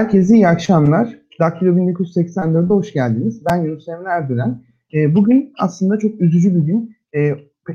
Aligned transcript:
Herkese 0.00 0.34
iyi 0.34 0.48
akşamlar. 0.48 1.18
Daktilo 1.40 1.70
1984'e 1.76 2.66
hoş 2.66 2.92
geldiniz. 2.92 3.42
Ben 3.50 3.56
Yunus 3.56 3.88
Emre 3.88 4.08
Erdören. 4.08 4.62
E, 4.94 5.14
bugün 5.14 5.52
aslında 5.58 5.98
çok 5.98 6.20
üzücü 6.20 6.54
bir 6.54 6.60
gün. 6.60 6.96
E, 7.14 7.34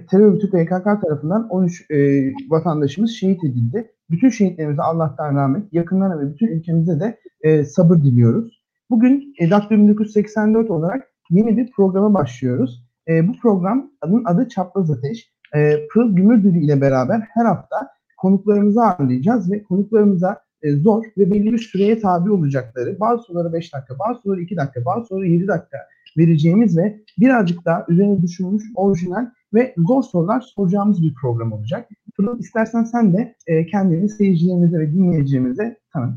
terör 0.10 0.26
örgütü 0.26 0.50
PKK 0.50 0.84
tarafından 1.02 1.50
13 1.50 1.92
e, 1.92 2.32
vatandaşımız 2.50 3.12
şehit 3.12 3.44
edildi. 3.44 3.92
Bütün 4.10 4.30
şehitlerimize 4.30 4.82
Allah'tan 4.82 5.36
rahmet, 5.36 5.74
yakınlarına 5.74 6.20
ve 6.20 6.34
bütün 6.34 6.48
ülkemize 6.48 7.00
de 7.00 7.20
e, 7.42 7.64
sabır 7.64 7.98
diliyoruz. 7.98 8.64
Bugün 8.90 9.34
e, 9.40 9.50
Daktilo 9.50 9.80
1984 9.80 10.72
olarak 10.72 11.08
yeni 11.30 11.58
bir 11.58 11.72
programa 11.72 12.14
başlıyoruz. 12.14 12.86
E, 13.08 13.28
bu 13.28 13.32
programın 13.42 13.92
adı 14.26 14.50
Çapraz 14.50 14.92
Ateş. 14.92 15.32
E, 15.56 15.88
Pırıl 15.88 16.16
Gümürdülü 16.16 16.60
ile 16.60 16.82
beraber 16.82 17.28
her 17.34 17.46
hafta 17.46 17.90
konuklarımızı 18.18 18.82
ağırlayacağız 18.82 19.52
ve 19.52 19.64
konuklarımıza 19.64 20.45
e, 20.66 20.76
zor 20.76 21.06
ve 21.18 21.32
belli 21.32 21.54
bir 21.54 21.58
süreye 21.58 22.00
tabi 22.00 22.32
olacakları, 22.32 23.00
bazı 23.00 23.24
soruları 23.24 23.54
5 23.54 23.74
dakika, 23.74 24.00
bazı 24.00 24.22
soruları 24.22 24.42
2 24.42 24.58
dakika, 24.58 24.86
bazı 24.86 25.08
soruları 25.08 25.28
7 25.28 25.48
dakika 25.48 25.78
vereceğimiz 26.18 26.78
ve 26.78 27.02
birazcık 27.20 27.66
daha 27.66 27.86
üzerine 27.90 28.22
düşünmüş, 28.22 28.64
orijinal 28.76 29.26
ve 29.54 29.74
zor 29.78 30.04
sorular 30.04 30.42
soracağımız 30.42 31.02
bir 31.02 31.14
program 31.22 31.52
olacak. 31.52 31.90
Pırıl 32.18 32.40
istersen 32.40 32.84
sen 32.84 33.14
de 33.14 33.36
e, 33.48 33.66
kendini 33.66 34.10
seyircilerimize 34.10 34.80
ve 34.80 34.92
dinleyicilerimize 34.92 35.78
tanıt. 35.94 36.16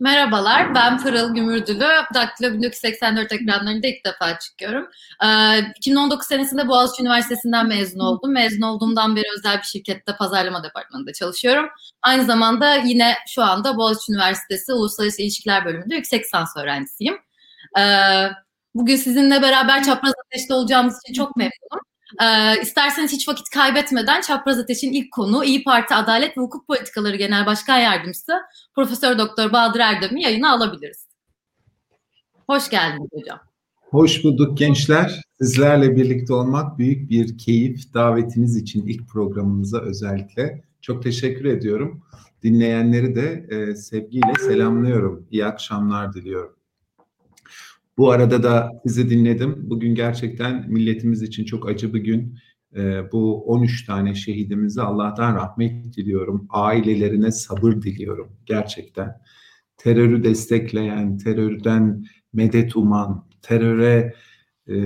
Merhabalar, 0.00 0.74
ben 0.74 0.98
Pırıl 0.98 1.34
Gümürdülü. 1.34 1.86
Daktilo 2.14 2.52
1984 2.52 3.32
ekranlarında 3.32 3.86
ilk 3.86 4.04
defa 4.04 4.38
çıkıyorum. 4.38 4.88
Ee, 5.24 5.58
2019 5.76 6.26
senesinde 6.26 6.68
Boğaziçi 6.68 7.02
Üniversitesi'nden 7.02 7.68
mezun 7.68 7.98
oldum. 8.00 8.32
Mezun 8.32 8.62
olduğumdan 8.62 9.16
beri 9.16 9.24
özel 9.38 9.58
bir 9.58 9.62
şirkette 9.62 10.16
pazarlama 10.16 10.64
departmanında 10.64 11.12
çalışıyorum. 11.12 11.68
Aynı 12.02 12.24
zamanda 12.24 12.74
yine 12.74 13.14
şu 13.28 13.42
anda 13.42 13.76
Boğaziçi 13.76 14.12
Üniversitesi 14.12 14.72
Uluslararası 14.72 15.22
İlişkiler 15.22 15.64
Bölümünde 15.64 15.94
yüksek 15.94 16.24
lisans 16.24 16.56
öğrencisiyim. 16.56 17.18
Ee, 17.78 18.28
bugün 18.74 18.96
sizinle 18.96 19.42
beraber 19.42 19.84
çapraz 19.84 20.12
ateşte 20.26 20.54
olacağımız 20.54 21.00
için 21.04 21.14
çok 21.14 21.36
memnunum. 21.36 21.84
Ee, 22.22 22.60
isterseniz 22.62 23.12
hiç 23.12 23.28
vakit 23.28 23.50
kaybetmeden 23.50 24.20
Çapraz 24.20 24.58
Ateş'in 24.58 24.92
ilk 24.92 25.12
konu 25.12 25.44
İyi 25.44 25.64
Parti 25.64 25.94
Adalet 25.94 26.38
ve 26.38 26.40
Hukuk 26.40 26.66
Politikaları 26.66 27.16
Genel 27.16 27.46
Başkan 27.46 27.78
Yardımcısı 27.78 28.32
Profesör 28.74 29.18
Doktor 29.18 29.52
Bahadır 29.52 29.80
Erdem'i 29.80 30.22
yayına 30.22 30.52
alabiliriz. 30.52 31.08
Hoş 32.46 32.70
geldiniz 32.70 33.08
hocam. 33.12 33.38
Hoş 33.90 34.24
bulduk 34.24 34.58
gençler. 34.58 35.22
Sizlerle 35.40 35.96
birlikte 35.96 36.34
olmak 36.34 36.78
büyük 36.78 37.10
bir 37.10 37.38
keyif. 37.38 37.94
Davetiniz 37.94 38.56
için 38.56 38.86
ilk 38.86 39.08
programımıza 39.08 39.80
özellikle 39.80 40.64
çok 40.80 41.02
teşekkür 41.02 41.44
ediyorum. 41.44 42.02
Dinleyenleri 42.42 43.14
de 43.14 43.46
e, 43.50 43.76
sevgiyle 43.76 44.32
selamlıyorum. 44.40 45.26
İyi 45.30 45.44
akşamlar 45.46 46.12
diliyorum. 46.12 46.57
Bu 47.98 48.10
arada 48.10 48.42
da 48.42 48.72
sizi 48.86 49.10
dinledim. 49.10 49.70
Bugün 49.70 49.94
gerçekten 49.94 50.70
milletimiz 50.70 51.22
için 51.22 51.44
çok 51.44 51.68
acı 51.68 51.94
bir 51.94 52.00
gün. 52.00 52.38
Ee, 52.76 53.12
bu 53.12 53.44
13 53.44 53.86
tane 53.86 54.14
şehidimize 54.14 54.82
Allah'tan 54.82 55.34
rahmet 55.34 55.96
diliyorum. 55.96 56.46
Ailelerine 56.50 57.32
sabır 57.32 57.72
diliyorum 57.72 58.32
gerçekten. 58.46 59.20
Terörü 59.76 60.24
destekleyen, 60.24 61.18
terörden 61.18 62.04
medet 62.32 62.76
uman, 62.76 63.28
teröre 63.42 64.14
e, 64.68 64.76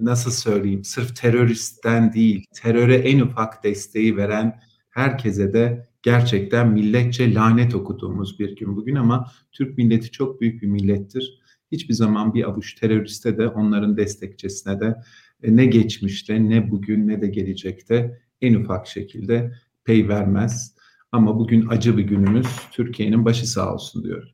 nasıl 0.00 0.30
söyleyeyim 0.30 0.84
sırf 0.84 1.16
teröristten 1.16 2.12
değil, 2.12 2.44
teröre 2.62 2.94
en 2.94 3.20
ufak 3.20 3.64
desteği 3.64 4.16
veren 4.16 4.60
herkese 4.90 5.52
de 5.52 5.88
gerçekten 6.02 6.68
milletçe 6.68 7.34
lanet 7.34 7.74
okuduğumuz 7.74 8.38
bir 8.38 8.56
gün 8.56 8.76
bugün 8.76 8.94
ama 8.94 9.32
Türk 9.52 9.78
milleti 9.78 10.10
çok 10.10 10.40
büyük 10.40 10.62
bir 10.62 10.66
millettir 10.66 11.39
hiçbir 11.72 11.94
zaman 11.94 12.34
bir 12.34 12.44
avuç 12.44 12.74
teröriste 12.74 13.38
de 13.38 13.48
onların 13.48 13.96
destekçisine 13.96 14.80
de 14.80 14.96
e, 15.42 15.56
ne 15.56 15.66
geçmişte 15.66 16.48
ne 16.48 16.70
bugün 16.70 17.08
ne 17.08 17.22
de 17.22 17.26
gelecekte 17.26 18.20
en 18.40 18.54
ufak 18.54 18.86
şekilde 18.86 19.52
pay 19.86 20.08
vermez. 20.08 20.74
Ama 21.12 21.38
bugün 21.38 21.68
acı 21.68 21.96
bir 21.96 22.02
günümüz. 22.02 22.46
Türkiye'nin 22.72 23.24
başı 23.24 23.46
sağ 23.46 23.74
olsun 23.74 24.04
diyorum. 24.04 24.28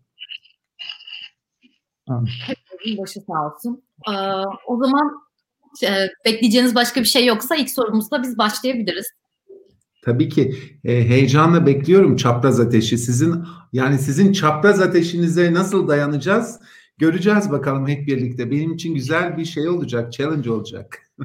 Hepimizin 2.47 3.03
başı 3.03 3.21
sağ 3.21 3.47
olsun. 3.47 3.83
Ee, 4.09 4.13
o 4.67 4.85
zaman 4.85 5.13
e, 5.85 6.09
bekleyeceğiniz 6.25 6.75
başka 6.75 7.01
bir 7.01 7.07
şey 7.07 7.27
yoksa 7.27 7.57
ilk 7.57 7.71
sorumuzla 7.71 8.23
biz 8.23 8.39
başlayabiliriz. 8.39 9.07
Tabii 10.03 10.29
ki 10.29 10.55
e, 10.85 11.09
heyecanla 11.09 11.67
bekliyorum 11.67 12.17
çapraz 12.17 12.61
ateşi. 12.61 12.99
Sizin 12.99 13.45
yani 13.73 13.99
sizin 13.99 14.33
çapraz 14.33 14.81
ateşinize 14.81 15.53
nasıl 15.53 15.89
dayanacağız? 15.89 16.61
Göreceğiz 16.99 17.51
bakalım 17.51 17.89
hep 17.89 18.07
birlikte. 18.07 18.51
Benim 18.51 18.75
için 18.75 18.95
güzel 18.95 19.37
bir 19.37 19.45
şey 19.45 19.69
olacak, 19.69 20.13
challenge 20.13 20.51
olacak. 20.51 20.99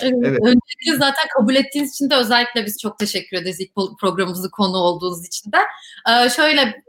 evet. 0.00 0.40
Öncelikle 0.40 0.92
zaten 0.92 1.26
kabul 1.38 1.54
ettiğiniz 1.54 1.94
için 1.94 2.10
de 2.10 2.14
özellikle 2.14 2.66
biz 2.66 2.78
çok 2.82 2.98
teşekkür 2.98 3.36
ederiz 3.36 3.60
ilk 3.60 3.98
programımızı 4.00 4.50
konu 4.50 4.76
olduğunuz 4.76 5.26
için 5.26 5.52
de. 5.52 5.58
Ee, 6.10 6.30
şöyle 6.30 6.82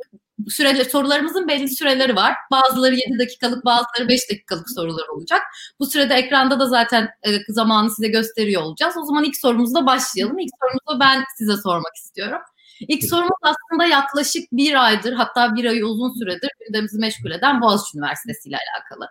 süreler, 0.47 0.83
sorularımızın 0.83 1.47
belli 1.47 1.69
süreleri 1.69 2.15
var. 2.15 2.35
Bazıları 2.51 2.95
7 2.95 3.19
dakikalık, 3.19 3.65
bazıları 3.65 4.09
5 4.09 4.29
dakikalık 4.29 4.69
sorular 4.69 5.07
olacak. 5.07 5.41
Bu 5.79 5.85
sürede 5.85 6.13
ekranda 6.13 6.59
da 6.59 6.65
zaten 6.65 7.09
e, 7.27 7.29
zamanı 7.49 7.89
size 7.95 8.07
gösteriyor 8.07 8.61
olacağız. 8.61 8.97
O 8.97 9.05
zaman 9.05 9.23
ilk 9.23 9.37
sorumuzla 9.37 9.85
başlayalım. 9.85 10.39
İlk 10.39 10.51
sorumuzu 10.61 10.99
ben 10.99 11.23
size 11.37 11.57
sormak 11.57 11.95
istiyorum. 11.95 12.39
İlk 12.87 13.09
sorumuz 13.09 13.39
aslında 13.41 13.85
yaklaşık 13.85 14.51
bir 14.51 14.85
aydır 14.85 15.13
hatta 15.13 15.55
bir 15.55 15.65
ayı 15.65 15.85
uzun 15.85 16.13
süredir 16.19 16.49
gündemimizi 16.67 16.99
meşgul 16.99 17.31
eden 17.31 17.61
Boğaziçi 17.61 17.97
Üniversitesi 17.97 18.49
ile 18.49 18.57
alakalı. 18.57 19.07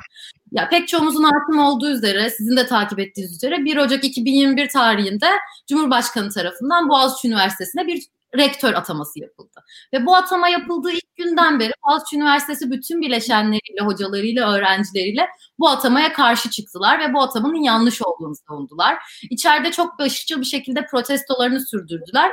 Ya 0.53 0.69
pek 0.69 0.89
çoğumuzun 0.89 1.23
hakim 1.23 1.59
olduğu 1.59 1.91
üzere, 1.91 2.31
sizin 2.31 2.57
de 2.57 2.67
takip 2.67 2.99
ettiğiniz 2.99 3.33
üzere 3.33 3.65
1 3.65 3.77
Ocak 3.77 4.05
2021 4.05 4.69
tarihinde 4.69 5.27
Cumhurbaşkanı 5.69 6.31
tarafından 6.31 6.89
Boğaziçi 6.89 7.29
Üniversitesi'ne 7.29 7.87
bir 7.87 8.03
rektör 8.37 8.75
ataması 8.75 9.21
yapıldı. 9.21 9.65
Ve 9.93 10.07
bu 10.07 10.17
atama 10.17 10.49
yapıldığı 10.49 10.91
ilk 10.91 11.17
günden 11.17 11.61
beri 11.61 11.73
Boğaziçi 11.87 12.17
Üniversitesi 12.17 12.71
bütün 12.71 13.01
bileşenleriyle, 13.01 13.81
hocalarıyla, 13.85 14.53
öğrencileriyle 14.53 15.29
bu 15.59 15.69
atamaya 15.69 16.13
karşı 16.13 16.51
çıktılar 16.51 17.01
ve 17.01 17.15
bu 17.15 17.23
atamanın 17.23 17.63
yanlış 17.63 18.03
olduğunu 18.03 18.35
savundular. 18.49 18.99
İçeride 19.31 19.73
çok 19.73 19.99
başlıca 19.99 20.41
bir 20.41 20.47
şekilde 20.47 20.87
protestolarını 20.87 21.67
sürdürdüler. 21.67 22.31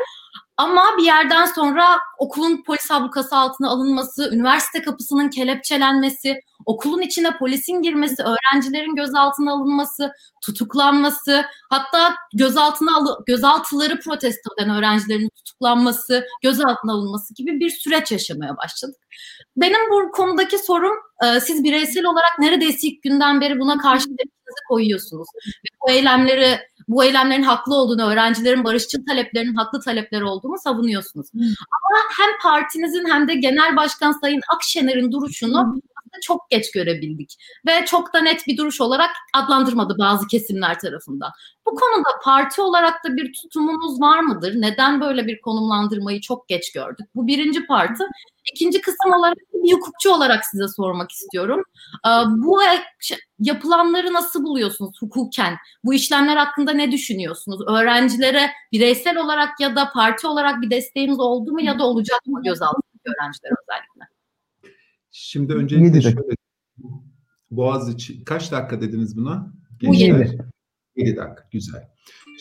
Ama 0.57 0.83
bir 0.97 1.03
yerden 1.03 1.45
sonra 1.45 1.99
okulun 2.19 2.63
polis 2.63 2.91
ablukası 2.91 3.35
altına 3.35 3.69
alınması, 3.69 4.33
üniversite 4.33 4.81
kapısının 4.81 5.29
kelepçelenmesi, 5.29 6.41
okulun 6.65 7.01
içine 7.01 7.37
polisin 7.37 7.81
girmesi, 7.81 8.23
öğrencilerin 8.23 8.95
gözaltına 8.95 9.51
alınması, 9.51 10.11
tutuklanması, 10.41 11.45
hatta 11.69 12.15
gözaltına 12.33 12.97
alı, 12.97 13.23
gözaltıları 13.27 13.99
protesto 13.99 14.49
eden 14.57 14.69
öğrencilerin 14.69 15.29
tutuklanması, 15.29 16.27
gözaltına 16.43 16.91
alınması 16.91 17.33
gibi 17.33 17.59
bir 17.59 17.69
süreç 17.69 18.11
yaşamaya 18.11 18.57
başladık. 18.57 19.01
Benim 19.57 19.91
bu 19.91 20.11
konudaki 20.11 20.57
sorum 20.57 20.93
e, 21.25 21.39
siz 21.39 21.63
bireysel 21.63 22.05
olarak 22.05 22.39
neredeyse 22.39 22.87
ilk 22.87 23.03
günden 23.03 23.41
beri 23.41 23.59
buna 23.59 23.77
karşı 23.77 24.05
koyuyorsunuz. 24.67 25.27
Ve 25.47 25.77
bu 25.81 25.91
eylemleri 25.91 26.59
bu 26.87 27.03
eylemlerin 27.03 27.43
haklı 27.43 27.75
olduğunu, 27.75 28.11
öğrencilerin 28.11 28.63
barışçıl 28.63 29.05
taleplerinin 29.05 29.55
haklı 29.55 29.81
talepler 29.81 30.21
olduğunu 30.21 30.57
savunuyorsunuz. 30.57 31.33
Hmm. 31.33 31.41
Ama 31.41 31.99
hem 32.17 32.29
partinizin 32.41 33.05
hem 33.09 33.27
de 33.27 33.35
genel 33.35 33.75
başkan 33.75 34.11
Sayın 34.11 34.41
Akşener'in 34.55 35.11
duruşunu 35.11 35.63
hmm 35.63 35.79
çok 36.21 36.49
geç 36.49 36.71
görebildik 36.71 37.35
ve 37.67 37.85
çok 37.85 38.13
da 38.13 38.21
net 38.21 38.47
bir 38.47 38.57
duruş 38.57 38.81
olarak 38.81 39.11
adlandırmadı 39.33 39.95
bazı 39.99 40.27
kesimler 40.27 40.79
tarafından. 40.79 41.31
Bu 41.65 41.75
konuda 41.75 42.09
parti 42.23 42.61
olarak 42.61 43.03
da 43.03 43.15
bir 43.15 43.33
tutumunuz 43.33 44.01
var 44.01 44.19
mıdır? 44.19 44.61
Neden 44.61 45.01
böyle 45.01 45.27
bir 45.27 45.41
konumlandırmayı 45.41 46.21
çok 46.21 46.47
geç 46.47 46.71
gördük? 46.71 47.07
Bu 47.15 47.27
birinci 47.27 47.65
parti. 47.65 48.03
İkinci 48.53 48.81
kısım 48.81 49.13
olarak 49.13 49.37
bir 49.53 49.73
hukukçu 49.73 50.11
olarak 50.11 50.45
size 50.45 50.67
sormak 50.67 51.11
istiyorum. 51.11 51.63
Ee, 52.07 52.09
bu 52.27 52.63
e, 52.63 52.83
yapılanları 53.39 54.13
nasıl 54.13 54.43
buluyorsunuz 54.43 55.01
hukuken? 55.01 55.55
Bu 55.83 55.93
işlemler 55.93 56.37
hakkında 56.37 56.71
ne 56.71 56.91
düşünüyorsunuz? 56.91 57.61
Öğrencilere 57.67 58.51
bireysel 58.71 59.17
olarak 59.17 59.59
ya 59.59 59.75
da 59.75 59.91
parti 59.93 60.27
olarak 60.27 60.61
bir 60.61 60.69
desteğimiz 60.69 61.19
oldu 61.19 61.51
mu 61.51 61.61
ya 61.61 61.79
da 61.79 61.83
olacak 61.85 62.21
mı 62.25 62.43
gözaltındaki 62.43 63.03
öğrencilere 63.05 63.53
özellikle? 63.63 63.84
Şimdi 65.27 65.53
öncelikle 65.53 66.01
şöyle 66.01 66.35
Boğaziçi 67.51 68.23
kaç 68.23 68.51
dakika 68.51 68.81
dediniz 68.81 69.17
buna? 69.17 69.53
Bu 69.83 69.95
7. 69.95 70.37
7 70.95 71.17
dakika 71.17 71.47
güzel. 71.51 71.89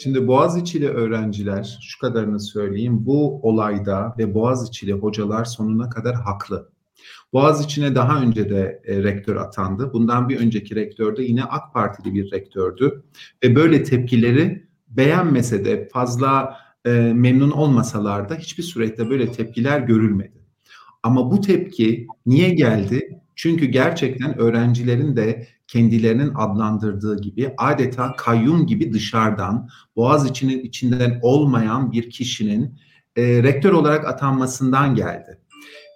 Şimdi 0.03 0.27
Boğaziçi'li 0.27 0.89
öğrenciler 0.89 1.79
şu 1.83 1.99
kadarını 2.01 2.41
söyleyeyim 2.41 3.07
bu 3.07 3.49
olayda 3.49 4.15
ve 4.19 4.35
Boğaziçi'li 4.35 4.93
hocalar 4.93 5.45
sonuna 5.45 5.89
kadar 5.89 6.15
haklı. 6.15 6.71
Boğaziçi'ne 7.33 7.95
daha 7.95 8.23
önce 8.23 8.51
de 8.51 8.83
e, 8.85 9.03
rektör 9.03 9.37
atandı. 9.37 9.93
Bundan 9.93 10.29
bir 10.29 10.41
önceki 10.41 10.75
rektör 10.75 11.17
de 11.17 11.23
yine 11.23 11.45
AK 11.45 11.75
Partili 11.75 12.15
bir 12.15 12.33
rektördü. 12.33 13.05
Ve 13.45 13.57
böyle 13.57 13.83
tepkileri 13.83 14.69
beğenmese 14.89 15.65
de 15.65 15.89
fazla 15.93 16.57
e, 16.85 16.91
memnun 17.15 17.51
olmasalar 17.51 18.29
da 18.29 18.35
hiçbir 18.35 18.63
surette 18.63 19.11
böyle 19.11 19.33
tepkiler 19.33 19.81
görülmedi. 19.81 20.44
Ama 21.05 21.31
bu 21.31 21.41
tepki 21.41 22.07
niye 22.27 22.49
geldi? 22.49 23.21
Çünkü 23.37 23.67
gerçekten 23.67 24.39
öğrencilerin 24.39 25.17
de 25.17 25.47
kendilerinin 25.67 26.33
adlandırdığı 26.35 27.21
gibi 27.21 27.55
adeta 27.59 28.17
kayyum 28.17 28.67
gibi 28.67 28.93
dışarıdan 28.93 29.69
Boğaz 29.97 30.31
içinin 30.31 30.61
içinden 30.61 31.19
olmayan 31.23 31.93
bir 31.93 32.11
kişinin 32.11 32.79
e, 33.17 33.43
rektör 33.43 33.73
olarak 33.73 34.07
atanmasından 34.07 34.95
geldi. 34.95 35.39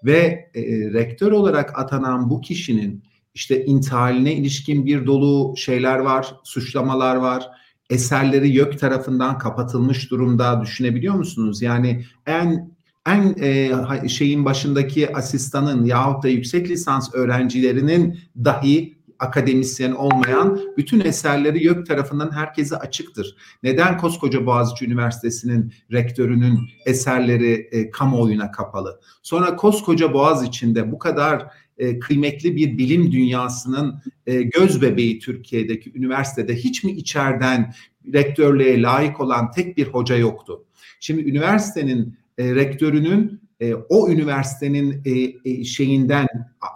Ve 0.04 0.50
e, 0.54 0.62
rektör 0.92 1.32
olarak 1.32 1.78
atanan 1.78 2.30
bu 2.30 2.40
kişinin 2.40 3.04
işte 3.34 3.64
intihaline 3.64 4.34
ilişkin 4.34 4.86
bir 4.86 5.06
dolu 5.06 5.56
şeyler 5.56 5.98
var, 5.98 6.34
suçlamalar 6.44 7.16
var. 7.16 7.48
Eserleri 7.90 8.48
YÖK 8.48 8.78
tarafından 8.78 9.38
kapatılmış 9.38 10.10
durumda 10.10 10.60
düşünebiliyor 10.62 11.14
musunuz? 11.14 11.62
Yani 11.62 12.04
en 12.26 12.77
en 13.08 13.34
e, 13.42 14.08
şeyin 14.08 14.44
başındaki 14.44 15.16
asistanın 15.16 15.84
yahut 15.84 16.22
da 16.22 16.28
yüksek 16.28 16.70
lisans 16.70 17.14
öğrencilerinin 17.14 18.18
dahi 18.44 18.98
akademisyen 19.18 19.92
olmayan 19.92 20.60
bütün 20.76 21.00
eserleri 21.00 21.64
YÖK 21.64 21.86
tarafından 21.86 22.32
herkese 22.32 22.76
açıktır. 22.76 23.36
Neden 23.62 23.98
koskoca 23.98 24.46
Boğaziçi 24.46 24.84
Üniversitesi'nin 24.84 25.72
rektörünün 25.92 26.58
eserleri 26.86 27.68
e, 27.72 27.90
kamuoyuna 27.90 28.50
kapalı? 28.50 29.00
Sonra 29.22 29.56
koskoca 29.56 30.12
Boğaziçi'nde 30.12 30.92
bu 30.92 30.98
kadar 30.98 31.46
e, 31.78 31.98
kıymetli 31.98 32.56
bir 32.56 32.78
bilim 32.78 33.12
dünyasının 33.12 34.02
e, 34.26 34.42
göz 34.42 34.82
bebeği 34.82 35.18
Türkiye'deki 35.18 35.92
üniversitede 35.94 36.56
hiç 36.56 36.84
mi 36.84 36.92
içeriden 36.92 37.74
rektörlüğe 38.12 38.82
layık 38.82 39.20
olan 39.20 39.50
tek 39.50 39.76
bir 39.76 39.86
hoca 39.86 40.16
yoktu? 40.16 40.64
Şimdi 41.00 41.30
üniversitenin 41.30 42.18
e, 42.38 42.54
rektörünün 42.54 43.40
e, 43.60 43.74
o 43.74 44.08
üniversitenin 44.08 45.02
e, 45.04 45.10
e, 45.50 45.64
şeyinden 45.64 46.26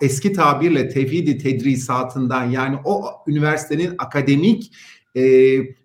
eski 0.00 0.32
tabirle 0.32 0.88
tevhidi 0.88 1.38
tedrisatından 1.38 2.44
yani 2.44 2.76
o 2.84 3.04
üniversitenin 3.26 3.94
akademik 3.98 4.72
e, 5.16 5.22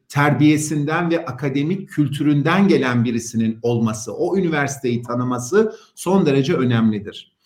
terbiyesinden 0.09 1.12
ve 1.12 1.25
akademik 1.25 1.89
kültüründen 1.89 2.68
gelen 2.68 3.06
birisinin 3.06 3.59
olması, 3.62 4.13
o 4.13 4.38
üniversiteyi 4.38 5.01
tanıması 5.01 5.75
son 5.95 6.25
derece 6.25 6.53
önemlidir. 6.53 7.38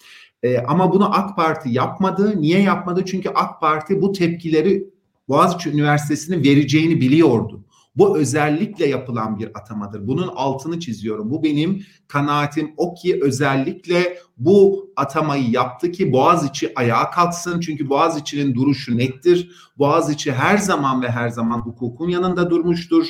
E, 0.44 0.58
ama 0.58 0.94
bunu 0.94 1.16
AK 1.16 1.36
Parti 1.36 1.70
yapmadı. 1.70 2.42
Niye 2.42 2.62
yapmadı? 2.62 3.04
Çünkü 3.06 3.30
AK 3.30 3.62
Parti 3.62 4.02
bu 4.02 4.12
tepkileri 4.12 4.90
Boğaziçi 5.30 5.70
Üniversitesi'nin 5.70 6.44
vereceğini 6.44 7.02
biliyordu. 7.02 7.64
Bu 7.96 8.18
özellikle 8.18 8.86
yapılan 8.86 9.40
bir 9.40 9.50
atamadır. 9.58 10.08
Bunun 10.08 10.28
altını 10.28 10.80
çiziyorum. 10.80 11.32
Bu 11.32 11.44
benim 11.44 11.84
kanaatim 12.08 12.74
o 12.78 12.94
ki 12.94 13.20
özellikle 13.22 14.18
bu 14.38 14.90
atamayı 14.96 15.50
yaptı 15.50 15.92
ki 15.92 16.12
Boğaziçi 16.12 16.72
ayağa 16.76 17.10
kalksın. 17.10 17.60
Çünkü 17.60 17.90
Boğaziçi'nin 17.90 18.56
duruşu 18.56 18.98
nettir. 18.98 19.52
Boğaziçi 19.78 20.32
her 20.32 20.58
zaman 20.58 21.02
ve 21.02 21.10
her 21.10 21.30
zaman 21.30 21.60
hukukun 21.60 22.10
yanında 22.10 22.50
durmuştur. 22.50 23.08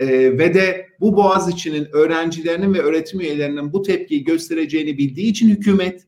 Ee, 0.00 0.38
ve 0.38 0.54
de 0.54 0.86
bu 1.00 1.16
Boğaziçi'nin 1.16 1.88
öğrencilerinin 1.92 2.74
ve 2.74 2.80
öğretim 2.80 3.20
üyelerinin 3.20 3.72
bu 3.72 3.82
tepkiyi 3.82 4.24
göstereceğini 4.24 4.98
bildiği 4.98 5.30
için 5.30 5.48
hükümet 5.48 6.06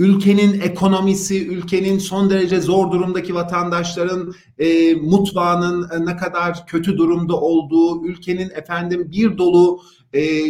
ülkenin 0.00 0.60
ekonomisi, 0.60 1.48
ülkenin 1.48 1.98
son 1.98 2.30
derece 2.30 2.60
zor 2.60 2.92
durumdaki 2.92 3.34
vatandaşların 3.34 4.34
e, 4.58 4.94
mutfağının 4.94 5.90
e, 5.90 6.06
ne 6.06 6.16
kadar 6.16 6.66
kötü 6.66 6.98
durumda 6.98 7.36
olduğu, 7.36 8.06
ülkenin 8.06 8.50
efendim 8.50 9.08
bir 9.12 9.38
dolu 9.38 9.80
e, 10.14 10.42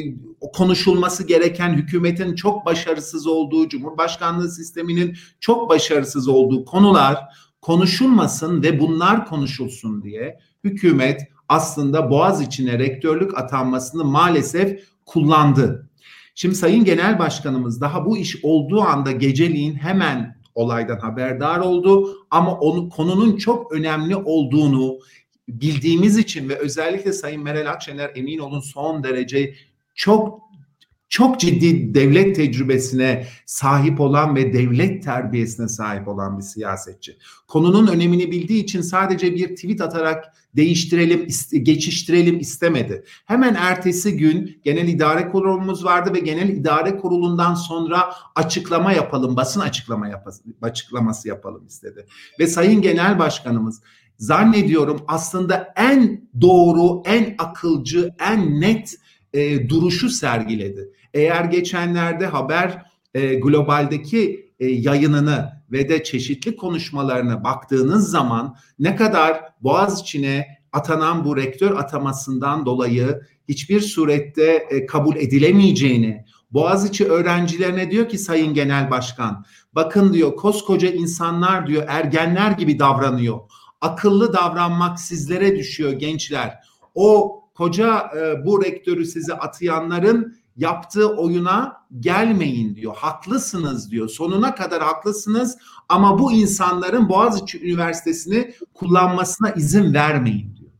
konuşulması 0.52 1.26
gereken 1.26 1.74
hükümetin 1.74 2.34
çok 2.34 2.66
başarısız 2.66 3.26
olduğu, 3.26 3.68
cumhurbaşkanlığı 3.68 4.50
sisteminin 4.50 5.16
çok 5.40 5.70
başarısız 5.70 6.28
olduğu 6.28 6.64
konular 6.64 7.18
konuşulmasın 7.60 8.62
ve 8.62 8.80
bunlar 8.80 9.26
konuşulsun 9.26 10.02
diye 10.02 10.38
hükümet 10.64 11.20
aslında 11.48 12.10
Boğaz 12.10 12.42
içine 12.42 12.78
rektörlük 12.78 13.38
atanmasını 13.38 14.04
maalesef 14.04 14.80
kullandı. 15.06 15.89
Şimdi 16.40 16.54
Sayın 16.54 16.84
Genel 16.84 17.18
Başkanımız 17.18 17.80
daha 17.80 18.06
bu 18.06 18.18
iş 18.18 18.44
olduğu 18.44 18.80
anda 18.80 19.12
geceliğin 19.12 19.74
hemen 19.74 20.36
olaydan 20.54 20.98
haberdar 20.98 21.58
oldu. 21.58 22.16
Ama 22.30 22.54
onu 22.54 22.88
konunun 22.88 23.36
çok 23.36 23.72
önemli 23.72 24.16
olduğunu 24.16 24.98
bildiğimiz 25.48 26.18
için 26.18 26.48
ve 26.48 26.56
özellikle 26.56 27.12
Sayın 27.12 27.42
Meral 27.42 27.70
Akşener 27.70 28.10
emin 28.14 28.38
olun 28.38 28.60
son 28.60 29.04
derece 29.04 29.54
çok 29.94 30.42
çok 31.10 31.40
ciddi 31.40 31.94
devlet 31.94 32.36
tecrübesine 32.36 33.26
sahip 33.46 34.00
olan 34.00 34.36
ve 34.36 34.52
devlet 34.52 35.04
terbiyesine 35.04 35.68
sahip 35.68 36.08
olan 36.08 36.38
bir 36.38 36.42
siyasetçi. 36.42 37.16
Konunun 37.48 37.86
önemini 37.86 38.30
bildiği 38.30 38.62
için 38.62 38.80
sadece 38.80 39.34
bir 39.34 39.56
tweet 39.56 39.80
atarak 39.80 40.34
değiştirelim, 40.56 41.26
geçiştirelim 41.62 42.38
istemedi. 42.38 43.04
Hemen 43.24 43.54
ertesi 43.54 44.16
gün 44.16 44.60
genel 44.64 44.88
idare 44.88 45.28
kurulumuz 45.28 45.84
vardı 45.84 46.14
ve 46.14 46.18
genel 46.18 46.48
idare 46.48 46.96
kurulundan 46.96 47.54
sonra 47.54 48.14
açıklama 48.34 48.92
yapalım, 48.92 49.36
basın 49.36 49.60
açıklama 49.60 50.08
yapasın, 50.08 50.56
açıklaması 50.62 51.28
yapalım 51.28 51.66
istedi. 51.66 52.06
Ve 52.40 52.46
Sayın 52.46 52.82
Genel 52.82 53.18
Başkanımız 53.18 53.82
zannediyorum 54.18 55.00
aslında 55.08 55.74
en 55.76 56.28
doğru, 56.40 57.02
en 57.04 57.34
akılcı, 57.38 58.14
en 58.18 58.60
net 58.60 58.96
e, 59.32 59.68
duruşu 59.68 60.08
sergiledi. 60.08 60.90
Eğer 61.14 61.44
geçenlerde 61.44 62.26
haber 62.26 62.82
e, 63.14 63.34
globaldeki 63.34 64.52
e, 64.60 64.66
yayınını 64.66 65.52
ve 65.72 65.88
de 65.88 66.04
çeşitli 66.04 66.56
konuşmalarına 66.56 67.44
baktığınız 67.44 68.10
zaman 68.10 68.56
ne 68.78 68.96
kadar 68.96 69.40
Boğaziçi'ne 69.60 70.46
atanan 70.72 71.24
bu 71.24 71.36
rektör 71.36 71.76
atamasından 71.76 72.66
dolayı 72.66 73.20
hiçbir 73.48 73.80
surette 73.80 74.66
e, 74.70 74.86
kabul 74.86 75.16
edilemeyeceğini, 75.16 76.24
Boğaziçi 76.50 77.06
öğrencilerine 77.06 77.90
diyor 77.90 78.08
ki 78.08 78.18
Sayın 78.18 78.54
Genel 78.54 78.90
Başkan, 78.90 79.44
bakın 79.74 80.12
diyor 80.12 80.36
koskoca 80.36 80.90
insanlar 80.90 81.66
diyor 81.66 81.84
ergenler 81.88 82.50
gibi 82.50 82.78
davranıyor. 82.78 83.38
Akıllı 83.80 84.32
davranmak 84.32 85.00
sizlere 85.00 85.56
düşüyor 85.56 85.92
gençler. 85.92 86.58
O 86.94 87.40
koca 87.54 88.10
e, 88.16 88.46
bu 88.46 88.64
rektörü 88.64 89.06
size 89.06 89.34
atayanların 89.34 90.39
yaptığı 90.56 91.08
oyuna 91.08 91.76
gelmeyin 92.00 92.76
diyor. 92.76 92.96
Haklısınız 92.96 93.90
diyor. 93.90 94.08
Sonuna 94.08 94.54
kadar 94.54 94.82
haklısınız 94.82 95.58
ama 95.88 96.18
bu 96.18 96.32
insanların 96.32 97.08
Boğaziçi 97.08 97.66
Üniversitesi'ni 97.66 98.54
kullanmasına 98.74 99.50
izin 99.50 99.94
vermeyin 99.94 100.56
diyor. 100.56 100.70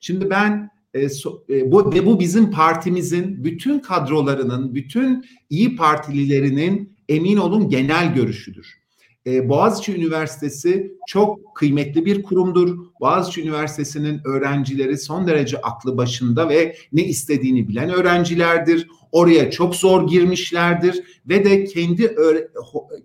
Şimdi 0.00 0.30
ben 0.30 0.70
e, 0.94 1.08
so, 1.08 1.44
e, 1.50 1.72
bu 1.72 1.94
ve 1.94 2.06
bu 2.06 2.20
bizim 2.20 2.50
partimizin 2.50 3.44
bütün 3.44 3.78
kadrolarının, 3.78 4.74
bütün 4.74 5.24
iyi 5.50 5.76
partililerinin 5.76 6.96
emin 7.08 7.36
olun 7.36 7.68
genel 7.68 8.14
görüşüdür. 8.14 8.79
E, 9.26 9.48
Boğaziçi 9.48 9.96
Üniversitesi 9.96 10.92
çok 11.06 11.54
kıymetli 11.54 12.04
bir 12.04 12.22
kurumdur. 12.22 12.78
Boğaziçi 13.00 13.42
Üniversitesi'nin 13.42 14.20
öğrencileri 14.24 14.98
son 14.98 15.26
derece 15.26 15.60
aklı 15.60 15.96
başında 15.96 16.48
ve 16.48 16.76
ne 16.92 17.04
istediğini 17.04 17.68
bilen 17.68 17.90
öğrencilerdir. 17.90 18.88
Oraya 19.12 19.50
çok 19.50 19.76
zor 19.76 20.08
girmişlerdir 20.08 21.02
ve 21.28 21.44
de 21.44 21.64
kendi 21.64 22.16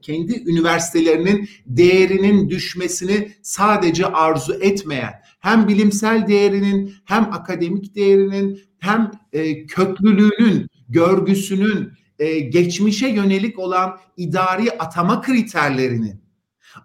kendi 0.01 0.49
üniversitelerinin 0.49 1.49
değerinin 1.65 2.49
düşmesini 2.49 3.31
sadece 3.41 4.05
arzu 4.05 4.53
etmeyen, 4.53 5.13
hem 5.39 5.67
bilimsel 5.67 6.27
değerinin 6.27 6.93
hem 7.05 7.23
akademik 7.23 7.95
değerinin 7.95 8.61
hem 8.79 9.11
e, 9.33 9.65
köklülüğünün, 9.65 10.67
görgüsünün 10.89 11.91
e, 12.19 12.39
geçmişe 12.39 13.07
yönelik 13.07 13.59
olan 13.59 13.99
idari 14.17 14.71
atama 14.71 15.21
kriterlerinin 15.21 16.25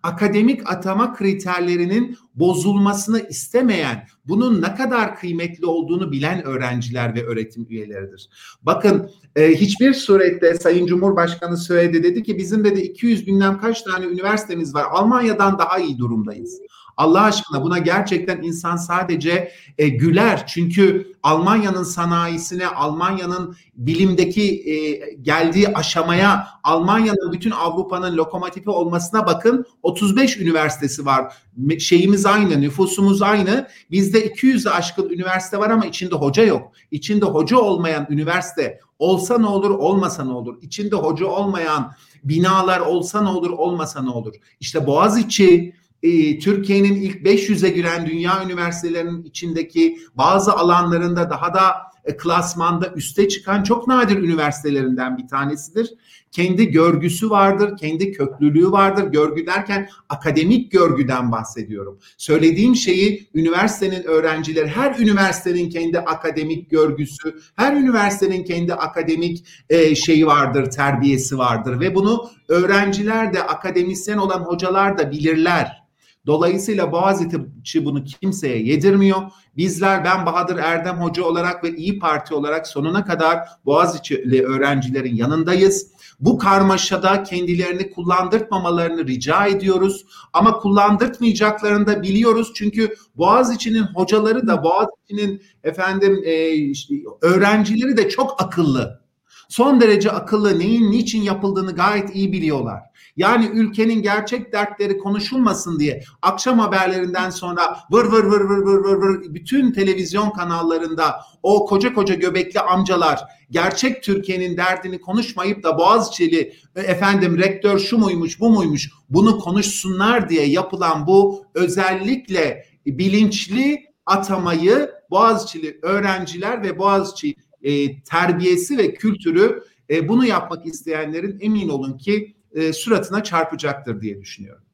akademik 0.03 0.71
atama 0.71 1.15
kriterlerinin 1.15 2.19
bozulmasını 2.35 3.21
istemeyen, 3.29 4.07
bunun 4.25 4.63
ne 4.63 4.75
kadar 4.75 5.17
kıymetli 5.17 5.67
olduğunu 5.67 6.13
bilen 6.13 6.45
öğrenciler 6.45 7.15
ve 7.15 7.27
öğretim 7.27 7.67
üyeleridir. 7.71 8.29
Bakın 8.63 9.11
e, 9.37 9.55
hiçbir 9.55 9.95
surette 9.95 10.55
Sayın 10.55 10.87
Cumhurbaşkanı 10.87 11.57
söyledi 11.57 12.03
dedi 12.03 12.23
ki 12.23 12.39
bizim 12.39 12.65
de 12.65 12.83
200 12.83 13.27
bilmem 13.27 13.59
kaç 13.61 13.83
tane 13.83 14.07
üniversitemiz 14.07 14.75
var. 14.75 14.87
Almanya'dan 14.91 15.59
daha 15.59 15.79
iyi 15.79 15.99
durumdayız. 15.99 16.61
Allah 17.01 17.23
aşkına 17.23 17.63
buna 17.63 17.79
gerçekten 17.79 18.43
insan 18.43 18.77
sadece 18.77 19.53
e, 19.79 19.89
güler. 19.89 20.47
Çünkü 20.47 21.13
Almanya'nın 21.23 21.83
sanayisine, 21.83 22.67
Almanya'nın 22.67 23.57
bilimdeki 23.75 24.71
e, 24.71 24.91
geldiği 25.15 25.69
aşamaya, 25.69 26.49
Almanya'nın 26.65 27.33
bütün 27.33 27.51
Avrupa'nın 27.51 28.17
lokomotifi 28.17 28.71
olmasına 28.71 29.27
bakın. 29.27 29.67
35 29.83 30.37
üniversitesi 30.37 31.07
var. 31.07 31.35
Şeyimiz 31.79 32.27
aynı, 32.27 32.61
nüfusumuz 32.61 33.23
aynı. 33.23 33.69
Bizde 33.91 34.27
200'e 34.27 34.71
aşkın 34.71 35.09
üniversite 35.09 35.59
var 35.59 35.71
ama 35.71 35.87
içinde 35.87 36.15
hoca 36.15 36.43
yok. 36.43 36.73
İçinde 36.91 37.25
hoca 37.25 37.59
olmayan 37.59 38.07
üniversite 38.11 38.81
olsa 38.99 39.39
ne 39.39 39.47
olur, 39.47 39.71
olmasa 39.71 40.25
ne 40.25 40.33
olur? 40.33 40.63
İçinde 40.63 40.97
hoca 40.97 41.27
olmayan 41.27 41.93
binalar 42.25 42.81
olsa 42.81 43.23
ne 43.23 43.29
olur, 43.29 43.51
olmasa 43.51 44.03
ne 44.03 44.11
olur? 44.11 44.35
İşte 44.61 44.87
Boğaziçi, 44.87 45.75
e, 46.03 46.39
Türkiye'nin 46.39 46.95
ilk 46.95 47.17
500'e 47.17 47.69
giren 47.69 48.07
dünya 48.07 48.45
üniversitelerinin 48.45 49.23
içindeki 49.23 49.99
bazı 50.15 50.53
alanlarında 50.53 51.31
daha 51.31 51.55
da 51.55 51.90
e, 52.05 52.17
klasmanda 52.17 52.93
üste 52.97 53.29
çıkan 53.29 53.63
çok 53.63 53.89
nadir 53.89 54.17
üniversitelerinden 54.17 55.19
bir 55.19 55.29
tanesidir. 55.29 55.95
Kendi 56.33 56.71
görgüsü 56.71 57.31
vardır, 57.31 57.77
kendi 57.77 58.13
köklülüğü 58.13 58.71
vardır. 58.71 59.05
Görgü 59.05 59.47
derken 59.47 59.89
akademik 60.09 60.73
görgüden 60.73 61.33
bahsediyorum. 61.33 61.99
Söylediğim 62.17 62.77
şeyi 62.77 63.29
üniversitenin 63.35 64.03
öğrencileri, 64.05 64.69
her 64.69 64.99
üniversitenin 64.99 65.71
kendi 65.71 65.99
akademik 65.99 66.71
görgüsü, 66.71 67.41
her 67.57 67.77
üniversitenin 67.77 68.45
kendi 68.45 68.75
akademik 68.75 69.47
e, 69.71 69.95
şeyi 69.95 70.27
vardır, 70.27 70.71
terbiyesi 70.71 71.39
vardır 71.39 71.81
ve 71.81 71.95
bunu 71.95 72.31
öğrenciler 72.49 73.35
de 73.35 73.43
akademisyen 73.43 74.19
olan 74.19 74.41
hocalar 74.41 74.99
da 74.99 75.11
bilirler. 75.11 75.80
Dolayısıyla 76.27 76.93
Boğaziçi 76.93 77.85
bunu 77.85 78.05
kimseye 78.05 78.63
yedirmiyor. 78.63 79.23
Bizler 79.57 80.05
ben 80.05 80.27
Bahadır 80.27 80.57
Erdem 80.57 80.97
Hoca 80.97 81.25
olarak 81.25 81.65
ve 81.65 81.77
İyi 81.77 81.99
Parti 81.99 82.35
olarak 82.35 82.67
sonuna 82.67 83.05
kadar 83.05 83.39
Boğaziçi'li 83.65 84.43
öğrencilerin 84.43 85.17
yanındayız. 85.17 85.93
Bu 86.21 86.39
karmaşada 86.39 87.23
kendilerini 87.23 87.91
kullandırtmamalarını 87.91 89.07
rica 89.07 89.47
ediyoruz. 89.47 90.07
Ama 90.33 90.59
kullandırtmayacaklarını 90.59 91.87
da 91.87 92.03
biliyoruz. 92.03 92.53
Çünkü 92.55 92.95
Boğaziçi'nin 93.17 93.85
hocaları 93.95 94.47
da 94.47 94.65
Boğaziçi'nin 94.65 95.43
efendim 95.65 96.23
e, 96.25 96.51
işte, 96.53 96.95
öğrencileri 97.23 97.97
de 97.97 98.09
çok 98.09 98.43
akıllı. 98.43 99.01
Son 99.49 99.81
derece 99.81 100.11
akıllı 100.11 100.59
neyin 100.59 100.91
niçin 100.91 101.23
yapıldığını 101.23 101.73
gayet 101.73 102.15
iyi 102.15 102.33
biliyorlar. 102.33 102.90
Yani 103.17 103.47
ülkenin 103.47 104.03
gerçek 104.03 104.53
dertleri 104.53 104.99
konuşulmasın 104.99 105.79
diye 105.79 106.03
akşam 106.23 106.59
haberlerinden 106.59 107.31
sonra 107.31 107.77
vır 107.91 108.05
vır 108.05 108.25
vır 108.25 108.41
vır 108.41 108.59
vır 108.59 108.85
vır 108.85 108.97
vır 108.97 109.35
bütün 109.35 109.73
televizyon 109.73 110.31
kanallarında 110.31 111.21
o 111.43 111.67
koca 111.67 111.95
koca 111.95 112.15
göbekli 112.15 112.61
amcalar 112.61 113.21
gerçek 113.51 114.03
Türkiye'nin 114.03 114.57
derdini 114.57 115.01
konuşmayıp 115.01 115.63
da 115.63 115.79
Boğaziçi'li 115.79 116.53
e, 116.77 116.81
efendim 116.81 117.39
rektör 117.39 117.79
şu 117.79 117.99
muymuş 117.99 118.41
bu 118.41 118.51
muymuş 118.51 118.91
bunu 119.11 119.39
konuşsunlar 119.39 120.29
diye 120.29 120.47
yapılan 120.47 121.07
bu 121.07 121.45
özellikle 121.55 122.67
bilinçli 122.87 123.85
atamayı 124.07 124.91
Boğaziçi'li 125.11 125.79
öğrenciler 125.83 126.63
ve 126.63 126.79
Boğaziçi 126.79 127.35
e, 127.63 128.03
terbiyesi 128.03 128.79
ve 128.79 128.95
kültürü 128.95 129.63
e, 129.91 130.09
bunu 130.09 130.27
yapmak 130.27 130.67
isteyenlerin 130.67 131.39
emin 131.41 131.69
olun 131.69 131.99
ki 131.99 132.35
e, 132.55 132.73
suratına 132.73 133.23
çarpacaktır 133.23 134.01
diye 134.01 134.21
düşünüyorum. 134.21 134.65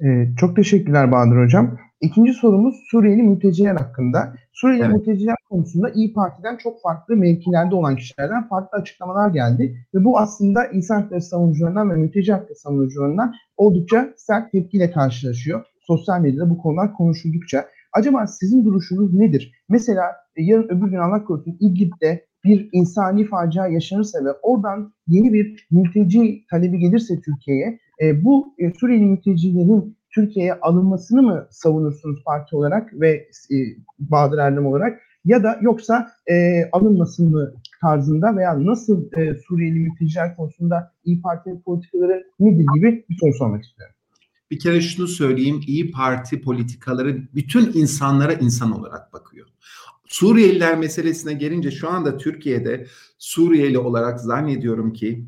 E, 0.00 0.28
çok 0.40 0.56
teşekkürler 0.56 1.12
Bahadır 1.12 1.44
Hocam. 1.44 1.78
İkinci 2.00 2.32
sorumuz 2.32 2.76
Suriyeli 2.90 3.22
mülteciler 3.22 3.74
hakkında. 3.76 4.34
Suriyeli 4.52 4.84
evet. 4.84 4.96
mülteciler 4.96 5.36
konusunda 5.50 5.90
İyi 5.90 6.12
Parti'den 6.12 6.56
çok 6.56 6.82
farklı 6.82 7.16
mevkilerde 7.16 7.74
olan 7.74 7.96
kişilerden 7.96 8.48
farklı 8.48 8.78
açıklamalar 8.78 9.30
geldi. 9.30 9.86
Ve 9.94 10.04
bu 10.04 10.18
aslında 10.18 10.66
insan 10.66 11.02
hakları 11.02 11.22
savunucularından 11.22 11.90
ve 11.90 11.94
mülteci 11.94 12.32
hakları 12.32 12.54
savunucularından 12.54 13.34
oldukça 13.56 14.14
sert 14.16 14.52
tepkiyle 14.52 14.90
karşılaşıyor. 14.90 15.64
Sosyal 15.80 16.20
medyada 16.20 16.50
bu 16.50 16.58
konular 16.58 16.92
konuşuldukça. 16.92 17.68
Acaba 17.92 18.26
sizin 18.26 18.64
duruşunuz 18.64 19.14
nedir? 19.14 19.52
Mesela 19.68 20.02
e, 20.36 20.42
yarın 20.42 20.68
öbür 20.68 20.90
gün 20.90 20.98
Allah 20.98 21.24
korusun 21.24 21.56
İdlib'de 21.60 22.25
bir 22.44 22.68
insani 22.72 23.26
facia 23.26 23.66
yaşanırsa 23.66 24.24
ve 24.24 24.32
oradan 24.32 24.92
yeni 25.08 25.32
bir 25.32 25.66
mülteci 25.70 26.44
talebi 26.50 26.78
gelirse 26.78 27.20
Türkiye'ye 27.20 27.78
e, 28.02 28.24
bu 28.24 28.54
e, 28.58 28.70
Suriyeli 28.70 29.04
mültecilerin 29.04 29.96
Türkiye'ye 30.14 30.54
alınmasını 30.54 31.22
mı 31.22 31.46
savunursunuz 31.50 32.24
parti 32.24 32.56
olarak 32.56 33.00
ve 33.00 33.10
e, 33.50 33.56
Bahadır 33.98 34.38
Erdem 34.38 34.66
olarak 34.66 35.00
ya 35.24 35.42
da 35.42 35.58
yoksa 35.62 36.10
e, 36.26 36.64
alınmasın 36.72 37.30
mı 37.30 37.52
tarzında 37.80 38.36
veya 38.36 38.66
nasıl 38.66 39.04
e, 39.16 39.34
Suriyeli 39.48 39.80
mülteciler 39.80 40.36
konusunda 40.36 40.92
İyi 41.04 41.20
Parti 41.20 41.62
politikaları 41.64 42.24
nedir 42.40 42.66
gibi 42.74 43.04
bir 43.10 43.16
soru 43.20 43.32
sormak 43.32 43.64
istiyorum. 43.64 43.94
Bir 44.50 44.58
kere 44.58 44.80
şunu 44.80 45.06
söyleyeyim, 45.06 45.60
İyi 45.66 45.90
Parti 45.90 46.40
politikaları 46.40 47.28
bütün 47.34 47.72
insanlara 47.74 48.32
insan 48.32 48.72
olarak 48.78 49.12
bakıyor. 49.12 49.46
Suriyeliler 50.06 50.78
meselesine 50.78 51.34
gelince 51.34 51.70
şu 51.70 51.90
anda 51.90 52.16
Türkiye'de 52.16 52.86
Suriyeli 53.18 53.78
olarak 53.78 54.20
zannediyorum 54.20 54.92
ki 54.92 55.26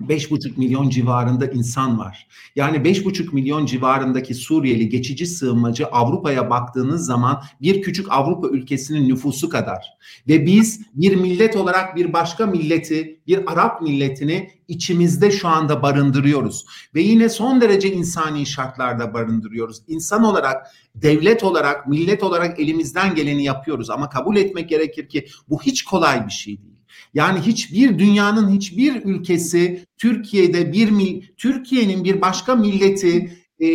5,5 0.00 0.56
milyon 0.56 0.88
civarında 0.88 1.46
insan 1.46 1.98
var. 1.98 2.28
Yani 2.56 2.76
5,5 2.76 3.34
milyon 3.34 3.66
civarındaki 3.66 4.34
Suriyeli 4.34 4.88
geçici 4.88 5.26
sığınmacı 5.26 5.86
Avrupa'ya 5.86 6.50
baktığınız 6.50 7.06
zaman 7.06 7.42
bir 7.62 7.82
küçük 7.82 8.12
Avrupa 8.12 8.48
ülkesinin 8.48 9.08
nüfusu 9.08 9.48
kadar. 9.48 9.96
Ve 10.28 10.46
biz 10.46 10.80
bir 10.94 11.16
millet 11.16 11.56
olarak 11.56 11.96
bir 11.96 12.12
başka 12.12 12.46
milleti, 12.46 13.20
bir 13.26 13.52
Arap 13.52 13.82
milletini 13.82 14.50
içimizde 14.68 15.30
şu 15.30 15.48
anda 15.48 15.82
barındırıyoruz. 15.82 16.66
Ve 16.94 17.00
yine 17.00 17.28
son 17.28 17.60
derece 17.60 17.92
insani 17.92 18.46
şartlarda 18.46 19.14
barındırıyoruz. 19.14 19.82
İnsan 19.88 20.24
olarak, 20.24 20.66
devlet 20.94 21.44
olarak, 21.44 21.88
millet 21.88 22.22
olarak 22.22 22.60
elimizden 22.60 23.14
geleni 23.14 23.44
yapıyoruz. 23.44 23.90
Ama 23.90 24.08
kabul 24.08 24.36
etmek 24.36 24.68
gerekir 24.68 25.08
ki 25.08 25.26
bu 25.48 25.62
hiç 25.62 25.84
kolay 25.84 26.26
bir 26.26 26.32
şey 26.32 26.62
değil. 26.62 26.75
Yani 27.16 27.40
hiçbir 27.40 27.98
dünyanın 27.98 28.50
hiçbir 28.50 29.04
ülkesi 29.04 29.86
Türkiye'de 29.98 30.72
bir 30.72 30.90
Türkiye'nin 31.36 32.04
bir 32.04 32.20
başka 32.20 32.54
milleti 32.54 33.38
e, 33.60 33.66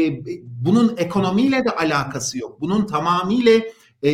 bunun 0.46 0.96
ekonomiyle 0.98 1.66
de 1.66 1.70
alakası 1.70 2.38
yok. 2.38 2.62
Bunun 2.62 2.86
tamamıyla 2.86 3.62
e, 4.04 4.12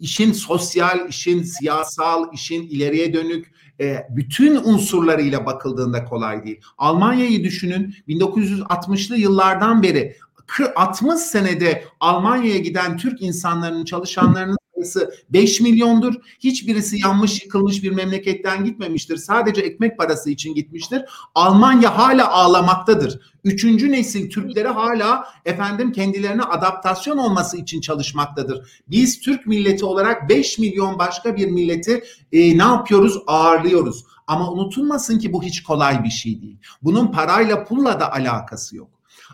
işin 0.00 0.32
sosyal, 0.32 1.08
işin 1.08 1.42
siyasal, 1.42 2.34
işin 2.34 2.62
ileriye 2.62 3.14
dönük 3.14 3.54
e, 3.80 4.06
bütün 4.10 4.56
unsurlarıyla 4.56 5.46
bakıldığında 5.46 6.04
kolay 6.04 6.44
değil. 6.44 6.60
Almanya'yı 6.78 7.44
düşünün 7.44 7.94
1960'lı 8.08 9.16
yıllardan 9.16 9.82
beri 9.82 10.16
60 10.76 11.20
senede 11.20 11.84
Almanya'ya 12.00 12.58
giden 12.58 12.96
Türk 12.96 13.22
insanların 13.22 13.84
çalışanlarının 13.84 14.56
sayısı 14.84 15.14
5 15.30 15.60
milyondur. 15.60 16.14
Hiçbirisi 16.40 17.00
yanmış 17.00 17.42
yıkılmış 17.42 17.82
bir 17.82 17.90
memleketten 17.90 18.64
gitmemiştir. 18.64 19.16
Sadece 19.16 19.60
ekmek 19.60 19.98
parası 19.98 20.30
için 20.30 20.54
gitmiştir. 20.54 21.02
Almanya 21.34 21.98
hala 21.98 22.30
ağlamaktadır. 22.32 23.20
Üçüncü 23.44 23.92
nesil 23.92 24.30
Türkleri 24.30 24.68
hala 24.68 25.28
efendim 25.44 25.92
kendilerine 25.92 26.42
adaptasyon 26.42 27.18
olması 27.18 27.56
için 27.56 27.80
çalışmaktadır. 27.80 28.82
Biz 28.88 29.20
Türk 29.20 29.46
milleti 29.46 29.84
olarak 29.84 30.28
5 30.28 30.58
milyon 30.58 30.98
başka 30.98 31.36
bir 31.36 31.46
milleti 31.46 32.04
e, 32.32 32.58
ne 32.58 32.62
yapıyoruz? 32.62 33.18
Ağırlıyoruz. 33.26 34.04
Ama 34.26 34.52
unutulmasın 34.52 35.18
ki 35.18 35.32
bu 35.32 35.42
hiç 35.42 35.62
kolay 35.62 36.04
bir 36.04 36.10
şey 36.10 36.42
değil. 36.42 36.58
Bunun 36.82 37.06
parayla 37.06 37.64
pulla 37.64 38.00
da 38.00 38.12
alakası 38.12 38.76
yok. 38.76 38.90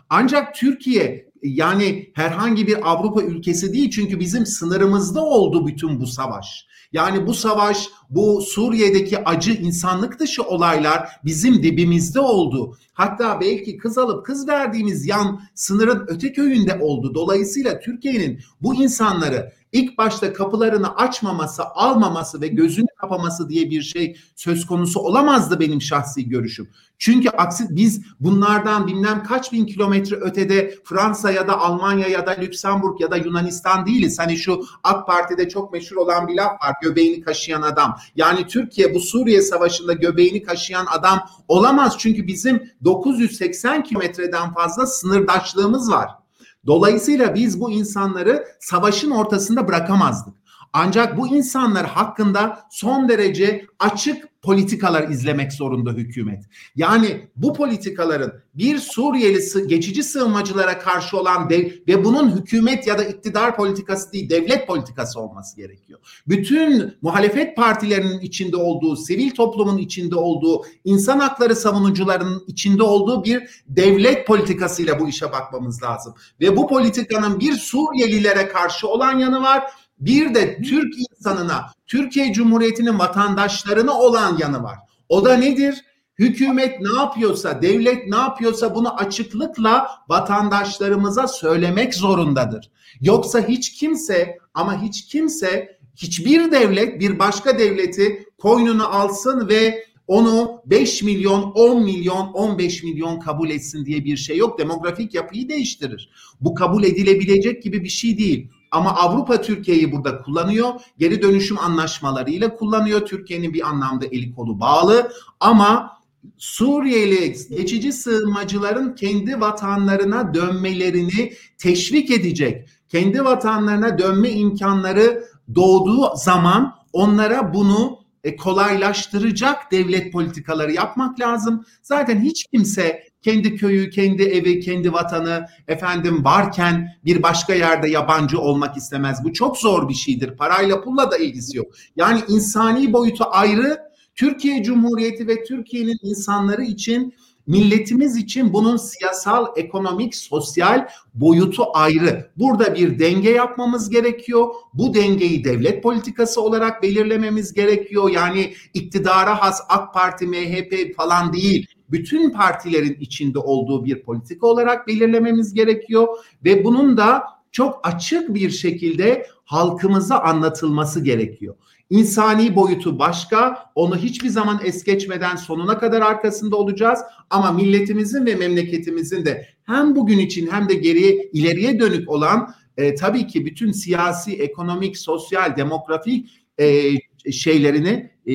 Ancak 0.09 0.55
Türkiye 0.55 1.30
yani 1.43 2.11
herhangi 2.13 2.67
bir 2.67 2.91
Avrupa 2.91 3.21
ülkesi 3.21 3.73
değil 3.73 3.89
çünkü 3.89 4.19
bizim 4.19 4.45
sınırımızda 4.45 5.25
oldu 5.25 5.67
bütün 5.67 5.99
bu 5.99 6.07
savaş. 6.07 6.65
Yani 6.93 7.27
bu 7.27 7.33
savaş, 7.33 7.89
bu 8.09 8.41
Suriye'deki 8.41 9.23
acı 9.23 9.51
insanlık 9.51 10.19
dışı 10.19 10.43
olaylar 10.43 11.09
bizim 11.25 11.63
dibimizde 11.63 12.19
oldu. 12.19 12.77
Hatta 12.93 13.41
belki 13.41 13.77
kız 13.77 13.97
alıp 13.97 14.25
kız 14.25 14.47
verdiğimiz 14.47 15.07
yan 15.07 15.41
sınırın 15.55 16.05
öte 16.07 16.33
köyünde 16.33 16.79
oldu. 16.81 17.15
Dolayısıyla 17.15 17.79
Türkiye'nin 17.79 18.39
bu 18.61 18.75
insanları 18.75 19.51
ilk 19.71 19.97
başta 19.97 20.33
kapılarını 20.33 20.95
açmaması, 20.95 21.63
almaması 21.65 22.41
ve 22.41 22.47
gözünü 22.47 22.87
kapaması 22.97 23.49
diye 23.49 23.69
bir 23.69 23.81
şey 23.81 24.17
söz 24.35 24.65
konusu 24.65 24.99
olamazdı 24.99 25.59
benim 25.59 25.81
şahsi 25.81 26.29
görüşüm. 26.29 26.69
Çünkü 26.97 27.29
aksi 27.29 27.67
biz 27.69 28.01
bunlardan 28.19 28.87
bilmem 28.87 29.23
kaç 29.23 29.53
bin 29.53 29.65
kilometre 29.65 30.15
ötede 30.15 30.75
Fransa 30.83 31.31
ya 31.31 31.47
da 31.47 31.59
Almanya 31.59 32.07
ya 32.07 32.25
da 32.25 32.31
Lüksemburg 32.31 33.01
ya 33.01 33.11
da 33.11 33.17
Yunanistan 33.17 33.85
değiliz. 33.85 34.19
Hani 34.19 34.37
şu 34.37 34.63
AK 34.83 35.07
Parti'de 35.07 35.49
çok 35.49 35.73
meşhur 35.73 35.95
olan 35.95 36.27
bir 36.27 36.35
laf 36.35 36.51
var 36.51 36.73
göbeğini 36.81 37.21
kaşıyan 37.21 37.61
adam. 37.61 37.97
Yani 38.15 38.47
Türkiye 38.47 38.95
bu 38.95 38.99
Suriye 38.99 39.41
Savaşı'nda 39.41 39.93
göbeğini 39.93 40.43
kaşıyan 40.43 40.85
adam 40.85 41.29
olamaz. 41.47 41.95
Çünkü 41.97 42.27
bizim 42.27 42.71
980 42.83 43.83
kilometreden 43.83 44.53
fazla 44.53 44.85
sınırdaşlığımız 44.85 45.91
var. 45.91 46.20
Dolayısıyla 46.67 47.35
biz 47.35 47.59
bu 47.59 47.71
insanları 47.71 48.45
savaşın 48.59 49.11
ortasında 49.11 49.67
bırakamazdık. 49.67 50.40
Ancak 50.73 51.17
bu 51.17 51.27
insanlar 51.27 51.85
hakkında 51.85 52.67
son 52.71 53.09
derece 53.09 53.65
açık 53.79 54.31
politikalar 54.41 55.09
izlemek 55.09 55.53
zorunda 55.53 55.91
hükümet. 55.91 56.43
Yani 56.75 57.29
bu 57.35 57.53
politikaların 57.53 58.33
bir 58.53 58.77
Suriyeli 58.77 59.67
geçici 59.67 60.03
sığınmacılara 60.03 60.79
karşı 60.79 61.17
olan 61.17 61.49
dev 61.49 61.71
ve 61.87 62.03
bunun 62.03 62.37
hükümet 62.37 62.87
ya 62.87 62.97
da 62.97 63.03
iktidar 63.03 63.55
politikası 63.55 64.13
değil 64.13 64.29
devlet 64.29 64.67
politikası 64.67 65.19
olması 65.19 65.55
gerekiyor. 65.55 65.99
Bütün 66.27 66.93
muhalefet 67.01 67.55
partilerinin 67.55 68.19
içinde 68.19 68.57
olduğu, 68.57 68.95
sivil 68.95 69.31
toplumun 69.31 69.77
içinde 69.77 70.15
olduğu, 70.15 70.65
insan 70.83 71.19
hakları 71.19 71.55
savunucularının 71.55 72.43
içinde 72.47 72.83
olduğu 72.83 73.23
bir 73.23 73.63
devlet 73.67 74.27
politikasıyla 74.27 74.99
bu 74.99 75.09
işe 75.09 75.31
bakmamız 75.31 75.83
lazım. 75.83 76.15
Ve 76.39 76.57
bu 76.57 76.67
politikanın 76.67 77.39
bir 77.39 77.53
Suriyelilere 77.53 78.47
karşı 78.47 78.87
olan 78.87 79.19
yanı 79.19 79.41
var 79.41 79.63
bir 80.01 80.35
de 80.35 80.61
Türk 80.61 80.93
insanına, 80.99 81.65
Türkiye 81.87 82.33
Cumhuriyeti'nin 82.33 82.99
vatandaşlarına 82.99 83.99
olan 83.99 84.37
yanı 84.37 84.63
var. 84.63 84.77
O 85.09 85.25
da 85.25 85.37
nedir? 85.37 85.85
Hükümet 86.19 86.81
ne 86.81 86.99
yapıyorsa, 86.99 87.61
devlet 87.61 88.07
ne 88.07 88.15
yapıyorsa 88.15 88.75
bunu 88.75 88.95
açıklıkla 88.95 89.87
vatandaşlarımıza 90.09 91.27
söylemek 91.27 91.95
zorundadır. 91.95 92.71
Yoksa 93.01 93.47
hiç 93.47 93.73
kimse 93.73 94.37
ama 94.53 94.81
hiç 94.81 95.05
kimse 95.05 95.79
hiçbir 95.95 96.51
devlet 96.51 96.99
bir 96.99 97.19
başka 97.19 97.59
devleti 97.59 98.25
koynunu 98.37 98.87
alsın 98.87 99.49
ve 99.49 99.85
onu 100.07 100.61
5 100.65 101.03
milyon, 101.03 101.41
10 101.41 101.83
milyon, 101.83 102.33
15 102.33 102.83
milyon 102.83 103.19
kabul 103.19 103.49
etsin 103.49 103.85
diye 103.85 104.05
bir 104.05 104.17
şey 104.17 104.37
yok. 104.37 104.59
Demografik 104.59 105.13
yapıyı 105.13 105.49
değiştirir. 105.49 106.09
Bu 106.41 106.55
kabul 106.55 106.83
edilebilecek 106.83 107.63
gibi 107.63 107.83
bir 107.83 107.89
şey 107.89 108.17
değil. 108.17 108.49
Ama 108.71 108.95
Avrupa 108.95 109.41
Türkiye'yi 109.41 109.91
burada 109.91 110.17
kullanıyor. 110.17 110.73
Geri 110.97 111.21
dönüşüm 111.21 111.57
anlaşmalarıyla 111.59 112.55
kullanıyor. 112.55 113.05
Türkiye'nin 113.05 113.53
bir 113.53 113.67
anlamda 113.67 114.05
eli 114.05 114.35
kolu 114.35 114.59
bağlı. 114.59 115.11
Ama 115.39 116.01
Suriyeli 116.37 117.35
geçici 117.49 117.93
sığınmacıların 117.93 118.95
kendi 118.95 119.41
vatanlarına 119.41 120.33
dönmelerini 120.33 121.33
teşvik 121.57 122.11
edecek, 122.11 122.69
kendi 122.89 123.25
vatanlarına 123.25 123.97
dönme 123.97 124.29
imkanları 124.29 125.23
doğduğu 125.55 126.15
zaman 126.15 126.75
onlara 126.93 127.53
bunu 127.53 127.99
e, 128.23 128.35
kolaylaştıracak 128.35 129.71
devlet 129.71 130.13
politikaları 130.13 130.71
yapmak 130.71 131.19
lazım. 131.19 131.65
Zaten 131.81 132.21
hiç 132.21 132.45
kimse 132.53 133.03
kendi 133.21 133.55
köyü, 133.55 133.89
kendi 133.89 134.23
evi, 134.23 134.59
kendi 134.59 134.93
vatanı 134.93 135.45
efendim 135.67 136.23
varken 136.23 136.95
bir 137.05 137.23
başka 137.23 137.53
yerde 137.53 137.89
yabancı 137.89 138.39
olmak 138.39 138.77
istemez. 138.77 139.23
Bu 139.23 139.33
çok 139.33 139.57
zor 139.57 139.89
bir 139.89 139.93
şeydir. 139.93 140.37
Parayla 140.37 140.81
pulla 140.81 141.11
da 141.11 141.17
ilgisi 141.17 141.57
yok. 141.57 141.67
Yani 141.95 142.21
insani 142.27 142.93
boyutu 142.93 143.23
ayrı. 143.31 143.91
Türkiye 144.15 144.63
Cumhuriyeti 144.63 145.27
ve 145.27 145.43
Türkiye'nin 145.43 145.97
insanları 146.03 146.63
için 146.63 147.13
milletimiz 147.47 148.17
için 148.17 148.53
bunun 148.53 148.77
siyasal, 148.77 149.45
ekonomik, 149.55 150.15
sosyal 150.15 150.87
boyutu 151.13 151.63
ayrı. 151.73 152.31
Burada 152.37 152.75
bir 152.75 152.99
denge 152.99 153.29
yapmamız 153.29 153.89
gerekiyor. 153.89 154.47
Bu 154.73 154.93
dengeyi 154.93 155.43
devlet 155.43 155.83
politikası 155.83 156.41
olarak 156.41 156.83
belirlememiz 156.83 157.53
gerekiyor. 157.53 158.09
Yani 158.09 158.53
iktidara 158.73 159.41
has 159.41 159.61
AK 159.69 159.93
Parti, 159.93 160.27
MHP 160.27 160.95
falan 160.95 161.33
değil 161.33 161.67
bütün 161.91 162.29
partilerin 162.29 162.97
içinde 162.99 163.39
olduğu 163.39 163.85
bir 163.85 164.03
politika 164.03 164.47
olarak 164.47 164.87
belirlememiz 164.87 165.53
gerekiyor 165.53 166.07
ve 166.45 166.63
bunun 166.63 166.97
da 166.97 167.23
çok 167.51 167.79
açık 167.83 168.33
bir 168.33 168.49
şekilde 168.49 169.25
halkımıza 169.43 170.19
anlatılması 170.19 171.03
gerekiyor. 171.03 171.55
İnsani 171.89 172.55
boyutu 172.55 172.99
başka, 172.99 173.71
onu 173.75 173.97
hiçbir 173.97 174.29
zaman 174.29 174.59
es 174.63 174.83
geçmeden 174.83 175.35
sonuna 175.35 175.77
kadar 175.77 176.01
arkasında 176.01 176.55
olacağız. 176.55 176.99
Ama 177.29 177.51
milletimizin 177.51 178.25
ve 178.25 178.35
memleketimizin 178.35 179.25
de 179.25 179.47
hem 179.63 179.95
bugün 179.95 180.19
için 180.19 180.47
hem 180.51 180.69
de 180.69 180.73
geriye 180.73 181.29
ileriye 181.33 181.79
dönük 181.79 182.09
olan 182.09 182.53
e, 182.77 182.95
tabii 182.95 183.27
ki 183.27 183.45
bütün 183.45 183.71
siyasi, 183.71 184.33
ekonomik, 184.33 184.97
sosyal, 184.97 185.55
demografik 185.57 186.29
e, 186.59 186.91
şeylerini, 187.31 188.11
e, 188.27 188.33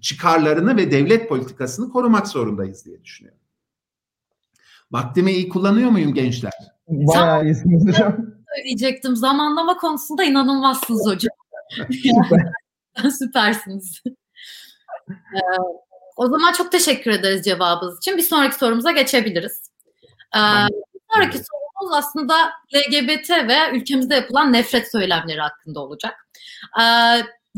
çıkarlarını 0.00 0.76
ve 0.76 0.90
devlet 0.90 1.28
politikasını 1.28 1.88
korumak 1.88 2.28
zorundayız 2.28 2.86
diye 2.86 3.04
düşünüyorum. 3.04 3.40
Vaktimi 4.90 5.32
iyi 5.32 5.48
kullanıyor 5.48 5.90
muyum 5.90 6.14
gençler? 6.14 6.52
Bayağı 6.88 7.44
iyisiniz 7.44 7.88
hocam. 7.88 8.16
Söyleyecektim. 8.56 9.16
Zamanlama 9.16 9.76
konusunda 9.76 10.24
inanılmazsınız 10.24 11.06
hocam. 11.06 11.36
Süpersiniz. 13.18 14.02
Ee, 15.10 15.40
o 16.16 16.26
zaman 16.26 16.52
çok 16.52 16.72
teşekkür 16.72 17.10
ederiz 17.10 17.44
cevabınız 17.44 17.98
için. 17.98 18.16
Bir 18.16 18.22
sonraki 18.22 18.56
sorumuza 18.56 18.90
geçebiliriz. 18.90 19.70
Ee, 20.36 20.40
bir 20.94 21.00
sonraki 21.12 21.38
sorumuz 21.38 21.96
aslında 21.96 22.34
LGBT 22.74 23.30
ve 23.30 23.56
ülkemizde 23.72 24.14
yapılan 24.14 24.52
nefret 24.52 24.90
söylemleri 24.90 25.40
hakkında 25.40 25.80
olacak. 25.80 26.28
Ee, 26.80 26.82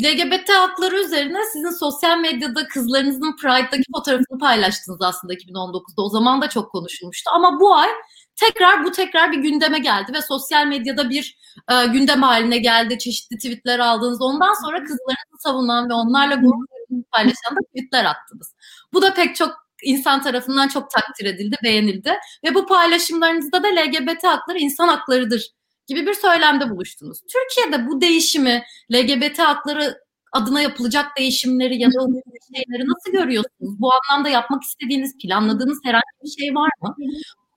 LGBT 0.04 0.48
hakları 0.48 1.00
üzerine 1.00 1.38
sizin 1.52 1.70
sosyal 1.70 2.18
medyada 2.18 2.68
kızlarınızın 2.68 3.36
Pride'daki 3.36 3.82
fotoğrafını 3.96 4.38
paylaştınız 4.38 4.98
aslında 5.02 5.34
2019'da. 5.34 6.02
O 6.02 6.08
zaman 6.08 6.42
da 6.42 6.48
çok 6.48 6.72
konuşulmuştu. 6.72 7.30
Ama 7.34 7.60
bu 7.60 7.74
ay 7.74 7.88
tekrar 8.36 8.84
bu 8.84 8.92
tekrar 8.92 9.32
bir 9.32 9.38
gündeme 9.38 9.78
geldi 9.78 10.12
ve 10.14 10.22
sosyal 10.22 10.66
medyada 10.66 11.10
bir 11.10 11.38
e, 11.70 11.86
gündem 11.86 12.22
haline 12.22 12.58
geldi. 12.58 12.98
Çeşitli 12.98 13.36
tweetler 13.36 13.78
aldınız. 13.78 14.22
Ondan 14.22 14.54
sonra 14.54 14.78
kızlarınızı 14.78 15.38
savunan 15.38 15.90
ve 15.90 15.94
onlarla 15.94 16.34
gurur 16.34 16.66
paylaşan 17.12 17.56
da 17.56 17.60
tweetler 17.68 18.04
attınız. 18.04 18.54
Bu 18.92 19.02
da 19.02 19.14
pek 19.14 19.36
çok 19.36 19.66
insan 19.82 20.22
tarafından 20.22 20.68
çok 20.68 20.90
takdir 20.90 21.24
edildi, 21.24 21.56
beğenildi 21.64 22.14
ve 22.44 22.54
bu 22.54 22.66
paylaşımlarınızda 22.66 23.62
da 23.62 23.68
LGBT 23.68 24.24
hakları 24.24 24.58
insan 24.58 24.88
haklarıdır 24.88 25.55
gibi 25.86 26.06
bir 26.06 26.14
söylemde 26.14 26.70
buluştunuz. 26.70 27.20
Türkiye'de 27.20 27.86
bu 27.86 28.00
değişimi, 28.00 28.62
LGBT 28.92 29.38
hakları 29.38 30.06
adına 30.32 30.60
yapılacak 30.60 31.16
değişimleri 31.18 31.78
ya 31.78 31.88
da 31.88 32.00
o 32.00 32.08
şeyleri 32.54 32.88
nasıl 32.88 33.12
görüyorsunuz? 33.12 33.80
Bu 33.80 33.90
anlamda 33.92 34.28
yapmak 34.28 34.62
istediğiniz, 34.62 35.18
planladığınız 35.18 35.78
herhangi 35.84 36.22
bir 36.24 36.42
şey 36.42 36.54
var 36.54 36.70
mı? 36.82 36.96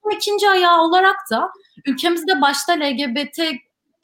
Bu 0.03 0.11
ikinci 0.11 0.49
ayağı 0.49 0.81
olarak 0.81 1.15
da 1.31 1.49
ülkemizde 1.85 2.41
başta 2.41 2.73
LGBT 2.73 3.39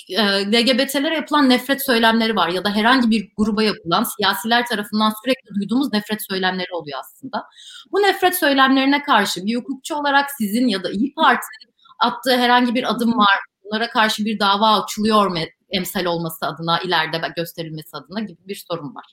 e, 0.10 0.52
LGBT'lere 0.52 1.16
yapılan 1.16 1.50
nefret 1.50 1.86
söylemleri 1.86 2.36
var 2.36 2.50
ya 2.50 2.64
da 2.64 2.76
herhangi 2.76 3.10
bir 3.10 3.32
gruba 3.38 3.64
yapılan 3.64 4.04
siyasiler 4.04 4.66
tarafından 4.66 5.14
sürekli 5.24 5.56
duyduğumuz 5.56 5.94
nefret 5.94 6.28
söylemleri 6.28 6.74
oluyor 6.74 7.00
aslında. 7.00 7.44
Bu 7.92 8.02
nefret 8.02 8.36
söylemlerine 8.36 9.04
karşı 9.04 9.46
bir 9.46 9.56
hukukçu 9.56 9.96
olarak 9.96 10.32
sizin 10.32 10.68
ya 10.68 10.84
da 10.84 10.92
İyi 10.92 11.14
Parti'nin 11.14 11.76
attığı 12.00 12.38
herhangi 12.38 12.76
bir 12.76 12.92
adım 12.92 13.18
var 13.18 13.40
bunlara 13.66 13.90
karşı 13.90 14.26
bir 14.26 14.40
dava 14.40 14.84
açılıyor 14.84 15.28
mu 15.28 15.38
emsal 15.70 16.06
olması 16.06 16.46
adına, 16.46 16.80
ileride 16.80 17.22
gösterilmesi 17.36 17.98
adına 17.98 18.20
gibi 18.20 18.40
bir 18.48 18.66
sorun 18.70 18.96
var. 18.96 19.06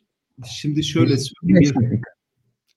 Şimdi 0.47 0.85
şöyle 0.85 1.17
söyleyeyim. 1.17 1.73
Bir, 1.77 2.01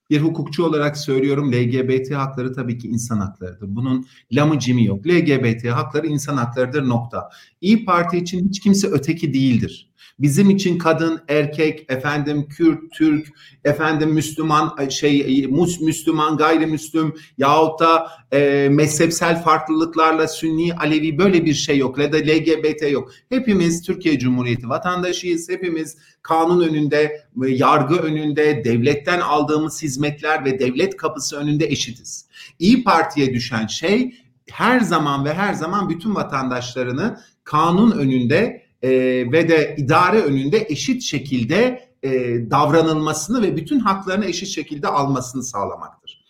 bir 0.09 0.21
hukukçu 0.21 0.65
olarak 0.65 0.97
söylüyorum 0.97 1.51
LGBT 1.51 2.11
hakları 2.11 2.53
tabii 2.53 2.77
ki 2.77 2.87
insan 2.87 3.19
haklarıdır. 3.19 3.75
Bunun 3.75 4.05
lamı 4.31 4.59
cimi 4.59 4.85
yok. 4.85 5.07
LGBT 5.07 5.65
hakları 5.65 6.07
insan 6.07 6.37
haklarıdır 6.37 6.89
nokta. 6.89 7.29
İyi 7.61 7.85
Parti 7.85 8.17
için 8.17 8.49
hiç 8.49 8.59
kimse 8.59 8.87
öteki 8.87 9.33
değildir. 9.33 9.91
Bizim 10.19 10.49
için 10.49 10.77
kadın, 10.77 11.21
erkek, 11.27 11.85
efendim 11.91 12.47
Kürt, 12.47 12.79
Türk, 12.93 13.27
efendim 13.63 14.09
Müslüman, 14.09 14.89
şey 14.89 15.47
Mus, 15.47 15.81
Müslüman, 15.81 16.37
gayrimüslim 16.37 17.13
yahut 17.37 17.79
da 17.79 18.07
e, 18.33 18.69
mezhepsel 18.71 19.43
farklılıklarla 19.43 20.27
Sünni, 20.27 20.73
Alevi 20.73 21.17
böyle 21.17 21.45
bir 21.45 21.53
şey 21.53 21.77
yok. 21.77 21.97
Ya 21.97 22.13
da 22.13 22.17
LGBT 22.17 22.91
yok. 22.91 23.11
Hepimiz 23.29 23.81
Türkiye 23.81 24.19
Cumhuriyeti 24.19 24.69
vatandaşıyız. 24.69 25.49
Hepimiz 25.49 25.97
kanun 26.21 26.67
önünde, 26.67 27.27
e, 27.45 27.49
yargı 27.49 27.95
önünde, 27.95 28.63
devletten 28.65 29.19
aldığımız 29.19 29.83
hizmetler 29.83 30.45
ve 30.45 30.59
devlet 30.59 30.97
kapısı 30.97 31.37
önünde 31.37 31.65
eşitiz. 31.65 32.25
İyi 32.59 32.83
Parti'ye 32.83 33.33
düşen 33.33 33.67
şey 33.67 34.15
her 34.51 34.79
zaman 34.79 35.25
ve 35.25 35.33
her 35.33 35.53
zaman 35.53 35.89
bütün 35.89 36.15
vatandaşlarını 36.15 37.19
kanun 37.43 37.91
önünde 37.91 38.64
e, 38.85 38.91
ve 39.31 39.49
de 39.49 39.75
idare 39.77 40.21
önünde 40.21 40.65
eşit 40.69 41.03
şekilde 41.03 41.89
e, 42.03 42.11
davranılmasını 42.51 43.41
ve 43.41 43.57
bütün 43.57 43.79
haklarını 43.79 44.25
eşit 44.25 44.47
şekilde 44.47 44.87
almasını 44.87 45.43
sağlamaktır. 45.43 46.25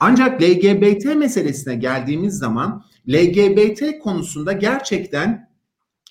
Ancak 0.00 0.42
LGBT 0.42 1.04
meselesine 1.04 1.74
geldiğimiz 1.74 2.38
zaman 2.38 2.84
LGBT 3.08 3.98
konusunda 4.02 4.52
gerçekten 4.52 5.50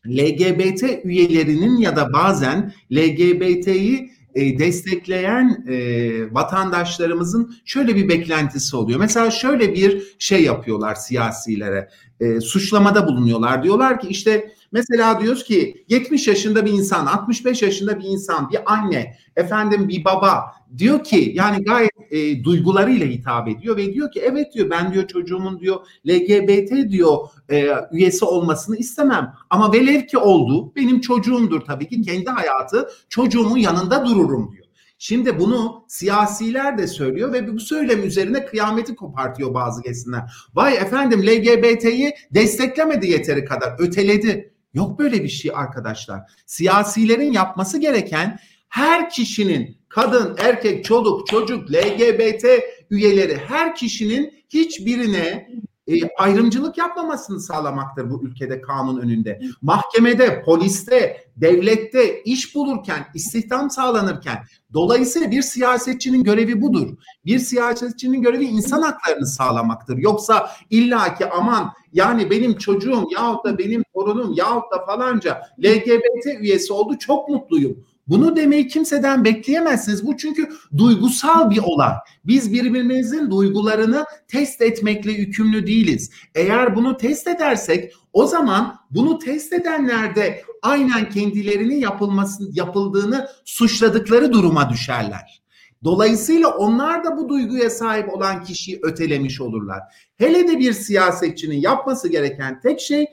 LGBT 0.08 0.84
üyelerinin 1.04 1.78
ya 1.78 1.96
da 1.96 2.14
bazen 2.14 2.74
LGBT'yi 2.92 4.12
e, 4.36 4.60
destekleyen 4.60 5.66
e, 5.68 6.34
vatandaşlarımızın 6.34 7.56
şöyle 7.66 7.96
bir 7.96 8.10
beklentisi 8.10 8.76
oluyor. 8.76 9.00
Mesela 9.00 9.32
şöyle 9.32 9.74
bir 9.74 10.16
şey 10.20 10.44
yapıyorlar 10.44 10.96
siyasilere. 10.96 11.90
E, 12.20 12.42
suçlamada 12.42 13.08
bulunuyorlar. 13.08 13.64
Diyorlar 13.64 14.00
ki 14.00 14.08
işte 14.08 14.54
mesela 14.74 15.22
diyoruz 15.22 15.44
ki 15.44 15.86
70 15.90 16.28
yaşında 16.28 16.66
bir 16.66 16.72
insan, 16.72 17.06
65 17.06 17.62
yaşında 17.62 18.00
bir 18.00 18.04
insan, 18.04 18.50
bir 18.50 18.74
anne, 18.74 19.18
efendim 19.36 19.90
bir 19.90 20.06
baba 20.06 20.44
diyor 20.78 21.04
ki 21.04 21.32
yani 21.36 21.64
gayet 21.64 21.92
e, 22.12 22.44
duygularıyla 22.44 23.08
hitap 23.08 23.48
ediyor 23.48 23.78
ve 23.78 23.94
diyor 23.94 24.12
ki 24.12 24.20
evet 24.20 24.54
diyor 24.54 24.70
ben 24.70 24.94
diyor 24.94 25.08
çocuğumun 25.08 25.60
diyor 25.60 25.88
LGBT 26.08 26.90
diyor 26.90 27.18
e, 27.52 27.68
üyesi 27.92 28.26
olmasını 28.26 28.78
istemem. 28.78 29.34
Ama 29.50 29.74
velev 29.74 30.02
ki 30.02 30.18
oldu 30.18 30.76
benim 30.76 31.02
çocuğumdur 31.02 31.62
tabii 31.62 31.88
ki 31.88 32.02
kendi 32.02 32.30
hayatı 32.30 32.90
çocuğumun 33.10 33.58
yanında 33.58 34.06
dururum 34.06 34.52
diyor. 34.52 34.64
Şimdi 34.98 35.40
bunu 35.40 35.86
siyasiler 35.88 36.78
de 36.78 36.88
söylüyor 36.88 37.34
ve 37.34 37.54
bu 37.54 37.60
söylem 37.60 38.04
üzerine 38.04 38.46
kıyameti 38.46 38.96
kopartıyor 38.96 39.54
bazı 39.54 39.82
kesimler. 39.82 40.22
Vay 40.54 40.76
efendim 40.76 41.22
LGBT'yi 41.22 42.14
desteklemedi 42.32 43.08
yeteri 43.08 43.46
kadar, 43.46 43.76
öteledi. 43.80 44.53
Yok 44.74 45.00
böyle 45.00 45.24
bir 45.24 45.30
şey 45.30 45.52
arkadaşlar. 45.54 46.22
Siyasilerin 46.46 47.32
yapması 47.32 47.78
gereken 47.78 48.40
her 48.70 49.10
kişinin 49.10 49.78
kadın, 49.90 50.36
erkek, 50.40 50.86
çoluk, 50.86 51.28
çocuk, 51.28 51.72
LGBT 51.72 52.46
üyeleri 52.90 53.38
her 53.38 53.76
kişinin 53.76 54.44
hiçbirine 54.50 55.50
e, 55.88 55.94
ayrımcılık 56.18 56.78
yapmamasını 56.78 57.40
sağlamaktır 57.40 58.10
bu 58.10 58.24
ülkede 58.24 58.62
kanun 58.62 59.00
önünde. 59.00 59.40
Mahkemede, 59.62 60.44
poliste, 60.44 61.28
devlette 61.38 62.22
iş 62.22 62.56
bulurken, 62.56 63.06
istihdam 63.14 63.70
sağlanırken 63.70 64.38
dolayısıyla 64.74 65.32
bir 65.32 65.42
siyasetçinin 65.42 66.24
görevi 66.24 66.62
budur. 66.62 66.98
Bir 67.26 67.40
siyasetçinin 67.40 68.22
görevi 68.22 68.46
insan 68.46 68.82
haklarını 68.82 69.28
sağlamaktır. 69.28 69.98
Yoksa 69.98 70.50
illaki 70.70 71.30
aman 71.30 71.74
yani 71.94 72.30
benim 72.30 72.58
çocuğum 72.58 73.08
yahut 73.12 73.46
da 73.46 73.58
benim 73.58 73.84
torunum 73.94 74.34
yahut 74.34 74.72
da 74.72 74.86
falanca 74.86 75.42
LGBT 75.60 76.40
üyesi 76.40 76.74
oldu 76.74 76.98
çok 77.00 77.30
mutluyum. 77.30 77.86
Bunu 78.08 78.36
demeyi 78.36 78.68
kimseden 78.68 79.26
bekleyemezsiniz. 79.26 80.08
Bu 80.08 80.18
çünkü 80.18 80.50
duygusal 80.78 81.50
bir 81.50 81.58
olay. 81.58 81.94
Biz 82.26 82.54
birbirimizin 82.54 83.32
duygularını 83.32 84.06
test 84.28 84.62
etmekle 84.62 85.12
yükümlü 85.12 85.68
değiliz. 85.68 86.12
Eğer 86.36 86.76
bunu 86.76 86.98
test 86.98 87.28
edersek 87.28 87.94
o 88.14 88.26
zaman 88.26 88.76
bunu 88.92 89.20
test 89.20 89.54
edenler 89.54 90.16
de 90.16 90.42
aynen 90.62 91.10
kendilerinin 91.10 91.80
yapılmasını 91.80 92.50
yapıldığını 92.54 93.28
suçladıkları 93.46 94.34
duruma 94.34 94.70
düşerler. 94.70 95.44
Dolayısıyla 95.84 96.50
onlar 96.50 97.04
da 97.04 97.18
bu 97.18 97.30
duyguya 97.30 97.70
sahip 97.70 98.14
olan 98.14 98.44
kişiyi 98.44 98.80
ötelemiş 98.84 99.42
olurlar. 99.42 99.80
Hele 100.18 100.48
de 100.48 100.60
bir 100.60 100.74
siyasetçinin 100.74 101.62
yapması 101.62 102.08
gereken 102.08 102.60
tek 102.60 102.80
şey 102.80 103.06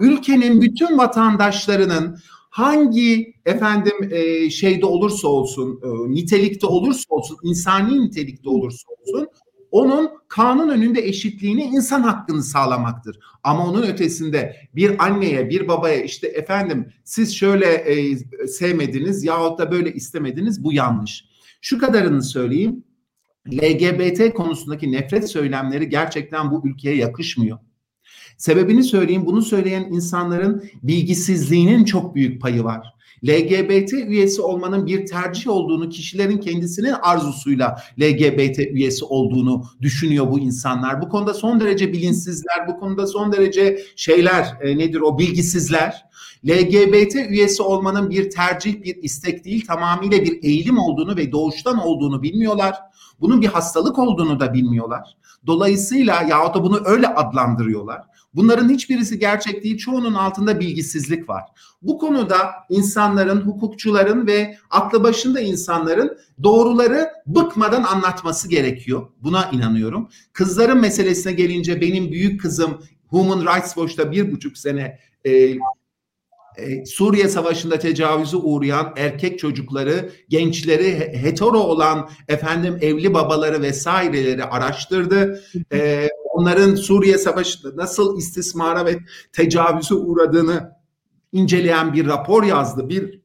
ülkenin 0.00 0.60
bütün 0.60 0.98
vatandaşlarının 0.98 2.18
hangi 2.50 3.34
efendim 3.46 4.10
e, 4.10 4.50
şeyde 4.50 4.86
olursa 4.86 5.28
olsun, 5.28 5.80
e, 5.84 6.14
nitelikte 6.14 6.66
olursa 6.66 7.04
olsun, 7.08 7.36
insani 7.42 8.02
nitelikte 8.02 8.48
olursa 8.48 8.88
olsun 8.90 9.28
onun 9.70 10.10
kanun 10.28 10.68
önünde 10.68 11.00
eşitliğini, 11.00 11.62
insan 11.62 12.02
hakkını 12.02 12.42
sağlamaktır. 12.42 13.18
Ama 13.42 13.66
onun 13.66 13.82
ötesinde 13.82 14.56
bir 14.74 15.04
anneye, 15.04 15.50
bir 15.50 15.68
babaya 15.68 16.02
işte 16.02 16.28
efendim 16.28 16.92
siz 17.04 17.36
şöyle 17.36 17.66
e, 17.66 18.16
sevmediniz 18.46 19.24
yahut 19.24 19.58
da 19.58 19.70
böyle 19.72 19.92
istemediniz 19.92 20.64
bu 20.64 20.72
yanlış. 20.72 21.24
Şu 21.60 21.78
kadarını 21.78 22.22
söyleyeyim. 22.22 22.84
LGBT 23.52 24.34
konusundaki 24.34 24.92
nefret 24.92 25.30
söylemleri 25.30 25.88
gerçekten 25.88 26.50
bu 26.50 26.68
ülkeye 26.68 26.96
yakışmıyor. 26.96 27.58
Sebebini 28.40 28.84
söyleyeyim. 28.84 29.26
Bunu 29.26 29.42
söyleyen 29.42 29.82
insanların 29.82 30.64
bilgisizliğinin 30.82 31.84
çok 31.84 32.14
büyük 32.14 32.42
payı 32.42 32.64
var. 32.64 32.94
LGBT 33.24 33.92
üyesi 33.92 34.42
olmanın 34.42 34.86
bir 34.86 35.06
tercih 35.06 35.50
olduğunu, 35.50 35.88
kişilerin 35.88 36.38
kendisinin 36.38 36.94
arzusuyla 37.02 37.82
LGBT 38.00 38.58
üyesi 38.58 39.04
olduğunu 39.04 39.64
düşünüyor 39.80 40.30
bu 40.30 40.38
insanlar. 40.38 41.02
Bu 41.02 41.08
konuda 41.08 41.34
son 41.34 41.60
derece 41.60 41.92
bilinçsizler, 41.92 42.68
bu 42.68 42.80
konuda 42.80 43.06
son 43.06 43.32
derece 43.32 43.82
şeyler 43.96 44.46
e, 44.60 44.78
nedir 44.78 45.00
o 45.00 45.18
bilgisizler. 45.18 46.04
LGBT 46.48 47.14
üyesi 47.14 47.62
olmanın 47.62 48.10
bir 48.10 48.30
tercih, 48.30 48.82
bir 48.82 48.96
istek 49.02 49.44
değil, 49.44 49.66
tamamıyla 49.66 50.22
bir 50.22 50.42
eğilim 50.42 50.78
olduğunu 50.78 51.16
ve 51.16 51.32
doğuştan 51.32 51.78
olduğunu 51.78 52.22
bilmiyorlar. 52.22 52.74
Bunun 53.20 53.40
bir 53.40 53.46
hastalık 53.46 53.98
olduğunu 53.98 54.40
da 54.40 54.54
bilmiyorlar. 54.54 55.16
Dolayısıyla 55.46 56.22
yahut 56.22 56.54
da 56.54 56.62
bunu 56.62 56.80
öyle 56.84 57.08
adlandırıyorlar. 57.08 58.09
Bunların 58.34 58.68
hiçbirisi 58.68 59.18
gerçek 59.18 59.64
değil. 59.64 59.78
Çoğunun 59.78 60.14
altında 60.14 60.60
bilgisizlik 60.60 61.28
var. 61.28 61.42
Bu 61.82 61.98
konuda 61.98 62.38
insanların, 62.68 63.40
hukukçuların 63.40 64.26
ve 64.26 64.56
aklı 64.70 65.02
başında 65.02 65.40
insanların 65.40 66.18
doğruları 66.42 67.08
bıkmadan 67.26 67.82
anlatması 67.82 68.48
gerekiyor. 68.48 69.06
Buna 69.22 69.50
inanıyorum. 69.52 70.08
Kızların 70.32 70.80
meselesine 70.80 71.32
gelince 71.32 71.80
benim 71.80 72.12
büyük 72.12 72.40
kızım 72.40 72.82
Human 73.08 73.40
Rights 73.40 73.74
Watch'ta 73.74 74.12
bir 74.12 74.32
buçuk 74.32 74.58
sene 74.58 74.98
e, 75.24 75.54
e, 76.56 76.86
Suriye 76.86 77.28
Savaşı'nda 77.28 77.78
tecavüzü 77.78 78.36
uğrayan 78.36 78.92
erkek 78.96 79.38
çocukları, 79.38 80.10
gençleri, 80.28 80.98
hetero 81.22 81.58
olan 81.58 82.08
efendim 82.28 82.78
evli 82.80 83.14
babaları 83.14 83.62
vesaireleri 83.62 84.44
araştırdı. 84.44 85.42
E, 85.72 86.08
onların 86.30 86.74
Suriye 86.74 87.18
Savaşı'nda 87.18 87.82
nasıl 87.82 88.18
istismara 88.18 88.86
ve 88.86 88.98
tecavüzü 89.32 89.94
uğradığını 89.94 90.72
inceleyen 91.32 91.92
bir 91.92 92.06
rapor 92.06 92.42
yazdı. 92.42 92.88
Bir 92.88 93.20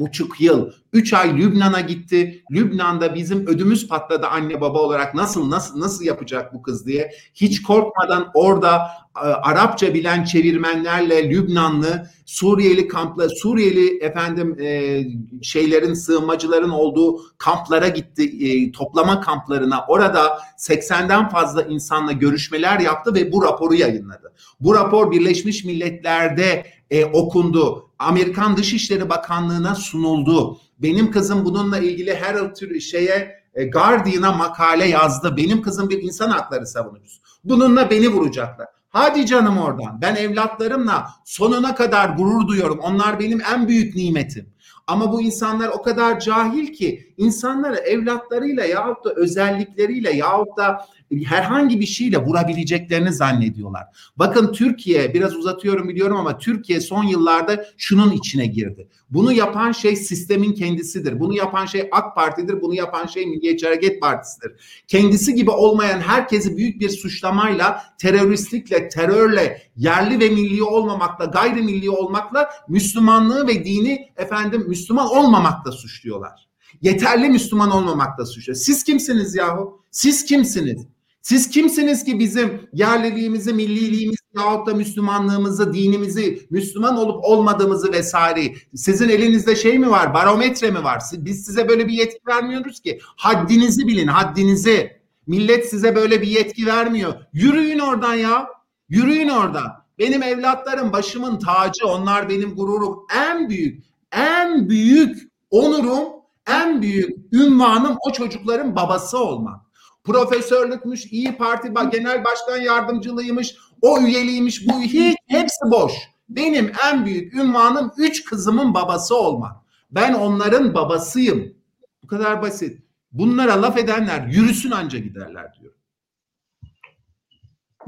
buçuk 0.00 0.40
yıl, 0.40 0.70
üç 0.92 1.12
ay 1.12 1.36
Lübnan'a 1.38 1.80
gitti. 1.80 2.44
Lübnan'da 2.52 3.14
bizim 3.14 3.46
ödümüz 3.46 3.88
patladı 3.88 4.26
anne 4.26 4.60
baba 4.60 4.78
olarak 4.78 5.14
nasıl 5.14 5.50
nasıl 5.50 5.80
nasıl 5.80 6.04
yapacak 6.04 6.54
bu 6.54 6.62
kız 6.62 6.86
diye. 6.86 7.10
Hiç 7.34 7.62
korkmadan 7.62 8.30
orada 8.34 8.88
e, 9.16 9.18
Arapça 9.18 9.94
bilen 9.94 10.24
çevirmenlerle 10.24 11.30
Lübnanlı 11.30 12.10
Suriyeli 12.26 12.88
kampla 12.88 13.28
Suriyeli 13.28 14.04
efendim 14.04 14.56
e, 14.60 15.02
şeylerin 15.42 15.94
sığınmacıların 15.94 16.70
olduğu 16.70 17.20
kamplara 17.38 17.88
gitti 17.88 18.22
e, 18.22 18.72
toplama 18.72 19.20
kamplarına 19.20 19.84
orada 19.88 20.38
80'den 20.58 21.28
fazla 21.28 21.62
insanla 21.62 22.12
görüşmeler 22.12 22.80
yaptı 22.80 23.14
ve 23.14 23.32
bu 23.32 23.42
raporu 23.42 23.74
yayınladı. 23.74 24.32
Bu 24.60 24.74
rapor 24.74 25.10
Birleşmiş 25.10 25.64
Milletler'de 25.64 26.64
e, 26.90 27.04
okundu. 27.04 27.90
Amerikan 27.98 28.56
Dışişleri 28.56 29.08
Bakanlığı'na 29.08 29.74
sunuldu. 29.74 30.58
Benim 30.78 31.10
kızım 31.10 31.44
bununla 31.44 31.78
ilgili 31.78 32.14
her 32.14 32.54
tür 32.54 32.80
şeye 32.80 33.36
e, 33.54 33.64
Guardian'a 33.64 34.32
makale 34.32 34.88
yazdı. 34.88 35.36
Benim 35.36 35.62
kızım 35.62 35.90
bir 35.90 36.02
insan 36.02 36.30
hakları 36.30 36.66
savunucusu. 36.66 37.22
Bununla 37.44 37.90
beni 37.90 38.08
vuracaklar. 38.08 38.66
Hadi 38.88 39.26
canım 39.26 39.58
oradan. 39.58 40.00
Ben 40.00 40.16
evlatlarımla 40.16 41.10
sonuna 41.24 41.74
kadar 41.74 42.08
gurur 42.08 42.48
duyuyorum. 42.48 42.78
Onlar 42.78 43.20
benim 43.20 43.40
en 43.54 43.68
büyük 43.68 43.96
nimetim. 43.96 44.56
Ama 44.86 45.12
bu 45.12 45.22
insanlar 45.22 45.68
o 45.68 45.82
kadar 45.82 46.20
cahil 46.20 46.72
ki 46.72 47.14
insanları 47.16 47.76
evlatlarıyla 47.76 48.64
yahut 48.64 49.04
da 49.04 49.14
özellikleriyle 49.14 50.12
yahut 50.12 50.56
da 50.56 50.86
herhangi 51.24 51.80
bir 51.80 51.86
şeyle 51.86 52.18
vurabileceklerini 52.18 53.12
zannediyorlar. 53.12 53.84
Bakın 54.16 54.52
Türkiye 54.52 55.14
biraz 55.14 55.36
uzatıyorum 55.36 55.88
biliyorum 55.88 56.16
ama 56.16 56.38
Türkiye 56.38 56.80
son 56.80 57.04
yıllarda 57.04 57.66
şunun 57.76 58.12
içine 58.12 58.46
girdi. 58.46 58.88
Bunu 59.10 59.32
yapan 59.32 59.72
şey 59.72 59.96
sistemin 59.96 60.52
kendisidir. 60.52 61.20
Bunu 61.20 61.36
yapan 61.36 61.66
şey 61.66 61.88
AK 61.92 62.14
Parti'dir. 62.14 62.60
Bunu 62.60 62.74
yapan 62.74 63.06
şey 63.06 63.26
Milliyetçi 63.26 63.66
Hareket 63.66 64.00
Partisi'dir. 64.00 64.52
Kendisi 64.88 65.34
gibi 65.34 65.50
olmayan 65.50 66.00
herkesi 66.00 66.56
büyük 66.56 66.80
bir 66.80 66.88
suçlamayla, 66.88 67.82
teröristlikle, 67.98 68.88
terörle, 68.88 69.62
yerli 69.76 70.20
ve 70.20 70.28
milli 70.28 70.62
olmamakla, 70.62 71.24
gayrimilli 71.24 71.90
olmakla 71.90 72.50
Müslümanlığı 72.68 73.46
ve 73.46 73.64
dini 73.64 74.08
efendim 74.16 74.64
Müslüman 74.68 75.06
olmamakla 75.06 75.72
suçluyorlar. 75.72 76.46
Yeterli 76.82 77.28
Müslüman 77.28 77.70
olmamakla 77.70 78.26
suçluyor. 78.26 78.56
Siz 78.56 78.84
kimsiniz 78.84 79.34
yahu? 79.34 79.82
Siz 79.90 80.24
kimsiniz? 80.24 80.86
Siz 81.26 81.50
kimsiniz 81.50 82.04
ki 82.04 82.18
bizim 82.18 82.68
yerliliğimizi, 82.72 83.52
milliliğimizi 83.52 84.22
yahut 84.36 84.66
da 84.66 84.74
Müslümanlığımızı, 84.74 85.72
dinimizi, 85.72 86.46
Müslüman 86.50 86.96
olup 86.96 87.24
olmadığımızı 87.24 87.92
vesaire. 87.92 88.54
Sizin 88.74 89.08
elinizde 89.08 89.56
şey 89.56 89.78
mi 89.78 89.90
var, 89.90 90.14
barometre 90.14 90.70
mi 90.70 90.84
var? 90.84 91.02
Biz 91.12 91.44
size 91.44 91.68
böyle 91.68 91.88
bir 91.88 91.92
yetki 91.92 92.20
vermiyoruz 92.28 92.80
ki. 92.80 92.98
Haddinizi 93.16 93.86
bilin, 93.86 94.06
haddinizi. 94.06 95.00
Millet 95.26 95.70
size 95.70 95.96
böyle 95.96 96.22
bir 96.22 96.26
yetki 96.26 96.66
vermiyor. 96.66 97.14
Yürüyün 97.32 97.78
oradan 97.78 98.14
ya. 98.14 98.48
Yürüyün 98.88 99.28
oradan. 99.28 99.72
Benim 99.98 100.22
evlatlarım 100.22 100.92
başımın 100.92 101.38
tacı, 101.38 101.86
onlar 101.86 102.28
benim 102.28 102.54
gururum. 102.54 102.98
En 103.16 103.48
büyük, 103.48 103.84
en 104.12 104.68
büyük 104.68 105.28
onurum 105.50 106.16
En 106.48 106.82
büyük 106.82 107.34
ünvanım 107.34 107.96
o 108.08 108.12
çocukların 108.12 108.76
babası 108.76 109.18
olmak. 109.18 109.65
Profesörlükmüş, 110.06 111.12
iyi 111.12 111.36
Parti 111.36 111.72
genel 111.92 112.24
başkan 112.24 112.56
yardımcılığıymış, 112.56 113.56
o 113.82 114.00
üyeliğiymiş, 114.00 114.68
bu 114.68 114.80
hiç 114.82 115.16
hepsi 115.26 115.70
boş. 115.70 115.92
Benim 116.28 116.72
en 116.92 117.06
büyük 117.06 117.34
ünvanım 117.34 117.92
üç 117.98 118.24
kızımın 118.24 118.74
babası 118.74 119.16
olmak. 119.16 119.56
Ben 119.90 120.14
onların 120.14 120.74
babasıyım. 120.74 121.54
Bu 122.02 122.06
kadar 122.06 122.42
basit. 122.42 122.82
Bunlara 123.12 123.62
laf 123.62 123.78
edenler 123.78 124.26
yürüsün 124.26 124.70
anca 124.70 124.98
giderler 124.98 125.52
diyor. 125.60 125.72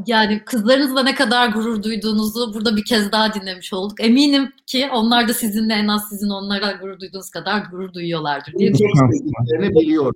Yani 0.07 0.43
kızlarınızla 0.45 1.03
ne 1.03 1.15
kadar 1.15 1.49
gurur 1.49 1.83
duyduğunuzu 1.83 2.55
burada 2.55 2.77
bir 2.77 2.85
kez 2.85 3.13
daha 3.13 3.35
dinlemiş 3.35 3.73
olduk. 3.73 4.01
Eminim 4.01 4.53
ki 4.67 4.89
onlar 4.93 5.29
da 5.29 5.35
sizinle 5.35 5.75
en 5.75 5.89
az 5.89 6.09
sizin 6.09 6.29
onlara 6.29 6.73
gurur 6.73 7.01
duyduğunuz 7.01 7.31
kadar 7.31 7.63
gurur 7.71 7.93
duyuyorlardır 7.93 8.53
diye 8.59 8.73
düşünüyorum. 8.75 9.81
biliyorum. 9.81 10.15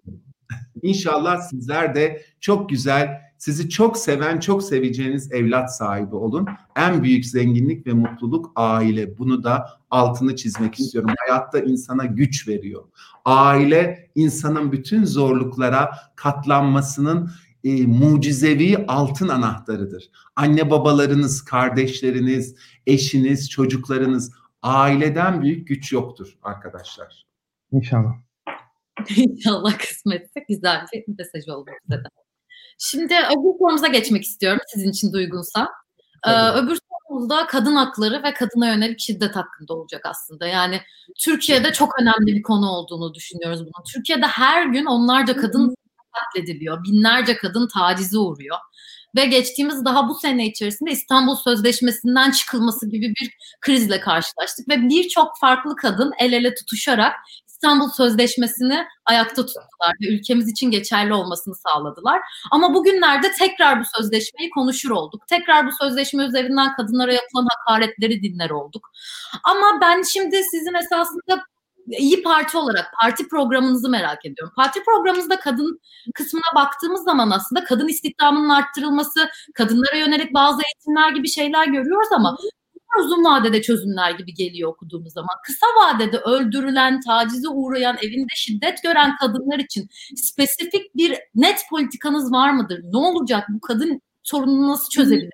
İnşallah 0.82 1.40
sizler 1.40 1.94
de 1.94 2.22
çok 2.40 2.68
güzel, 2.68 3.20
sizi 3.38 3.68
çok 3.68 3.98
seven, 3.98 4.40
çok 4.40 4.62
seveceğiniz 4.62 5.32
evlat 5.32 5.76
sahibi 5.76 6.16
olun. 6.16 6.46
En 6.76 7.02
büyük 7.02 7.26
zenginlik 7.26 7.86
ve 7.86 7.92
mutluluk 7.92 8.52
aile. 8.56 9.18
Bunu 9.18 9.44
da 9.44 9.66
altını 9.90 10.36
çizmek 10.36 10.78
istiyorum. 10.78 11.10
Hayatta 11.18 11.60
insana 11.60 12.04
güç 12.04 12.48
veriyor. 12.48 12.82
Aile 13.24 14.10
insanın 14.14 14.72
bütün 14.72 15.04
zorluklara 15.04 15.90
katlanmasının 16.16 17.30
e, 17.64 17.86
mucizevi 17.86 18.84
altın 18.88 19.28
anahtarıdır. 19.28 20.10
Anne 20.36 20.70
babalarınız, 20.70 21.44
kardeşleriniz, 21.44 22.56
eşiniz, 22.86 23.50
çocuklarınız 23.50 24.32
aileden 24.62 25.42
büyük 25.42 25.68
güç 25.68 25.92
yoktur 25.92 26.38
arkadaşlar. 26.42 27.26
İnşallah. 27.72 28.31
İnşallah 29.16 29.78
kısmetse 29.78 30.40
güzel 30.48 30.86
bir 30.92 31.04
mesaj 31.18 31.48
oldu 31.48 31.70
bize 31.88 32.04
de. 32.04 32.08
Şimdi 32.78 33.14
öbür 33.14 33.58
sorumuza 33.58 33.86
geçmek 33.86 34.24
istiyorum 34.24 34.60
sizin 34.66 34.90
için 34.90 35.12
uygunsa. 35.12 35.68
Ee, 36.26 36.50
öbür 36.50 36.78
sorumuzda 36.90 37.46
kadın 37.46 37.76
hakları 37.76 38.22
ve 38.22 38.34
kadına 38.34 38.68
yönelik 38.68 39.00
şiddet 39.00 39.36
hakkında 39.36 39.74
olacak 39.74 40.06
aslında. 40.06 40.46
Yani 40.46 40.80
Türkiye'de 41.20 41.72
çok 41.72 42.00
önemli 42.00 42.26
bir 42.26 42.42
konu 42.42 42.70
olduğunu 42.70 43.14
düşünüyoruz 43.14 43.60
bunun. 43.60 43.84
Türkiye'de 43.94 44.26
her 44.26 44.66
gün 44.66 44.84
onlarca 44.84 45.36
kadın 45.36 45.74
katlediliyor. 46.12 46.84
Binlerce 46.84 47.36
kadın 47.36 47.68
tacize 47.68 48.18
uğruyor. 48.18 48.58
Ve 49.16 49.26
geçtiğimiz 49.26 49.84
daha 49.84 50.08
bu 50.08 50.14
sene 50.14 50.46
içerisinde 50.46 50.90
İstanbul 50.90 51.36
Sözleşmesi'nden 51.36 52.30
çıkılması 52.30 52.90
gibi 52.90 53.08
bir 53.20 53.30
krizle 53.60 54.00
karşılaştık. 54.00 54.68
Ve 54.68 54.88
birçok 54.88 55.38
farklı 55.40 55.76
kadın 55.76 56.12
el 56.18 56.32
ele 56.32 56.54
tutuşarak 56.54 57.12
İstanbul 57.62 57.90
Sözleşmesi'ni 57.90 58.86
ayakta 59.06 59.34
tuttular 59.34 59.94
ve 60.02 60.14
ülkemiz 60.14 60.48
için 60.48 60.70
geçerli 60.70 61.14
olmasını 61.14 61.54
sağladılar. 61.54 62.20
Ama 62.50 62.74
bugünlerde 62.74 63.32
tekrar 63.32 63.80
bu 63.80 63.84
sözleşmeyi 63.96 64.50
konuşur 64.50 64.90
olduk. 64.90 65.22
Tekrar 65.28 65.66
bu 65.66 65.70
sözleşme 65.80 66.24
üzerinden 66.24 66.72
kadınlara 66.76 67.12
yapılan 67.12 67.46
hakaretleri 67.56 68.22
dinler 68.22 68.50
olduk. 68.50 68.90
Ama 69.44 69.80
ben 69.80 70.02
şimdi 70.02 70.42
sizin 70.50 70.74
esasında 70.74 71.44
İyi 71.98 72.22
Parti 72.22 72.58
olarak 72.58 72.92
parti 73.02 73.28
programınızı 73.28 73.88
merak 73.88 74.26
ediyorum. 74.26 74.52
Parti 74.56 74.84
programınızda 74.84 75.40
kadın 75.40 75.80
kısmına 76.14 76.54
baktığımız 76.54 77.04
zaman 77.04 77.30
aslında 77.30 77.64
kadın 77.64 77.88
istihdamının 77.88 78.48
arttırılması, 78.48 79.28
kadınlara 79.54 79.96
yönelik 79.96 80.34
bazı 80.34 80.62
eğitimler 80.62 81.10
gibi 81.12 81.28
şeyler 81.28 81.66
görüyoruz 81.66 82.08
ama 82.12 82.36
uzun 83.00 83.24
vadede 83.24 83.62
çözümler 83.62 84.10
gibi 84.10 84.34
geliyor 84.34 84.70
okuduğumuz 84.70 85.12
zaman. 85.12 85.36
Kısa 85.46 85.66
vadede 85.66 86.18
öldürülen, 86.18 87.00
tacize 87.00 87.48
uğrayan, 87.48 87.96
evinde 88.02 88.32
şiddet 88.36 88.82
gören 88.82 89.16
kadınlar 89.16 89.58
için 89.58 89.88
spesifik 90.16 90.96
bir 90.96 91.18
net 91.34 91.60
politikanız 91.70 92.32
var 92.32 92.50
mıdır? 92.50 92.80
Ne 92.84 92.98
olacak? 92.98 93.44
Bu 93.48 93.60
kadın 93.60 94.00
sorununu 94.22 94.68
nasıl 94.68 94.88
çözebilir? 94.88 95.30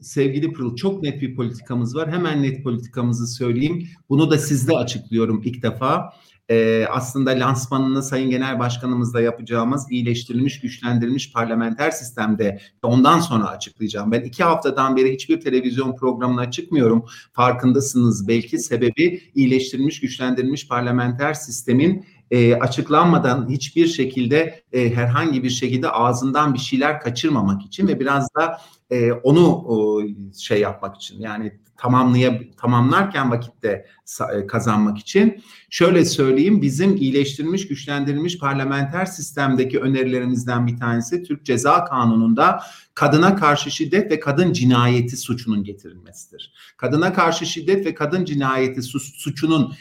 Sevgili 0.00 0.52
Pırıl 0.52 0.76
çok 0.76 1.02
net 1.02 1.22
bir 1.22 1.36
politikamız 1.36 1.96
var. 1.96 2.12
Hemen 2.12 2.42
net 2.42 2.64
politikamızı 2.64 3.26
söyleyeyim. 3.26 3.88
Bunu 4.08 4.30
da 4.30 4.38
sizde 4.38 4.76
açıklıyorum 4.76 5.42
ilk 5.44 5.62
defa 5.62 6.12
e, 6.48 6.86
aslında 6.90 7.30
lansmanını 7.30 8.02
Sayın 8.02 8.30
Genel 8.30 8.58
Başkanımızla 8.58 9.20
yapacağımız 9.20 9.86
iyileştirilmiş, 9.90 10.60
güçlendirilmiş 10.60 11.32
parlamenter 11.32 11.90
sistemde 11.90 12.60
ondan 12.82 13.20
sonra 13.20 13.48
açıklayacağım. 13.48 14.12
Ben 14.12 14.20
iki 14.20 14.44
haftadan 14.44 14.96
beri 14.96 15.12
hiçbir 15.12 15.40
televizyon 15.40 15.96
programına 15.96 16.50
çıkmıyorum. 16.50 17.04
Farkındasınız 17.32 18.28
belki 18.28 18.58
sebebi 18.58 19.22
iyileştirilmiş, 19.34 20.00
güçlendirilmiş 20.00 20.68
parlamenter 20.68 21.34
sistemin 21.34 22.04
e, 22.30 22.54
açıklanmadan 22.54 23.48
hiçbir 23.48 23.86
şekilde 23.86 24.62
e, 24.72 24.94
herhangi 24.94 25.42
bir 25.42 25.50
şekilde 25.50 25.90
ağzından 25.90 26.54
bir 26.54 26.58
şeyler 26.58 27.00
kaçırmamak 27.00 27.62
için 27.62 27.88
ve 27.88 28.00
biraz 28.00 28.28
da 28.34 28.60
e, 28.90 29.12
onu 29.12 29.46
o, 29.46 30.02
şey 30.38 30.60
yapmak 30.60 30.96
için 30.96 31.20
yani 31.20 31.58
tamamlaya 31.76 32.40
tamamlarken 32.56 33.30
vakitte 33.30 33.86
e, 34.34 34.46
kazanmak 34.46 34.98
için 34.98 35.42
şöyle 35.70 36.04
söyleyeyim 36.04 36.62
bizim 36.62 36.96
iyileştirilmiş 36.96 37.68
güçlendirilmiş 37.68 38.38
parlamenter 38.38 39.06
sistemdeki 39.06 39.80
önerilerimizden 39.80 40.66
bir 40.66 40.76
tanesi 40.76 41.22
Türk 41.22 41.44
Ceza 41.44 41.84
Kanunu'nda 41.84 42.60
kadına 42.94 43.36
karşı 43.36 43.70
şiddet 43.70 44.10
ve 44.10 44.20
kadın 44.20 44.52
cinayeti 44.52 45.16
suçunun 45.16 45.64
getirilmesidir. 45.64 46.52
Kadına 46.76 47.12
karşı 47.12 47.46
şiddet 47.46 47.86
ve 47.86 47.94
kadın 47.94 48.24
cinayeti 48.24 48.82
suçunun 48.82 49.74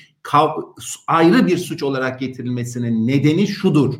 ayrı 1.07 1.47
bir 1.47 1.57
suç 1.57 1.83
olarak 1.83 2.19
getirilmesinin 2.19 3.07
nedeni 3.07 3.47
şudur. 3.47 3.93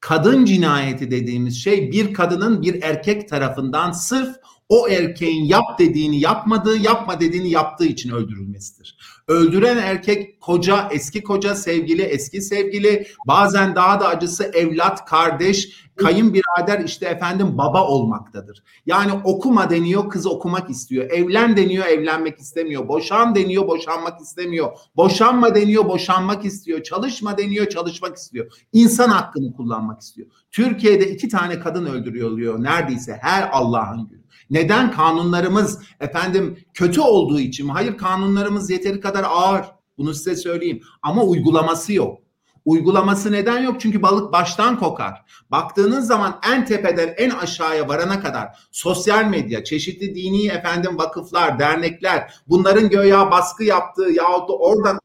Kadın 0.00 0.44
cinayeti 0.44 1.10
dediğimiz 1.10 1.64
şey 1.64 1.92
bir 1.92 2.14
kadının 2.14 2.62
bir 2.62 2.82
erkek 2.82 3.28
tarafından 3.28 3.92
sırf 3.92 4.36
o 4.68 4.88
erkeğin 4.88 5.44
yap 5.44 5.78
dediğini 5.78 6.20
yapmadığı, 6.20 6.76
yapma 6.76 7.20
dediğini 7.20 7.50
yaptığı 7.50 7.84
için 7.84 8.10
öldürülmesidir. 8.10 8.98
Öldüren 9.30 9.76
erkek 9.76 10.40
koca, 10.40 10.88
eski 10.92 11.22
koca, 11.22 11.54
sevgili, 11.54 12.02
eski 12.02 12.42
sevgili, 12.42 13.06
bazen 13.28 13.74
daha 13.74 14.00
da 14.00 14.08
acısı 14.08 14.44
evlat, 14.44 15.04
kardeş, 15.04 15.86
kayınbirader 15.96 16.84
işte 16.84 17.06
efendim 17.06 17.58
baba 17.58 17.86
olmaktadır. 17.88 18.62
Yani 18.86 19.12
okuma 19.24 19.70
deniyor, 19.70 20.08
kız 20.08 20.26
okumak 20.26 20.70
istiyor. 20.70 21.10
Evlen 21.10 21.56
deniyor, 21.56 21.86
evlenmek 21.86 22.38
istemiyor. 22.38 22.88
Boşan 22.88 23.34
deniyor, 23.34 23.66
boşanmak 23.66 24.20
istemiyor. 24.20 24.72
Boşanma 24.96 25.54
deniyor, 25.54 25.88
boşanmak 25.88 26.44
istiyor. 26.44 26.82
Çalışma 26.82 27.38
deniyor, 27.38 27.68
çalışmak 27.68 28.16
istiyor. 28.16 28.52
İnsan 28.72 29.08
hakkını 29.08 29.52
kullanmak 29.52 30.00
istiyor. 30.00 30.28
Türkiye'de 30.50 31.10
iki 31.10 31.28
tane 31.28 31.60
kadın 31.60 31.86
öldürüyor 31.86 32.62
neredeyse 32.62 33.18
her 33.22 33.48
Allah'ın 33.52 34.08
günü. 34.08 34.20
Neden 34.50 34.92
kanunlarımız 34.92 35.78
efendim 36.00 36.58
kötü 36.74 37.00
olduğu 37.00 37.40
için 37.40 37.66
mi? 37.66 37.72
Hayır 37.72 37.96
kanunlarımız 37.96 38.70
yeteri 38.70 39.00
kadar 39.00 39.24
ağır. 39.28 39.66
Bunu 39.98 40.14
size 40.14 40.36
söyleyeyim. 40.36 40.80
Ama 41.02 41.22
uygulaması 41.24 41.92
yok. 41.92 42.18
Uygulaması 42.64 43.32
neden 43.32 43.62
yok? 43.62 43.80
Çünkü 43.80 44.02
balık 44.02 44.32
baştan 44.32 44.78
kokar. 44.78 45.24
Baktığınız 45.50 46.06
zaman 46.06 46.40
en 46.52 46.64
tepeden 46.64 47.14
en 47.16 47.30
aşağıya 47.30 47.88
varana 47.88 48.20
kadar 48.20 48.48
sosyal 48.70 49.24
medya, 49.24 49.64
çeşitli 49.64 50.14
dini 50.14 50.46
efendim 50.46 50.98
vakıflar, 50.98 51.58
dernekler 51.58 52.34
bunların 52.48 52.88
göya 52.88 53.30
baskı 53.30 53.64
yaptığı 53.64 54.10
yahut 54.12 54.48
da 54.48 54.52
oradan 54.52 55.00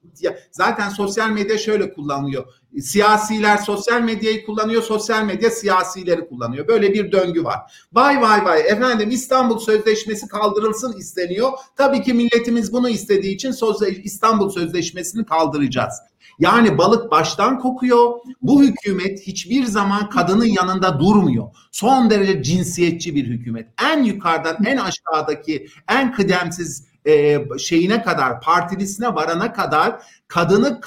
zaten 0.52 0.90
sosyal 0.90 1.30
medya 1.30 1.58
şöyle 1.58 1.94
kullanılıyor. 1.94 2.46
Siyasiler 2.82 3.58
sosyal 3.58 4.02
medyayı 4.02 4.46
kullanıyor, 4.46 4.82
sosyal 4.84 5.24
medya 5.24 5.50
siyasileri 5.50 6.28
kullanıyor. 6.28 6.68
Böyle 6.68 6.94
bir 6.94 7.12
döngü 7.12 7.44
var. 7.44 7.60
Vay 7.94 8.22
vay 8.22 8.46
vay 8.46 8.62
efendim 8.62 9.10
İstanbul 9.12 9.60
Sözleşmesi 9.60 10.28
kaldırılsın 10.28 10.98
isteniyor. 10.98 11.52
Tabii 11.76 12.04
ki 12.04 12.14
milletimiz 12.14 12.74
bunu 12.74 12.90
istediği 12.90 13.36
için 13.36 13.56
İstanbul 14.04 14.50
Sözleşmesi'ni 14.50 15.26
kaldıracağız. 15.26 15.94
Yani 16.40 16.78
balık 16.78 17.12
baştan 17.12 17.60
kokuyor. 17.60 18.14
Bu 18.42 18.64
hükümet 18.64 19.28
hiçbir 19.28 19.66
zaman 19.66 20.10
kadının 20.10 20.46
yanında 20.46 21.00
durmuyor. 21.00 21.48
Son 21.72 22.10
derece 22.10 22.44
cinsiyetçi 22.44 23.16
bir 23.16 23.26
hükümet. 23.26 23.68
En 23.84 24.04
yukarıdan 24.04 24.58
en 24.66 24.78
aşağıdaki 24.78 25.68
en 25.90 26.12
kıdemsiz 26.12 26.88
e, 27.08 27.46
şeyine 27.60 28.04
kadar 28.04 28.42
partilisine 28.42 29.16
varana 29.16 29.54
kadar 29.54 30.02
kadını 30.28 30.82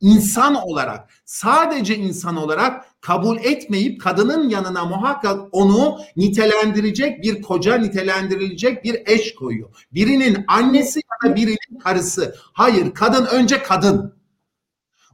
insan 0.00 0.54
olarak 0.54 1.08
sadece 1.24 1.96
insan 1.96 2.36
olarak 2.36 2.84
kabul 3.00 3.38
etmeyip 3.38 4.00
kadının 4.00 4.48
yanına 4.48 4.84
muhakkak 4.84 5.40
onu 5.52 5.98
nitelendirecek 6.16 7.22
bir 7.22 7.42
koca 7.42 7.76
nitelendirilecek 7.76 8.84
bir 8.84 9.02
eş 9.06 9.34
koyuyor. 9.34 9.68
Birinin 9.92 10.44
annesi 10.48 11.00
ya 11.00 11.30
da 11.30 11.36
birinin 11.36 11.78
karısı. 11.84 12.34
Hayır 12.52 12.94
kadın 12.94 13.26
önce 13.26 13.62
kadın. 13.62 14.14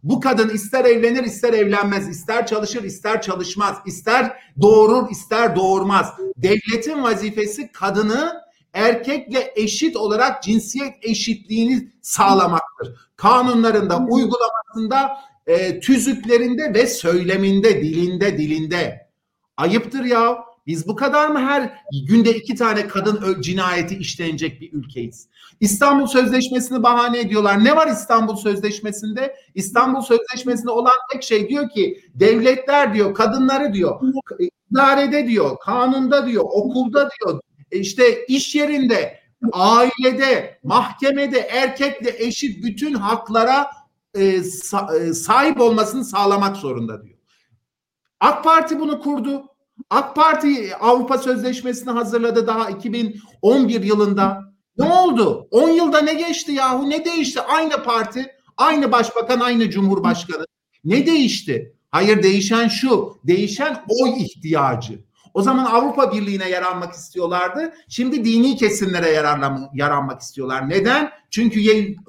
Bu 0.02 0.20
kadın 0.20 0.48
ister 0.48 0.84
evlenir 0.84 1.24
ister 1.24 1.52
evlenmez, 1.52 2.08
ister 2.08 2.46
çalışır 2.46 2.84
ister 2.84 3.22
çalışmaz, 3.22 3.76
ister 3.86 4.36
doğurur 4.62 5.10
ister 5.10 5.56
doğurmaz. 5.56 6.12
Devletin 6.36 7.02
vazifesi 7.02 7.72
kadını 7.72 8.40
erkekle 8.72 9.52
eşit 9.56 9.96
olarak 9.96 10.42
cinsiyet 10.42 10.94
eşitliğini 11.02 11.88
sağlamaktır. 12.02 13.10
Kanunlarında, 13.16 13.98
uygulamasında 14.08 15.18
e, 15.46 15.80
tüzüklerinde 15.80 16.74
ve 16.74 16.86
söyleminde, 16.86 17.82
dilinde, 17.82 18.38
dilinde. 18.38 19.10
Ayıptır 19.56 20.04
ya. 20.04 20.49
Biz 20.66 20.88
bu 20.88 20.96
kadar 20.96 21.28
mı 21.28 21.38
her 21.38 21.82
günde 22.08 22.34
iki 22.34 22.54
tane 22.54 22.88
kadın 22.88 23.42
cinayeti 23.42 23.96
işlenecek 23.96 24.60
bir 24.60 24.72
ülkeyiz? 24.72 25.28
İstanbul 25.60 26.06
Sözleşmesi'ni 26.06 26.82
bahane 26.82 27.18
ediyorlar. 27.18 27.64
Ne 27.64 27.76
var 27.76 27.86
İstanbul 27.86 28.36
Sözleşmesi'nde? 28.36 29.36
İstanbul 29.54 30.00
Sözleşmesi'nde 30.00 30.70
olan 30.70 30.92
tek 31.12 31.22
şey 31.22 31.48
diyor 31.48 31.70
ki 31.70 32.00
devletler 32.14 32.94
diyor 32.94 33.14
kadınları 33.14 33.74
diyor 33.74 34.00
idarede 34.70 35.26
diyor, 35.26 35.58
kanunda 35.58 36.26
diyor, 36.26 36.44
okulda 36.44 37.08
diyor, 37.10 37.40
işte 37.70 38.26
iş 38.26 38.54
yerinde, 38.54 39.20
ailede, 39.52 40.58
mahkemede 40.62 41.38
erkekle 41.38 42.14
eşit 42.18 42.64
bütün 42.64 42.94
haklara 42.94 43.70
e, 44.14 44.42
sahip 45.14 45.60
olmasını 45.60 46.04
sağlamak 46.04 46.56
zorunda 46.56 47.02
diyor. 47.02 47.18
AK 48.20 48.44
Parti 48.44 48.80
bunu 48.80 49.00
kurdu. 49.00 49.44
AK 49.90 50.16
Parti 50.16 50.76
Avrupa 50.76 51.18
Sözleşmesi'ni 51.18 51.90
hazırladı 51.90 52.46
daha 52.46 52.70
2011 52.70 53.82
yılında. 53.82 54.40
Ne 54.78 54.92
oldu? 54.92 55.48
10 55.50 55.68
yılda 55.68 56.00
ne 56.00 56.14
geçti 56.14 56.52
yahu? 56.52 56.90
Ne 56.90 57.04
değişti? 57.04 57.40
Aynı 57.40 57.82
parti, 57.82 58.26
aynı 58.56 58.92
başbakan, 58.92 59.40
aynı 59.40 59.70
cumhurbaşkanı. 59.70 60.44
Ne 60.84 61.06
değişti? 61.06 61.74
Hayır 61.90 62.22
değişen 62.22 62.68
şu. 62.68 63.18
Değişen 63.24 63.84
oy 63.88 64.22
ihtiyacı. 64.22 65.04
O 65.34 65.42
zaman 65.42 65.64
Avrupa 65.64 66.12
Birliği'ne 66.12 66.48
yaranmak 66.48 66.94
istiyorlardı. 66.94 67.72
Şimdi 67.88 68.24
dini 68.24 68.56
kesimlere 68.56 69.10
yaranmak, 69.74 70.22
istiyorlar. 70.22 70.68
Neden? 70.68 71.10
Çünkü 71.30 71.60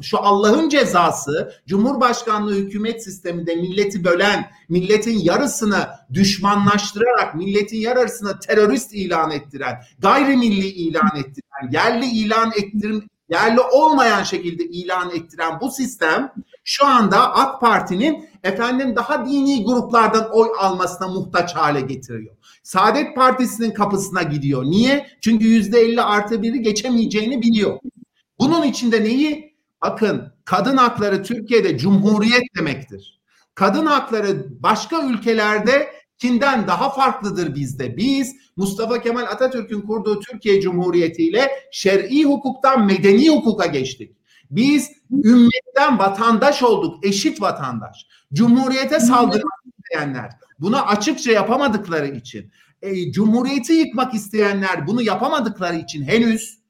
şu 0.02 0.20
Allah'ın 0.20 0.70
cezası 0.70 1.54
Cumhurbaşkanlığı 1.68 2.56
hükümet 2.56 3.04
sisteminde 3.04 3.56
milleti 3.56 4.04
bölen, 4.04 4.52
milletin 4.70 5.20
yarısını 5.20 5.88
düşmanlaştırarak, 6.14 7.36
milletin 7.36 7.78
yarısını 7.78 8.40
terörist 8.40 8.94
ilan 8.94 9.32
ettiren, 9.32 9.82
gayrimilli 10.00 10.68
ilan 10.68 11.12
ettiren, 11.16 11.72
yerli 11.72 12.06
ilan 12.06 12.52
ettirim, 12.58 13.10
yerli 13.30 13.60
olmayan 13.60 14.24
şekilde 14.24 14.64
ilan 14.64 15.10
ettiren 15.10 15.60
bu 15.62 15.72
sistem 15.72 16.34
şu 16.64 16.86
anda 16.86 17.34
AK 17.34 17.62
Parti'nin 17.62 18.30
efendim 18.44 18.96
daha 18.96 19.26
dini 19.26 19.66
gruplardan 19.66 20.30
oy 20.32 20.48
almasına 20.60 21.08
muhtaç 21.08 21.56
hale 21.56 21.82
getiriyor. 21.82 22.36
Saadet 22.64 23.16
Partisi'nin 23.16 23.72
kapısına 23.72 24.24
gidiyor. 24.24 24.64
Niye? 24.64 25.08
Çünkü 25.22 25.46
yüzde 25.46 25.80
elli 25.80 26.02
artı 26.02 26.42
biri 26.42 26.62
geçemeyeceğini 26.62 27.42
biliyor. 27.42 27.80
Bunun 28.40 28.64
içinde 28.64 29.04
neyi? 29.04 29.56
Bakın 29.82 30.34
kadın 30.46 30.78
hakları 30.78 31.24
Türkiye'de 31.24 31.78
cumhuriyet 31.78 32.44
demektir. 32.58 33.22
Kadın 33.56 33.86
hakları 33.86 34.46
başka 34.64 35.08
ülkelerde 35.08 35.94
kinden 36.18 36.68
daha 36.68 36.90
farklıdır 36.90 37.56
bizde. 37.56 37.98
Biz 37.98 38.36
Mustafa 38.56 39.02
Kemal 39.02 39.24
Atatürk'ün 39.24 39.82
kurduğu 39.82 40.20
Türkiye 40.20 40.62
Cumhuriyeti 40.62 41.24
ile 41.28 41.52
şer'i 41.72 42.24
hukuktan 42.24 42.86
medeni 42.86 43.30
hukuka 43.30 43.66
geçtik. 43.66 44.16
Biz 44.52 44.92
ümmetten 45.12 46.00
vatandaş 46.00 46.64
olduk, 46.64 47.06
eşit 47.06 47.42
vatandaş. 47.42 48.08
Cumhuriyete 48.34 49.00
saldırmak 49.00 49.60
isteyenler, 49.80 50.30
bunu 50.62 50.88
açıkça 50.88 51.32
yapamadıkları 51.32 52.08
için, 52.08 52.52
e, 52.82 53.12
cumhuriyeti 53.12 53.74
yıkmak 53.74 54.14
isteyenler 54.14 54.88
bunu 54.88 55.02
yapamadıkları 55.02 55.76
için 55.76 56.04
henüz 56.04 56.62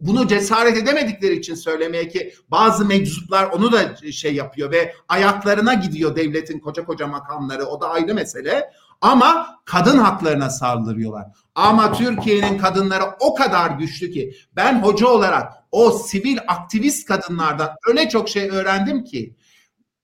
bunu 0.00 0.28
cesaret 0.28 0.76
edemedikleri 0.76 1.36
için 1.38 1.54
söylemeye 1.54 2.08
ki 2.08 2.34
bazı 2.50 2.84
meczuplar 2.84 3.44
onu 3.44 3.72
da 3.72 3.96
şey 4.12 4.34
yapıyor 4.34 4.70
ve 4.70 4.94
ayaklarına 5.08 5.74
gidiyor 5.74 6.16
devletin 6.16 6.58
koca 6.58 6.84
koca 6.84 7.06
makamları 7.06 7.64
o 7.64 7.80
da 7.80 7.90
ayrı 7.90 8.14
mesele. 8.14 8.70
Ama 9.00 9.60
kadın 9.64 9.98
haklarına 9.98 10.50
saldırıyorlar. 10.50 11.26
Ama 11.54 11.92
Türkiye'nin 11.92 12.58
kadınları 12.58 13.04
o 13.20 13.34
kadar 13.34 13.70
güçlü 13.70 14.10
ki 14.10 14.34
ben 14.56 14.82
hoca 14.82 15.06
olarak 15.06 15.52
o 15.72 15.90
sivil 15.90 16.38
aktivist 16.48 17.08
kadınlardan 17.08 17.70
öyle 17.88 18.08
çok 18.08 18.28
şey 18.28 18.50
öğrendim 18.50 19.04
ki 19.04 19.36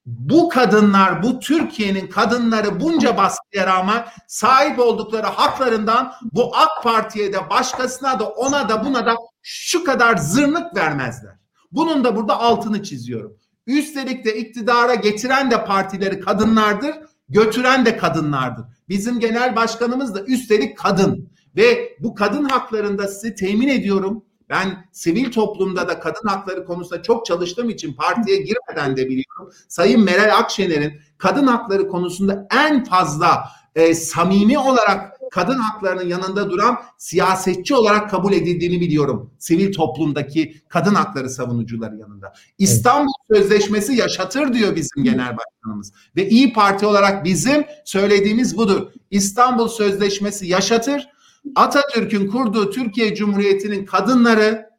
bu 0.07 0.49
kadınlar, 0.49 1.23
bu 1.23 1.41
Türkiye'nin 1.41 2.07
kadınları 2.07 2.81
bunca 2.81 3.17
baskıya 3.17 3.67
rağmen 3.67 4.07
sahip 4.29 4.79
oldukları 4.79 5.27
haklarından 5.27 6.13
bu 6.33 6.57
AK 6.57 6.83
Parti'ye 6.83 7.33
de 7.33 7.51
başkasına 7.51 8.21
da 8.21 8.29
ona 8.29 8.69
da 8.69 8.85
buna 8.85 9.07
da 9.07 9.17
şu 9.43 9.85
kadar 9.85 10.17
zırnık 10.17 10.77
vermezler. 10.77 11.35
Bunun 11.73 12.05
da 12.05 12.17
burada 12.17 12.41
altını 12.41 12.83
çiziyorum. 12.83 13.37
Üstelik 13.67 14.25
de 14.25 14.37
iktidara 14.37 14.95
getiren 14.95 15.51
de 15.51 15.65
partileri 15.65 16.21
kadınlardır, 16.21 16.95
götüren 17.29 17.87
de 17.87 17.97
kadınlardır. 17.97 18.65
Bizim 18.89 19.21
genel 19.21 19.57
başkanımız 19.57 20.15
da 20.15 20.21
üstelik 20.21 20.79
kadın 20.79 21.31
ve 21.57 21.97
bu 22.01 22.15
kadın 22.15 22.45
haklarında 22.45 23.09
size 23.09 23.35
temin 23.35 23.69
ediyorum 23.69 24.25
ben 24.51 24.89
sivil 24.93 25.33
toplumda 25.33 25.89
da 25.89 26.01
kadın 26.01 26.29
hakları 26.29 26.65
konusunda 26.65 27.03
çok 27.03 27.27
çalıştığım 27.27 27.71
için 27.71 27.95
partiye 27.95 28.37
girmeden 28.37 28.97
de 28.97 29.05
biliyorum. 29.05 29.51
Sayın 29.69 30.05
Meral 30.05 30.39
Akşener'in 30.39 31.01
kadın 31.19 31.47
hakları 31.47 31.89
konusunda 31.89 32.47
en 32.53 32.85
fazla 32.85 33.45
e, 33.75 33.95
samimi 33.95 34.59
olarak 34.59 35.17
kadın 35.31 35.59
haklarının 35.59 36.09
yanında 36.09 36.51
duran 36.51 36.79
siyasetçi 36.99 37.75
olarak 37.75 38.11
kabul 38.11 38.33
edildiğini 38.33 38.81
biliyorum. 38.81 39.31
Sivil 39.39 39.73
toplumdaki 39.73 40.63
kadın 40.69 40.95
hakları 40.95 41.31
savunucuları 41.31 41.97
yanında. 41.97 42.33
İstanbul. 42.59 43.13
Sözleşmesi 43.33 43.93
yaşatır 43.93 44.53
diyor 44.53 44.77
bizim 44.77 45.05
genel 45.05 45.37
başkanımız. 45.37 45.93
Ve 46.17 46.29
İyi 46.29 46.53
Parti 46.53 46.87
olarak 46.87 47.25
bizim 47.25 47.65
söylediğimiz 47.85 48.57
budur. 48.57 48.87
İstanbul 49.11 49.69
Sözleşmesi 49.69 50.47
yaşatır 50.47 51.09
Atatürk'ün 51.55 52.29
kurduğu 52.29 52.71
Türkiye 52.71 53.15
Cumhuriyeti'nin 53.15 53.87
kadınları 53.87 54.71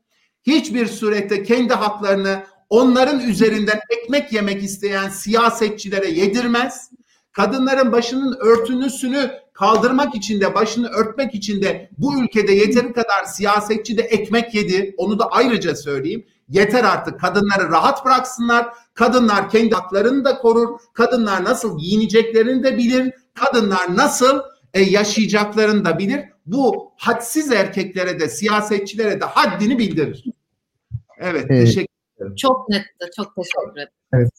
hiçbir 0.44 0.88
surette 0.88 1.44
kendi 1.44 1.74
haklarını 1.74 2.44
onların 2.70 3.20
üzerinden 3.20 3.80
ekmek 3.90 4.34
yemek 4.34 4.64
isteyen 4.64 5.10
siyasetçilere 5.10 6.10
yedirmez. 6.10 6.92
Kadınların 7.32 7.92
başının 7.92 8.38
örtünüsünü 8.40 9.32
kaldırmak 9.54 10.16
için 10.16 10.42
de 10.42 10.56
başını 10.56 10.88
örtmek 10.88 11.36
için 11.36 11.62
de 11.62 11.90
bu 11.98 12.24
ülkede 12.24 12.52
yeteri 12.52 12.94
kadar 12.94 13.24
siyasetçi 13.26 13.98
de 13.98 14.02
ekmek 14.02 14.54
yedi. 14.54 14.94
Onu 14.98 15.20
da 15.20 15.30
ayrıca 15.32 15.76
söyleyeyim. 15.76 16.26
Yeter 16.50 16.84
artık 16.84 17.20
kadınları 17.20 17.72
rahat 17.72 18.06
bıraksınlar. 18.06 18.68
Kadınlar 18.94 19.50
kendi 19.50 19.76
haklarını 19.76 20.26
da 20.26 20.38
korur. 20.38 20.80
Kadınlar 20.94 21.44
nasıl 21.44 21.80
giyineceklerini 21.80 22.64
de 22.64 22.78
bilir. 22.78 23.14
Kadınlar 23.34 23.98
nasıl 23.98 24.42
e, 24.74 24.82
yaşayacaklarını 24.82 25.86
da 25.86 26.00
bilir 26.00 26.24
bu 26.48 26.92
hadsiz 26.98 27.52
erkeklere 27.52 28.20
de 28.20 28.30
siyasetçilere 28.30 29.22
de 29.22 29.26
haddini 29.26 29.78
bildirir. 29.80 30.26
Evet, 31.20 31.46
evet. 31.50 31.66
teşekkür 31.66 31.94
ederim. 32.18 32.36
Çok 32.36 32.70
netti. 32.70 33.10
Çok 33.16 33.36
teşekkür 33.36 33.72
ederim. 33.72 33.90
Evet. 34.14 34.32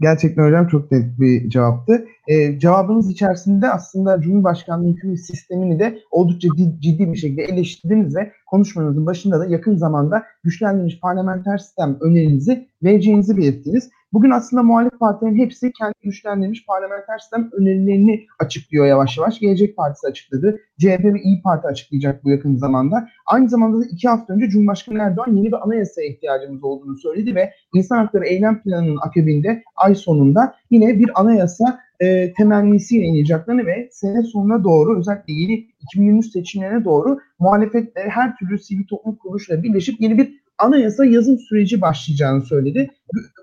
Gerçekten 0.00 0.46
hocam 0.46 0.68
çok 0.68 0.92
net 0.92 1.20
bir 1.20 1.50
cevaptı. 1.50 2.06
Ee, 2.28 2.58
cevabınız 2.58 3.10
içerisinde 3.10 3.70
aslında 3.70 4.20
Cumhurbaşkanlığı 4.20 4.88
hükümet 4.88 5.26
sistemini 5.26 5.78
de 5.78 5.98
oldukça 6.10 6.48
ciddi 6.80 7.12
bir 7.12 7.16
şekilde 7.16 7.42
eleştirdiniz 7.42 8.16
ve 8.16 8.32
konuşmanızın 8.46 9.06
başında 9.06 9.40
da 9.40 9.46
yakın 9.46 9.76
zamanda 9.76 10.24
güçlendirilmiş 10.44 11.00
parlamenter 11.00 11.58
sistem 11.58 11.96
önerinizi 12.00 12.68
vereceğinizi 12.82 13.36
belirttiniz. 13.36 13.90
Bugün 14.12 14.30
aslında 14.30 14.62
muhalif 14.62 14.98
partilerin 15.00 15.38
hepsi 15.38 15.72
kendi 15.72 15.94
güçlendirilmiş 16.02 16.66
parlamenter 16.66 17.18
sistem 17.18 17.50
önerilerini 17.52 18.26
açıklıyor 18.38 18.86
yavaş 18.86 19.18
yavaş. 19.18 19.40
Gelecek 19.40 19.76
Partisi 19.76 20.06
açıkladı. 20.06 20.60
CHP 20.78 21.04
ve 21.04 21.20
İyi 21.22 21.42
Parti 21.42 21.66
açıklayacak 21.66 22.24
bu 22.24 22.30
yakın 22.30 22.56
zamanda. 22.56 23.08
Aynı 23.26 23.48
zamanda 23.48 23.80
da 23.80 23.84
iki 23.90 24.08
hafta 24.08 24.34
önce 24.34 24.48
Cumhurbaşkanı 24.48 24.98
Erdoğan 24.98 25.36
yeni 25.36 25.46
bir 25.46 25.64
anayasaya 25.64 26.08
ihtiyacımız 26.08 26.64
olduğunu 26.64 26.96
söyledi 26.96 27.34
ve 27.34 27.52
İnsan 27.74 27.96
Hakları 27.96 28.26
Eylem 28.26 28.62
Planı'nın 28.62 28.98
akabinde 29.02 29.62
ay 29.76 29.94
sonunda 29.94 30.54
yine 30.70 30.98
bir 30.98 31.20
anayasa 31.20 31.80
e, 32.00 32.32
temennisiyle 32.32 33.04
ineceklerini 33.04 33.66
ve 33.66 33.88
sene 33.92 34.22
sonuna 34.22 34.64
doğru 34.64 34.98
özellikle 34.98 35.32
yeni 35.32 35.66
2023 35.82 36.26
seçimlerine 36.26 36.84
doğru 36.84 37.18
muhalefetle 37.38 38.00
her 38.08 38.36
türlü 38.36 38.58
sivil 38.58 38.86
toplum 38.86 39.16
kuruluşuyla 39.16 39.62
birleşip 39.62 40.00
yeni 40.00 40.18
bir 40.18 40.45
anayasa 40.58 41.04
yazım 41.04 41.38
süreci 41.38 41.80
başlayacağını 41.80 42.42
söyledi. 42.42 42.90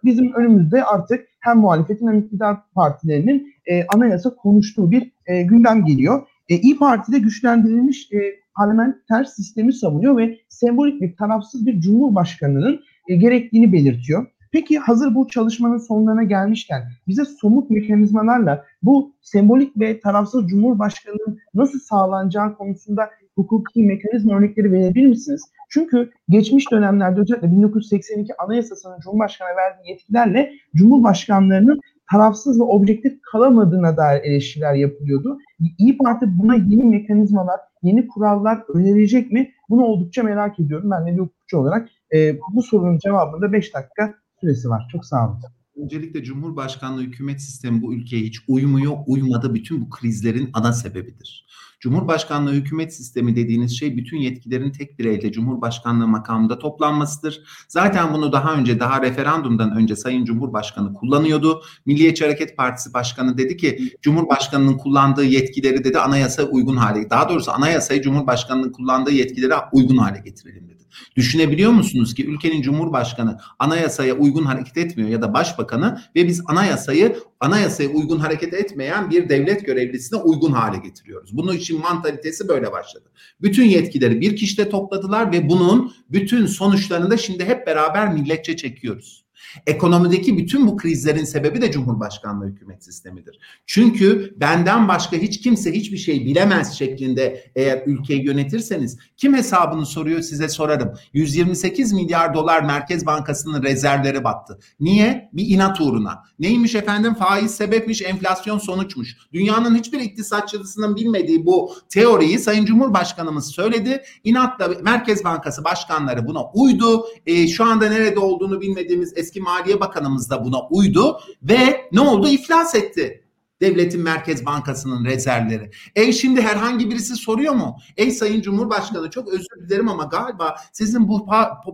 Bizim 0.03 0.33
önümüzde 0.33 0.83
artık 0.83 1.27
hem 1.39 1.57
muhalefetin 1.57 2.07
hem 2.07 2.19
iktidar 2.19 2.57
partilerinin 2.75 3.53
e, 3.65 3.85
anayasa 3.95 4.35
konuştuğu 4.35 4.91
bir 4.91 5.11
e, 5.25 5.41
gündem 5.43 5.85
geliyor. 5.85 6.27
E, 6.49 6.55
İyi 6.55 6.77
Parti'de 6.77 7.19
güçlendirilmiş 7.19 8.11
e, 8.11 8.17
parlamenter 8.55 9.23
sistemi 9.23 9.73
savunuyor 9.73 10.17
ve 10.17 10.37
sembolik 10.49 11.01
bir 11.01 11.15
tarafsız 11.15 11.65
bir 11.65 11.79
cumhurbaşkanının 11.79 12.79
e, 13.07 13.15
gerektiğini 13.15 13.73
belirtiyor. 13.73 14.25
Peki 14.51 14.77
hazır 14.79 15.15
bu 15.15 15.27
çalışmanın 15.27 15.77
sonlarına 15.77 16.23
gelmişken 16.23 16.83
bize 17.07 17.25
somut 17.25 17.69
mekanizmalarla 17.69 18.65
bu 18.83 19.13
sembolik 19.21 19.79
ve 19.79 19.99
tarafsız 19.99 20.47
cumhurbaşkanının 20.47 21.39
nasıl 21.53 21.79
sağlanacağı 21.79 22.57
konusunda 22.57 23.09
hukuki 23.35 23.83
mekanizma 23.83 24.37
örnekleri 24.37 24.71
verebilir 24.71 25.07
misiniz? 25.07 25.41
Çünkü 25.73 26.11
geçmiş 26.29 26.71
dönemlerde 26.71 27.21
özellikle 27.21 27.51
1982 27.51 28.33
Anayasası'nın 28.37 28.99
Cumhurbaşkanı 28.99 29.49
verdiği 29.57 29.89
yetkilerle 29.89 30.51
Cumhurbaşkanlarının 30.75 31.79
tarafsız 32.11 32.59
ve 32.59 32.63
objektif 32.63 33.21
kalamadığına 33.31 33.97
dair 33.97 34.23
eleştiriler 34.23 34.73
yapılıyordu. 34.73 35.37
İyi 35.77 35.97
Parti 35.97 36.25
buna 36.37 36.55
yeni 36.55 36.83
mekanizmalar, 36.83 37.59
yeni 37.83 38.07
kurallar 38.07 38.63
önerecek 38.73 39.31
mi? 39.31 39.51
Bunu 39.69 39.83
oldukça 39.83 40.23
merak 40.23 40.59
ediyorum. 40.59 40.91
Ben 40.91 41.07
de 41.07 41.11
bir 41.13 41.21
hukukçu 41.21 41.57
olarak 41.57 41.89
e, 42.13 42.39
bu 42.53 42.63
sorunun 42.63 42.97
cevabında 42.97 43.53
5 43.53 43.73
dakika 43.73 44.13
süresi 44.41 44.69
var. 44.69 44.87
Çok 44.91 45.05
sağ 45.05 45.27
olun. 45.27 45.37
Öncelikle 45.75 46.23
Cumhurbaşkanlığı 46.23 47.01
hükümet 47.01 47.41
sistemi 47.41 47.81
bu 47.81 47.93
ülkeye 47.93 48.23
hiç 48.23 48.39
uymuyor, 48.47 48.97
uymadı 49.07 49.53
bütün 49.53 49.81
bu 49.81 49.89
krizlerin 49.89 50.49
ana 50.53 50.73
sebebidir. 50.73 51.45
Cumhurbaşkanlığı 51.79 52.51
hükümet 52.51 52.93
sistemi 52.93 53.35
dediğiniz 53.35 53.79
şey 53.79 53.97
bütün 53.97 54.17
yetkilerin 54.17 54.71
tek 54.71 54.99
bir 54.99 55.05
elde 55.05 55.31
Cumhurbaşkanlığı 55.31 56.07
makamında 56.07 56.59
toplanmasıdır. 56.59 57.43
Zaten 57.67 58.13
bunu 58.13 58.31
daha 58.31 58.53
önce 58.53 58.79
daha 58.79 59.01
referandumdan 59.01 59.75
önce 59.75 59.95
Sayın 59.95 60.25
Cumhurbaşkanı 60.25 60.93
kullanıyordu. 60.93 61.61
Milliyetçi 61.85 62.23
Hareket 62.23 62.57
Partisi 62.57 62.93
Başkanı 62.93 63.37
dedi 63.37 63.57
ki 63.57 63.97
Cumhurbaşkanının 64.01 64.77
kullandığı 64.77 65.25
yetkileri 65.25 65.83
dedi 65.83 65.99
anayasa 65.99 66.43
uygun 66.43 66.77
hale 66.77 67.09
daha 67.09 67.29
doğrusu 67.29 67.51
anayasayı 67.51 68.01
Cumhurbaşkanının 68.01 68.71
kullandığı 68.71 69.11
yetkilere 69.11 69.55
uygun 69.73 69.97
hale 69.97 70.19
getirelim 70.19 70.69
dedi. 70.69 70.72
Düşünebiliyor 71.15 71.71
musunuz 71.71 72.13
ki 72.13 72.25
ülkenin 72.25 72.61
cumhurbaşkanı 72.61 73.39
anayasaya 73.59 74.15
uygun 74.15 74.45
hareket 74.45 74.77
etmiyor 74.77 75.09
ya 75.09 75.21
da 75.21 75.33
başbakanı 75.33 76.01
ve 76.15 76.27
biz 76.27 76.43
anayasayı 76.47 77.17
anayasaya 77.39 77.89
uygun 77.89 78.19
hareket 78.19 78.53
etmeyen 78.53 79.09
bir 79.09 79.29
devlet 79.29 79.65
görevlisine 79.65 80.19
uygun 80.19 80.51
hale 80.51 80.77
getiriyoruz. 80.77 81.37
Bunun 81.37 81.53
için 81.53 81.81
mantalitesi 81.81 82.47
böyle 82.47 82.71
başladı. 82.71 83.11
Bütün 83.41 83.65
yetkileri 83.65 84.21
bir 84.21 84.35
kişide 84.35 84.69
topladılar 84.69 85.31
ve 85.31 85.49
bunun 85.49 85.93
bütün 86.09 86.45
sonuçlarını 86.45 87.11
da 87.11 87.17
şimdi 87.17 87.45
hep 87.45 87.67
beraber 87.67 88.13
milletçe 88.13 88.57
çekiyoruz. 88.57 89.22
Ekonomideki 89.67 90.37
bütün 90.37 90.67
bu 90.67 90.77
krizlerin 90.77 91.23
sebebi 91.23 91.61
de 91.61 91.71
Cumhurbaşkanlığı 91.71 92.47
hükümet 92.47 92.83
sistemidir. 92.83 93.39
Çünkü 93.65 94.33
benden 94.37 94.87
başka 94.87 95.17
hiç 95.17 95.41
kimse 95.41 95.71
hiçbir 95.71 95.97
şey 95.97 96.25
bilemez 96.25 96.73
şeklinde 96.73 97.51
eğer 97.55 97.83
ülkeyi 97.85 98.25
yönetirseniz 98.25 98.97
kim 99.17 99.33
hesabını 99.33 99.85
soruyor 99.85 100.21
size 100.21 100.49
sorarım. 100.49 100.93
128 101.13 101.93
milyar 101.93 102.33
dolar 102.33 102.61
Merkez 102.61 103.05
Bankası'nın 103.05 103.63
rezervleri 103.63 104.23
battı. 104.23 104.59
Niye? 104.79 105.29
Bir 105.33 105.47
inat 105.47 105.81
uğruna. 105.81 106.23
Neymiş 106.39 106.75
efendim? 106.75 107.13
Faiz 107.13 107.55
sebepmiş, 107.55 108.01
enflasyon 108.01 108.57
sonuçmuş. 108.57 109.17
Dünyanın 109.33 109.75
hiçbir 109.75 109.99
iktisatçısının 109.99 110.95
bilmediği 110.95 111.45
bu 111.45 111.73
teoriyi 111.89 112.39
Sayın 112.39 112.65
Cumhurbaşkanımız 112.65 113.51
söyledi. 113.51 114.03
İnatla 114.23 114.69
Merkez 114.81 115.23
Bankası 115.23 115.63
başkanları 115.63 116.27
buna 116.27 116.43
uydu. 116.53 117.05
E, 117.25 117.47
şu 117.47 117.65
anda 117.65 117.89
nerede 117.89 118.19
olduğunu 118.19 118.61
bilmediğimiz 118.61 119.13
eski 119.15 119.41
Maliye 119.43 119.79
Bakanımız 119.79 120.29
da 120.29 120.45
buna 120.45 120.67
uydu 120.67 121.19
ve 121.43 121.89
ne 121.91 122.01
oldu? 122.01 122.27
İflas 122.27 122.75
etti. 122.75 123.23
Devletin 123.61 124.01
Merkez 124.01 124.45
Bankası'nın 124.45 125.05
rezervleri. 125.05 125.71
E 125.95 126.13
şimdi 126.13 126.41
herhangi 126.41 126.89
birisi 126.89 127.15
soruyor 127.15 127.53
mu? 127.53 127.77
Ey 127.97 128.11
Sayın 128.11 128.41
Cumhurbaşkanı 128.41 129.09
çok 129.09 129.27
özür 129.27 129.67
dilerim 129.67 129.89
ama 129.89 130.03
galiba 130.03 130.55
sizin 130.71 131.07
bu 131.07 131.27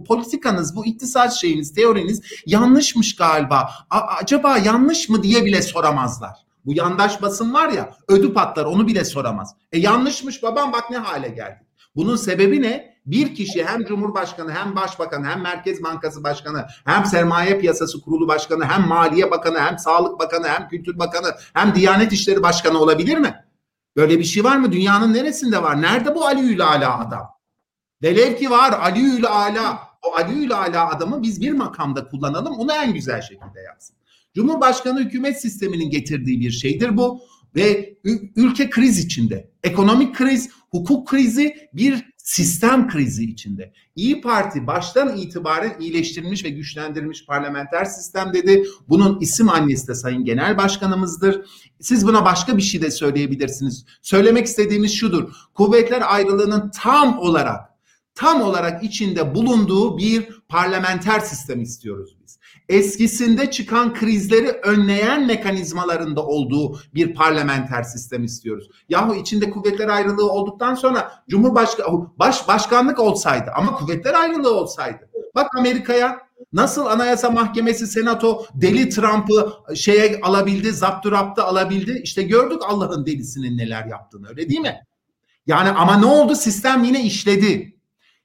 politikanız, 0.07 0.75
bu 0.75 0.85
iktisat 0.85 1.33
şeyiniz, 1.33 1.73
teoriniz 1.73 2.21
yanlışmış 2.45 3.15
galiba. 3.15 3.69
A 3.89 3.99
acaba 3.99 4.57
yanlış 4.57 5.09
mı 5.09 5.23
diye 5.23 5.45
bile 5.45 5.61
soramazlar. 5.61 6.45
Bu 6.65 6.73
yandaş 6.73 7.21
basın 7.21 7.53
var 7.53 7.69
ya 7.69 7.95
ödü 8.07 8.33
patlar 8.33 8.65
onu 8.65 8.87
bile 8.87 9.05
soramaz. 9.05 9.55
E 9.71 9.79
yanlışmış 9.79 10.43
babam 10.43 10.73
bak 10.73 10.91
ne 10.91 10.97
hale 10.97 11.29
geldi. 11.29 11.65
Bunun 11.95 12.15
sebebi 12.15 12.61
ne? 12.61 12.98
Bir 13.09 13.35
kişi 13.35 13.65
hem 13.65 13.85
Cumhurbaşkanı 13.85 14.51
hem 14.51 14.75
Başbakanı 14.75 15.25
hem 15.25 15.41
Merkez 15.41 15.83
Bankası 15.83 16.23
Başkanı 16.23 16.65
hem 16.85 17.05
Sermaye 17.05 17.59
Piyasası 17.59 18.01
Kurulu 18.01 18.27
Başkanı 18.27 18.65
hem 18.65 18.87
Maliye 18.87 19.31
Bakanı 19.31 19.59
hem 19.59 19.79
Sağlık 19.79 20.19
Bakanı 20.19 20.47
hem 20.47 20.69
Kültür 20.69 20.99
Bakanı 20.99 21.27
hem 21.53 21.75
Diyanet 21.75 22.13
İşleri 22.13 22.43
Başkanı 22.43 22.79
olabilir 22.79 23.17
mi? 23.17 23.35
Böyle 23.95 24.19
bir 24.19 24.23
şey 24.23 24.43
var 24.43 24.57
mı? 24.57 24.71
Dünyanın 24.71 25.13
neresinde 25.13 25.63
var? 25.63 25.81
Nerede 25.81 26.15
bu 26.15 26.25
Ali 26.25 26.63
Ala 26.63 26.99
adam? 26.99 27.27
Velev 28.03 28.35
ki 28.35 28.49
var 28.49 28.79
Ali 28.81 29.27
Ala. 29.27 29.79
O 30.01 30.15
Ali 30.15 30.55
Ala 30.55 30.89
adamı 30.89 31.23
biz 31.23 31.41
bir 31.41 31.51
makamda 31.51 32.07
kullanalım. 32.07 32.53
Onu 32.53 32.71
en 32.73 32.93
güzel 32.93 33.21
şekilde 33.21 33.61
yapsın. 33.67 33.95
Cumhurbaşkanı 34.35 34.99
hükümet 34.99 35.41
sisteminin 35.41 35.89
getirdiği 35.89 36.39
bir 36.39 36.51
şeydir 36.51 36.97
bu 36.97 37.21
ve 37.55 37.97
ülke 38.35 38.69
kriz 38.69 38.99
içinde. 38.99 39.51
Ekonomik 39.63 40.15
kriz, 40.15 40.49
hukuk 40.71 41.07
krizi, 41.07 41.69
bir 41.73 42.08
sistem 42.29 42.87
krizi 42.87 43.25
içinde. 43.25 43.73
İyi 43.95 44.21
Parti 44.21 44.67
baştan 44.67 45.17
itibaren 45.17 45.79
iyileştirilmiş 45.79 46.45
ve 46.45 46.49
güçlendirilmiş 46.49 47.25
parlamenter 47.25 47.85
sistem 47.85 48.33
dedi. 48.33 48.65
Bunun 48.89 49.19
isim 49.19 49.49
annesi 49.49 49.87
de 49.87 49.95
Sayın 49.95 50.25
Genel 50.25 50.57
Başkanımızdır. 50.57 51.45
Siz 51.79 52.07
buna 52.07 52.25
başka 52.25 52.57
bir 52.57 52.61
şey 52.61 52.81
de 52.81 52.91
söyleyebilirsiniz. 52.91 53.85
Söylemek 54.01 54.45
istediğimiz 54.45 54.93
şudur. 54.93 55.31
Kuvvetler 55.53 56.13
ayrılığının 56.13 56.71
tam 56.81 57.19
olarak 57.19 57.69
tam 58.15 58.41
olarak 58.41 58.83
içinde 58.83 59.35
bulunduğu 59.35 59.97
bir 59.97 60.41
parlamenter 60.47 61.19
sistem 61.19 61.61
istiyoruz. 61.61 62.18
Eskisinde 62.69 63.51
çıkan 63.51 63.93
krizleri 63.93 64.47
önleyen 64.47 65.27
mekanizmalarında 65.27 66.25
olduğu 66.25 66.79
bir 66.93 67.13
parlamenter 67.15 67.83
sistem 67.83 68.23
istiyoruz. 68.23 68.69
Yahu 68.89 69.15
içinde 69.15 69.49
kuvvetler 69.49 69.87
ayrılığı 69.87 70.31
olduktan 70.31 70.75
sonra 70.75 71.11
Cumhurbaşkanı 71.29 72.07
baş 72.19 72.47
başkanlık 72.47 72.99
olsaydı 72.99 73.51
ama 73.55 73.75
kuvvetler 73.75 74.13
ayrılığı 74.13 74.57
olsaydı. 74.57 75.09
Bak 75.35 75.57
Amerika'ya 75.57 76.29
Nasıl 76.53 76.85
Anayasa 76.85 77.29
Mahkemesi 77.29 77.87
Senato 77.87 78.45
deli 78.53 78.89
Trump'ı 78.89 79.53
şeye 79.75 80.19
alabildi, 80.21 80.71
zapturapta 80.71 81.43
alabildi. 81.43 82.01
İşte 82.03 82.23
gördük 82.23 82.61
Allah'ın 82.67 83.05
delisinin 83.05 83.57
neler 83.57 83.85
yaptığını 83.85 84.29
öyle 84.29 84.49
değil 84.49 84.59
mi? 84.59 84.79
Yani 85.47 85.69
ama 85.69 85.97
ne 85.97 86.05
oldu? 86.05 86.35
Sistem 86.35 86.83
yine 86.83 87.03
işledi. 87.03 87.75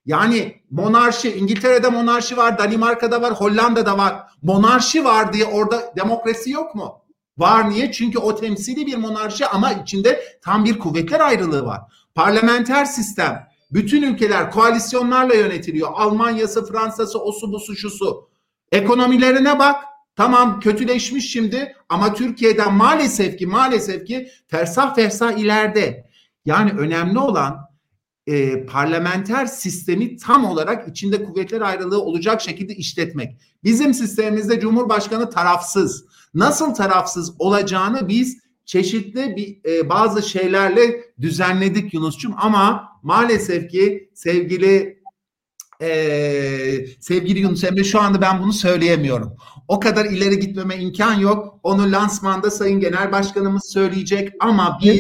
Yani 0.07 0.63
monarşi, 0.71 1.33
İngiltere'de 1.33 1.89
monarşi 1.89 2.37
var, 2.37 2.59
Danimarka'da 2.59 3.23
var, 3.23 3.33
Hollanda'da 3.33 3.99
var. 3.99 4.24
Monarşi 4.45 5.05
var 5.05 5.33
diye 5.33 5.45
orada 5.45 5.93
demokrasi 5.97 6.51
yok 6.51 6.75
mu? 6.75 7.01
Var 7.39 7.71
niye? 7.71 7.93
Çünkü 7.93 8.19
o 8.19 8.37
temsili 8.37 8.87
bir 8.87 8.97
monarşi 8.97 9.47
ama 9.47 9.73
içinde 9.73 10.39
tam 10.43 10.65
bir 10.65 10.79
kuvvetler 10.79 11.21
ayrılığı 11.21 11.67
var. 11.67 11.81
Parlamenter 12.15 12.85
sistem. 12.85 13.49
Bütün 13.71 14.03
ülkeler 14.03 14.51
koalisyonlarla 14.51 15.35
yönetiliyor. 15.35 15.89
Almanya'sı, 15.95 16.67
Fransa'sı, 16.67 17.19
osu 17.19 17.53
busu 17.53 17.77
şusu. 17.77 18.29
Ekonomilerine 18.73 19.59
bak. 19.59 19.85
Tamam 20.17 20.61
kötüleşmiş 20.61 21.33
şimdi 21.33 21.77
ama 21.89 22.15
Türkiye'den 22.15 22.75
maalesef 22.75 23.39
ki 23.39 23.47
maalesef 23.47 24.07
ki 24.07 24.29
fersah 24.47 24.95
fersah 24.95 25.33
ileride. 25.33 26.11
Yani 26.45 26.71
önemli 26.71 27.19
olan 27.19 27.69
e, 28.27 28.67
parlamenter 28.67 29.47
sistemi 29.47 30.17
tam 30.17 30.45
olarak 30.45 30.89
içinde 30.89 31.25
kuvvetler 31.25 31.61
ayrılığı 31.61 32.03
olacak 32.03 32.41
şekilde 32.41 32.75
işletmek. 32.75 33.37
Bizim 33.65 33.95
sistemimizde 33.95 34.61
Cumhurbaşkanı 34.61 35.31
tarafsız. 35.31 36.05
Nasıl 36.35 36.75
tarafsız 36.75 37.35
olacağını 37.39 38.09
biz 38.09 38.39
çeşitli 38.65 39.37
bir 39.37 39.71
e, 39.71 39.89
bazı 39.89 40.23
şeylerle 40.29 41.05
düzenledik 41.21 41.95
Yunus'cum 41.95 42.35
ama 42.39 42.89
maalesef 43.03 43.71
ki 43.71 44.11
sevgili 44.15 45.03
e, 45.83 46.87
sevgili 47.01 47.39
Yunus 47.39 47.65
Emre 47.65 47.85
şu 47.85 48.01
anda 48.01 48.21
ben 48.21 48.43
bunu 48.43 48.53
söyleyemiyorum. 48.53 49.37
O 49.69 49.81
kadar 49.81 50.05
ileri 50.05 50.39
gitmeme 50.39 50.77
imkan 50.77 51.15
yok. 51.15 51.61
Onu 51.63 51.93
lansmanda 51.93 52.51
Sayın 52.51 52.81
Genel 52.81 53.13
Başkanımız 53.13 53.71
söyleyecek 53.73 54.33
ama 54.41 54.79
biz 54.83 54.99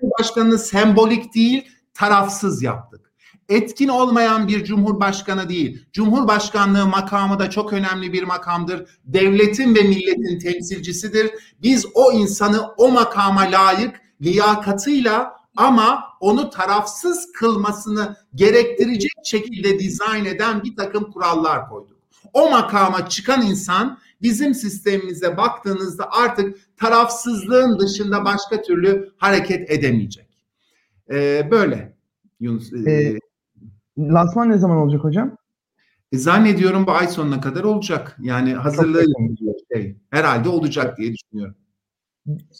Cumhurbaşkanı 0.00 0.58
sembolik 0.58 1.34
değil 1.34 1.64
tarafsız 2.02 2.62
yaptık. 2.62 3.12
Etkin 3.48 3.88
olmayan 3.88 4.48
bir 4.48 4.64
cumhurbaşkanı 4.64 5.48
değil. 5.48 5.86
Cumhurbaşkanlığı 5.92 6.86
makamı 6.86 7.38
da 7.38 7.50
çok 7.50 7.72
önemli 7.72 8.12
bir 8.12 8.22
makamdır. 8.22 8.98
Devletin 9.04 9.74
ve 9.74 9.82
milletin 9.82 10.38
temsilcisidir. 10.38 11.30
Biz 11.62 11.86
o 11.94 12.12
insanı 12.12 12.68
o 12.76 12.92
makama 12.92 13.40
layık 13.40 14.00
liyakatıyla 14.22 15.36
ama 15.56 16.04
onu 16.20 16.50
tarafsız 16.50 17.32
kılmasını 17.32 18.16
gerektirecek 18.34 19.12
şekilde 19.24 19.78
dizayn 19.78 20.24
eden 20.24 20.62
bir 20.64 20.76
takım 20.76 21.12
kurallar 21.12 21.68
koyduk. 21.68 21.96
O 22.32 22.50
makama 22.50 23.08
çıkan 23.08 23.42
insan 23.42 23.98
bizim 24.22 24.54
sistemimize 24.54 25.36
baktığınızda 25.36 26.10
artık 26.10 26.76
tarafsızlığın 26.76 27.78
dışında 27.78 28.24
başka 28.24 28.62
türlü 28.62 29.12
hareket 29.18 29.70
edemeyecek. 29.70 30.26
E, 31.10 31.48
böyle 31.50 31.91
Yunus. 32.42 32.72
E, 32.72 32.90
e, 32.90 33.18
lansman 33.98 34.50
ne 34.50 34.58
zaman 34.58 34.76
olacak 34.76 35.04
hocam? 35.04 35.36
E, 36.12 36.18
zannediyorum 36.18 36.86
bu 36.86 36.90
ay 36.92 37.08
sonuna 37.08 37.40
kadar 37.40 37.64
olacak. 37.64 38.16
Yani 38.20 38.54
hazırlığı 38.54 39.04
şey, 39.72 39.96
herhalde 40.10 40.48
olacak 40.48 40.98
diye 40.98 41.14
düşünüyorum. 41.14 41.56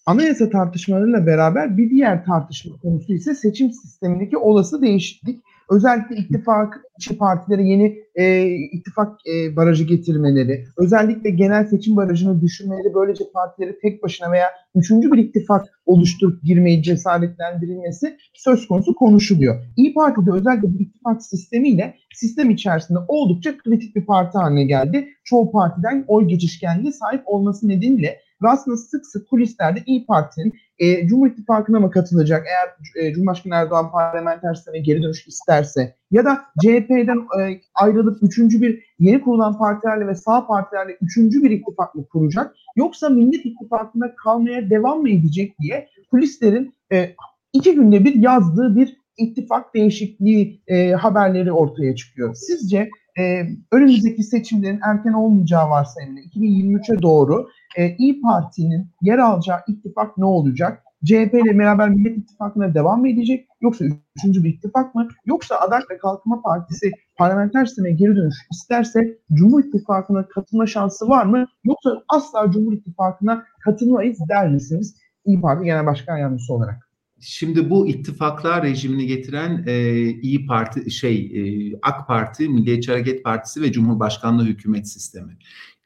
Anayasa 0.07 0.51
tartışmalarıyla 0.51 1.27
beraber 1.27 1.77
bir 1.77 1.91
diğer 1.91 2.25
tartışma 2.25 2.77
konusu 2.77 3.13
ise 3.13 3.35
seçim 3.35 3.73
sistemindeki 3.73 4.37
olası 4.37 4.83
değişiklik. 4.83 5.43
Özellikle 5.73 6.17
ittifak 6.17 6.81
içi 6.99 7.19
partilere 7.19 7.63
yeni 7.63 7.99
e, 8.15 8.47
ittifak 8.47 9.19
e, 9.27 9.57
barajı 9.57 9.85
getirmeleri, 9.85 10.65
özellikle 10.79 11.31
genel 11.31 11.67
seçim 11.67 11.97
barajını 11.97 12.41
düşürmeleri, 12.41 12.95
böylece 12.95 13.25
partileri 13.35 13.79
tek 13.83 14.03
başına 14.03 14.33
veya 14.33 14.47
üçüncü 14.75 15.13
bir 15.13 15.19
ittifak 15.19 15.81
oluşturup 15.87 16.43
girmeyi 16.43 16.83
cesaretlendirilmesi 16.83 18.17
söz 18.35 18.69
konusu 18.69 18.95
konuşuluyor. 18.95 19.65
İyi 19.77 19.95
Parti 19.95 20.27
de 20.27 20.31
özellikle 20.33 20.75
bu 20.75 20.83
ittifak 20.83 21.23
sistemiyle 21.23 21.95
sistem 22.15 22.51
içerisinde 22.51 22.99
oldukça 23.09 23.59
kritik 23.59 23.97
bir 23.97 24.07
parti 24.07 24.39
haline 24.39 24.65
geldi. 24.65 25.09
Çoğu 25.25 25.53
partiden 25.53 26.05
oy 26.09 26.25
geçişkenliğe 26.25 26.93
sahip 26.93 27.23
olması 27.27 27.69
nedeniyle 27.69 28.19
ve 28.43 28.49
aslında 28.49 28.77
sık 28.77 29.07
sık 29.07 29.29
kulislerde 29.29 29.83
İyi 29.87 30.07
Parti'nin 30.07 30.53
e, 30.79 31.07
Cumhur 31.07 31.27
İttifakı'na 31.27 31.81
mı 31.81 31.91
katılacak 31.91 32.47
eğer 32.47 33.05
e, 33.07 33.13
Cumhurbaşkanı 33.13 33.55
Erdoğan 33.55 33.91
parlamenter 33.91 34.55
sisteme 34.55 34.79
geri 34.79 35.03
dönüş 35.03 35.27
isterse 35.27 35.95
ya 36.11 36.25
da 36.25 36.45
CHP'den 36.63 37.41
e, 37.41 37.61
ayrılıp 37.75 38.23
üçüncü 38.23 38.63
bir 38.63 38.85
yeni 38.99 39.21
kurulan 39.21 39.59
partilerle 39.59 40.07
ve 40.07 40.15
sağ 40.15 40.47
partilerle 40.47 40.97
üçüncü 41.01 41.43
bir 41.43 41.51
ittifak 41.51 41.95
mı 41.95 42.07
kuracak 42.07 42.55
yoksa 42.77 43.09
Millet 43.09 43.47
İttifakı'nda 43.47 44.15
kalmaya 44.15 44.71
devam 44.71 45.01
mı 45.01 45.11
edecek 45.11 45.55
diye 45.61 45.89
kulislerin 46.11 46.75
e, 46.93 47.15
iki 47.53 47.75
günde 47.75 48.05
bir 48.05 48.15
yazdığı 48.15 48.77
bir 48.77 48.97
ittifak 49.17 49.75
değişikliği 49.75 50.63
e, 50.67 50.93
haberleri 50.93 51.53
ortaya 51.53 51.97
çıkıyor. 51.97 52.35
Sizce 52.35 52.91
e, 53.19 53.47
önümüzdeki 53.73 54.23
seçimlerin 54.23 54.81
erken 54.83 55.13
olmayacağı 55.13 55.71
varsayımıyla 55.71 56.23
2023'e 56.23 57.03
doğru 57.03 57.49
e, 57.77 57.97
İyi 57.97 58.21
Parti'nin 58.21 58.87
yer 59.03 59.19
alacağı 59.19 59.59
ittifak 59.69 60.19
ne 60.19 60.25
olacak? 60.25 60.83
CHP 61.05 61.35
ile 61.35 61.59
beraber 61.59 61.89
Millet 61.89 62.19
İttifakı'na 62.19 62.75
devam 62.75 63.01
mı 63.01 63.09
edecek? 63.09 63.49
Yoksa 63.61 63.85
üçüncü 64.17 64.45
bir 64.45 64.55
ittifak 64.55 64.95
mı? 64.95 65.09
Yoksa 65.27 65.57
Adalet 65.57 65.91
ve 65.91 65.99
Kalkınma 65.99 66.43
Partisi 66.43 66.91
parlamenter 67.17 67.67
sisteme 67.67 67.93
geri 67.93 68.17
dönüş 68.17 68.35
isterse 68.51 69.19
Cumhur 69.33 69.65
İttifakı'na 69.65 70.29
katılma 70.29 70.67
şansı 70.67 71.09
var 71.09 71.25
mı? 71.25 71.47
Yoksa 71.65 72.03
asla 72.09 72.51
Cumhur 72.51 72.73
İttifakı'na 72.73 73.45
katılmayız 73.65 74.19
der 74.29 74.49
misiniz? 74.49 74.97
İyi 75.25 75.41
Parti 75.41 75.65
Genel 75.65 75.87
Başkan 75.87 76.17
Yardımcısı 76.17 76.55
olarak. 76.55 76.92
Şimdi 77.25 77.71
bu 77.71 77.89
ittifaklar 77.89 78.63
rejimini 78.63 79.07
getiren 79.07 79.65
e, 79.67 80.05
İyi 80.11 80.47
Parti, 80.47 80.91
şey 80.91 81.17
e, 81.35 81.73
AK 81.83 82.07
Parti, 82.09 82.49
Milliyetçi 82.49 82.91
Hareket 82.91 83.25
Partisi 83.25 83.63
ve 83.63 83.73
Cumhurbaşkanlığı 83.73 84.45
hükümet 84.45 84.89
sistemi. 84.89 85.37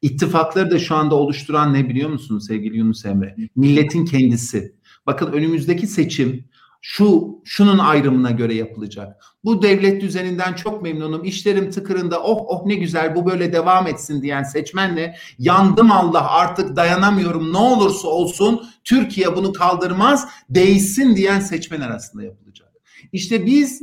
İttifakları 0.02 0.70
da 0.70 0.78
şu 0.78 0.94
anda 0.94 1.14
oluşturan 1.14 1.74
ne 1.74 1.88
biliyor 1.88 2.10
musun 2.10 2.38
sevgili 2.38 2.76
Yunus 2.76 3.06
Emre? 3.06 3.36
Milletin 3.56 4.04
kendisi. 4.04 4.74
Bakın 5.06 5.32
önümüzdeki 5.32 5.86
seçim 5.86 6.44
şu 6.88 7.40
şunun 7.44 7.78
ayrımına 7.78 8.30
göre 8.30 8.54
yapılacak. 8.54 9.24
Bu 9.44 9.62
devlet 9.62 10.02
düzeninden 10.02 10.54
çok 10.54 10.82
memnunum. 10.82 11.24
İşlerim 11.24 11.70
tıkırında. 11.70 12.22
Oh 12.22 12.44
oh 12.46 12.66
ne 12.66 12.74
güzel 12.74 13.16
bu 13.16 13.26
böyle 13.26 13.52
devam 13.52 13.86
etsin 13.86 14.22
diyen 14.22 14.42
seçmenle 14.42 15.16
yandım 15.38 15.92
Allah 15.92 16.30
artık 16.30 16.76
dayanamıyorum. 16.76 17.52
Ne 17.52 17.56
olursa 17.56 18.08
olsun 18.08 18.66
Türkiye 18.84 19.36
bunu 19.36 19.52
kaldırmaz. 19.52 20.28
Değişsin 20.50 21.16
diyen 21.16 21.40
seçmen 21.40 21.80
arasında 21.80 22.22
yapılacak. 22.22 22.72
İşte 23.12 23.46
biz 23.46 23.82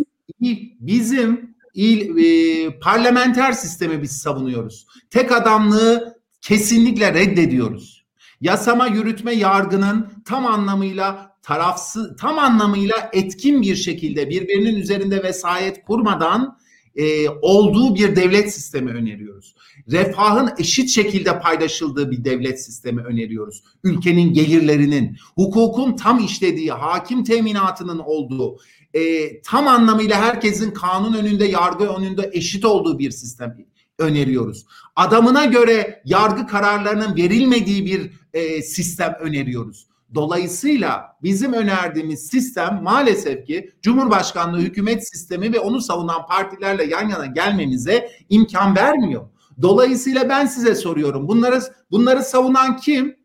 bizim 0.79 1.55
il, 1.73 2.17
e, 2.17 2.79
parlamenter 2.79 3.51
sistemi 3.51 4.01
biz 4.01 4.11
savunuyoruz. 4.11 4.87
Tek 5.09 5.31
adamlığı 5.31 6.17
kesinlikle 6.41 7.13
reddediyoruz. 7.13 8.05
Yasama, 8.41 8.87
yürütme, 8.87 9.33
yargının 9.33 10.07
tam 10.25 10.45
anlamıyla 10.45 11.32
tarafsız, 11.43 12.15
tam 12.17 12.39
anlamıyla 12.39 13.09
etkin 13.13 13.61
bir 13.61 13.75
şekilde 13.75 14.29
birbirinin 14.29 14.75
üzerinde 14.75 15.23
vesayet 15.23 15.85
kurmadan 15.85 16.57
e, 16.95 17.29
olduğu 17.29 17.95
bir 17.95 18.15
devlet 18.15 18.53
sistemi 18.53 18.91
öneriyoruz. 18.91 19.55
Refahın 19.91 20.49
eşit 20.57 20.89
şekilde 20.89 21.39
paylaşıldığı 21.39 22.11
bir 22.11 22.23
devlet 22.23 22.65
sistemi 22.65 23.01
öneriyoruz. 23.01 23.63
Ülkenin 23.83 24.33
gelirlerinin, 24.33 25.17
hukukun 25.35 25.95
tam 25.95 26.19
işlediği, 26.19 26.71
hakim 26.71 27.23
teminatının 27.23 27.99
olduğu, 27.99 28.57
e, 28.93 29.01
tam 29.41 29.67
anlamıyla 29.67 30.21
herkesin 30.21 30.71
kanun 30.71 31.13
önünde, 31.13 31.45
yargı 31.45 31.85
önünde 31.85 32.29
eşit 32.33 32.65
olduğu 32.65 32.99
bir 32.99 33.11
sistem 33.11 33.57
öneriyoruz. 33.99 34.65
Adamına 34.95 35.45
göre 35.45 36.01
yargı 36.05 36.47
kararlarının 36.47 37.15
verilmediği 37.15 37.85
bir 37.85 38.11
e, 38.33 38.61
sistem 38.61 39.15
öneriyoruz. 39.19 39.87
Dolayısıyla 40.15 41.17
bizim 41.23 41.53
önerdiğimiz 41.53 42.27
sistem 42.27 42.79
maalesef 42.83 43.45
ki 43.47 43.71
Cumhurbaşkanlığı 43.81 44.59
hükümet 44.59 45.07
sistemi 45.07 45.53
ve 45.53 45.59
onu 45.59 45.81
savunan 45.81 46.27
partilerle 46.27 46.83
yan 46.83 47.09
yana 47.09 47.25
gelmemize 47.25 48.09
imkan 48.29 48.75
vermiyor. 48.75 49.29
Dolayısıyla 49.61 50.29
ben 50.29 50.45
size 50.45 50.75
soruyorum. 50.75 51.27
Bunları 51.27 51.59
bunları 51.91 52.23
savunan 52.23 52.77
kim? 52.77 53.15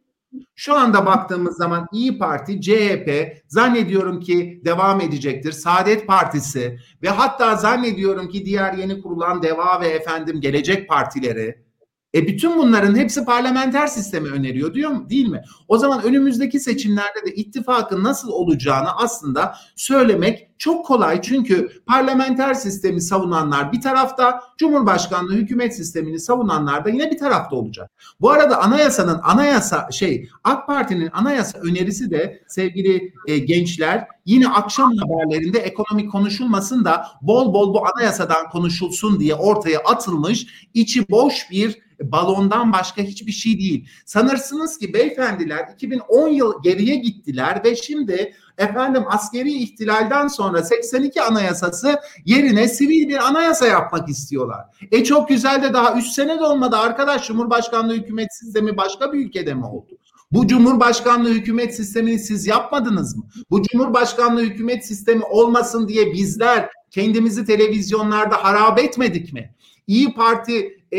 Şu 0.55 0.75
anda 0.75 1.07
baktığımız 1.07 1.57
zaman 1.57 1.87
İyi 1.93 2.19
Parti, 2.19 2.61
CHP 2.61 3.37
zannediyorum 3.49 4.21
ki 4.21 4.63
devam 4.65 5.01
edecektir. 5.01 5.53
Saadet 5.53 6.07
Partisi 6.07 6.79
ve 7.03 7.09
hatta 7.09 7.57
zannediyorum 7.57 8.29
ki 8.29 8.45
diğer 8.45 8.75
yeni 8.75 9.03
kurulan 9.03 9.43
Deva 9.43 9.81
ve 9.81 9.89
efendim 9.89 10.41
Gelecek 10.41 10.89
Partileri 10.89 11.68
e 12.15 12.27
bütün 12.27 12.59
bunların 12.59 12.97
hepsi 12.97 13.25
parlamenter 13.25 13.87
sistemi 13.87 14.29
öneriyor 14.29 14.75
diyor 14.75 14.91
mu? 14.91 15.11
Değil 15.11 15.29
mi? 15.29 15.43
O 15.69 15.79
zaman 15.79 16.03
önümüzdeki 16.03 16.61
seçimlerde 16.61 17.27
de 17.27 17.35
ittifakın 17.35 18.05
nasıl 18.05 18.29
olacağını 18.29 18.97
aslında 18.97 19.55
söylemek 19.77 20.48
çok 20.59 20.87
kolay. 20.87 21.23
Çünkü 21.23 21.69
parlamenter 21.87 22.55
sistemi 22.55 23.01
savunanlar 23.01 23.73
bir 23.73 23.81
tarafta, 23.81 24.43
Cumhurbaşkanlığı 24.59 25.35
hükümet 25.35 25.77
sistemini 25.77 26.21
savunanlar 26.21 26.85
da 26.85 26.91
yine 26.91 27.11
bir 27.11 27.19
tarafta 27.19 27.57
olacak. 27.57 27.91
Bu 28.21 28.31
arada 28.31 28.63
anayasanın 28.63 29.21
anayasa 29.23 29.89
şey 29.91 30.29
AK 30.45 30.67
Parti'nin 30.67 31.11
anayasa 31.13 31.59
önerisi 31.59 32.11
de 32.11 32.43
sevgili 32.49 33.13
e, 33.27 33.39
gençler 33.39 34.07
yine 34.27 34.49
akşam 34.49 34.93
haberlerinde 34.97 35.59
ekonomi 35.59 36.09
konuşulmasın 36.09 36.85
da 36.85 37.07
bol 37.23 37.55
bol 37.55 37.75
bu 37.75 37.87
anayasadan 37.87 38.51
konuşulsun 38.51 39.21
diye 39.21 39.35
ortaya 39.35 39.79
atılmış 39.79 40.69
içi 40.75 41.09
boş 41.09 41.51
bir 41.51 41.89
balondan 42.03 42.73
başka 42.73 43.03
hiçbir 43.03 43.33
şey 43.33 43.59
değil. 43.59 43.89
Sanırsınız 44.07 44.79
ki 44.79 44.95
beyefendiler 44.95 45.69
2010 45.75 46.29
yıl 46.29 46.63
geriye 46.63 46.97
gittiler 46.97 47.65
ve 47.65 47.77
şimdi 47.77 48.35
efendim 48.59 49.03
askeri 49.07 49.53
ihtilalden 49.53 50.29
sonra 50.29 50.63
82 50.63 51.23
anayasası 51.23 52.01
yerine 52.25 52.69
sivil 52.69 53.09
bir 53.09 53.27
anayasa 53.27 53.67
yapmak 53.67 54.09
istiyorlar. 54.09 54.65
E 54.93 55.05
çok 55.05 55.29
güzel 55.29 55.63
de 55.63 55.73
daha 55.73 55.95
3 55.95 56.07
sene 56.07 56.39
de 56.39 56.45
olmadı 56.45 56.77
arkadaş 56.77 57.27
Cumhurbaşkanlığı 57.27 57.95
hükümet 57.95 58.35
sistemi 58.35 58.77
başka 58.77 59.13
bir 59.13 59.27
ülkede 59.27 59.55
mi 59.55 59.67
oldu? 59.67 59.99
Bu 60.33 60.47
Cumhurbaşkanlığı 60.47 61.31
hükümet 61.31 61.77
sistemini 61.77 62.19
siz 62.19 62.47
yapmadınız 62.47 63.17
mı? 63.17 63.25
Bu 63.51 63.63
Cumhurbaşkanlığı 63.63 64.43
hükümet 64.43 64.87
sistemi 64.87 65.25
olmasın 65.25 65.89
diye 65.89 66.13
bizler 66.13 66.71
kendimizi 66.91 67.45
televizyonlarda 67.45 68.45
harap 68.45 68.79
etmedik 68.79 69.33
mi? 69.33 69.55
İyi 69.87 70.15
Parti 70.15 70.79
e, 70.93 70.99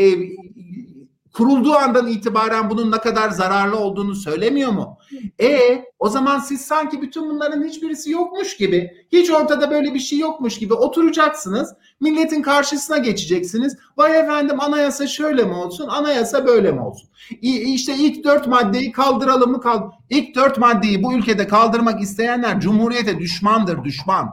kurulduğu 1.40 1.74
andan 1.74 2.06
itibaren 2.06 2.70
bunun 2.70 2.92
ne 2.92 2.98
kadar 2.98 3.30
zararlı 3.30 3.78
olduğunu 3.78 4.14
söylemiyor 4.14 4.72
mu? 4.72 4.98
E 5.40 5.84
o 5.98 6.08
zaman 6.08 6.38
siz 6.38 6.60
sanki 6.60 7.02
bütün 7.02 7.30
bunların 7.30 7.64
hiçbirisi 7.64 8.10
yokmuş 8.10 8.56
gibi, 8.56 8.90
hiç 9.12 9.30
ortada 9.30 9.70
böyle 9.70 9.94
bir 9.94 9.98
şey 9.98 10.18
yokmuş 10.18 10.58
gibi 10.58 10.74
oturacaksınız. 10.74 11.74
Milletin 12.00 12.42
karşısına 12.42 12.98
geçeceksiniz. 12.98 13.76
Vay 13.96 14.20
efendim 14.20 14.60
anayasa 14.60 15.06
şöyle 15.06 15.44
mi 15.44 15.54
olsun, 15.54 15.88
anayasa 15.88 16.46
böyle 16.46 16.72
mi 16.72 16.80
olsun? 16.80 17.08
İşte 17.40 17.94
ilk 17.94 18.24
dört 18.24 18.46
maddeyi 18.46 18.92
kaldıralım 18.92 19.50
mı? 19.50 19.60
Kald 19.60 19.92
ilk 20.10 20.34
dört 20.34 20.58
maddeyi 20.58 21.02
bu 21.02 21.14
ülkede 21.14 21.46
kaldırmak 21.46 22.02
isteyenler 22.02 22.60
cumhuriyete 22.60 23.18
düşmandır, 23.18 23.84
düşman. 23.84 24.30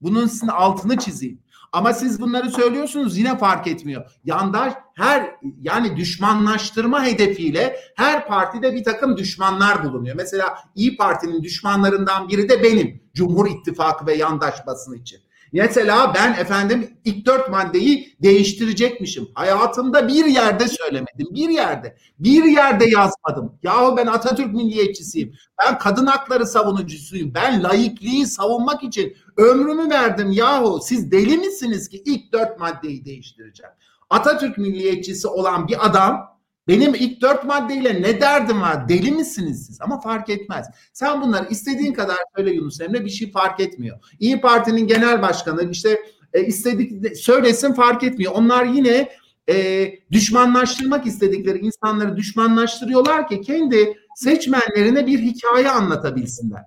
Bunun 0.00 0.26
sizin 0.26 0.48
altını 0.48 0.98
çizeyim. 0.98 1.45
Ama 1.76 1.92
siz 1.92 2.20
bunları 2.20 2.50
söylüyorsunuz 2.50 3.18
yine 3.18 3.38
fark 3.38 3.66
etmiyor. 3.66 4.10
Yandaş 4.24 4.72
her 4.94 5.30
yani 5.60 5.96
düşmanlaştırma 5.96 7.04
hedefiyle 7.04 7.76
her 7.96 8.26
partide 8.26 8.74
bir 8.74 8.84
takım 8.84 9.16
düşmanlar 9.16 9.84
bulunuyor. 9.84 10.16
Mesela 10.16 10.58
İyi 10.74 10.96
Parti'nin 10.96 11.42
düşmanlarından 11.42 12.28
biri 12.28 12.48
de 12.48 12.62
benim. 12.62 13.02
Cumhur 13.14 13.50
İttifakı 13.50 14.06
ve 14.06 14.14
yandaş 14.14 14.66
basın 14.66 14.94
için. 14.94 15.20
Mesela 15.56 16.14
ben 16.14 16.32
efendim 16.32 16.98
ilk 17.04 17.26
dört 17.26 17.50
maddeyi 17.50 18.16
değiştirecekmişim. 18.22 19.28
Hayatımda 19.34 20.08
bir 20.08 20.24
yerde 20.24 20.68
söylemedim. 20.68 21.26
Bir 21.30 21.48
yerde. 21.48 21.96
Bir 22.18 22.44
yerde 22.44 22.84
yazmadım. 22.84 23.58
Yahu 23.62 23.96
ben 23.96 24.06
Atatürk 24.06 24.54
milliyetçisiyim. 24.54 25.34
Ben 25.62 25.78
kadın 25.78 26.06
hakları 26.06 26.46
savunucusuyum. 26.46 27.34
Ben 27.34 27.62
laikliği 27.62 28.26
savunmak 28.26 28.82
için 28.82 29.16
ömrümü 29.36 29.90
verdim. 29.90 30.30
Yahu 30.30 30.80
siz 30.82 31.10
deli 31.10 31.38
misiniz 31.38 31.88
ki 31.88 32.02
ilk 32.04 32.32
dört 32.32 32.60
maddeyi 32.60 33.04
değiştireceğim? 33.04 33.72
Atatürk 34.10 34.58
milliyetçisi 34.58 35.28
olan 35.28 35.68
bir 35.68 35.86
adam 35.86 36.35
benim 36.68 36.94
ilk 36.94 37.20
dört 37.20 37.44
maddeyle 37.44 38.02
ne 38.02 38.20
derdim 38.20 38.60
var? 38.60 38.88
Deli 38.88 39.12
misiniz 39.12 39.66
siz? 39.66 39.80
Ama 39.80 40.00
fark 40.00 40.30
etmez. 40.30 40.66
Sen 40.92 41.22
bunları 41.22 41.48
istediğin 41.50 41.92
kadar 41.92 42.16
söyle 42.36 42.50
Yunus 42.50 42.80
Emre 42.80 43.04
bir 43.04 43.10
şey 43.10 43.30
fark 43.32 43.60
etmiyor. 43.60 43.98
İyi 44.20 44.40
Parti'nin 44.40 44.86
genel 44.86 45.22
başkanı 45.22 45.70
işte 45.70 46.00
E, 46.32 46.46
istedik 46.46 47.16
söylesin 47.16 47.72
fark 47.72 48.02
etmiyor. 48.02 48.32
Onlar 48.32 48.64
yine 48.64 49.08
e, 49.48 49.88
düşmanlaştırmak 50.12 51.06
istedikleri 51.06 51.58
insanları 51.58 52.16
düşmanlaştırıyorlar 52.16 53.28
ki 53.28 53.40
kendi 53.40 53.94
seçmenlerine 54.16 55.06
bir 55.06 55.18
hikaye 55.18 55.70
anlatabilsinler. 55.70 56.62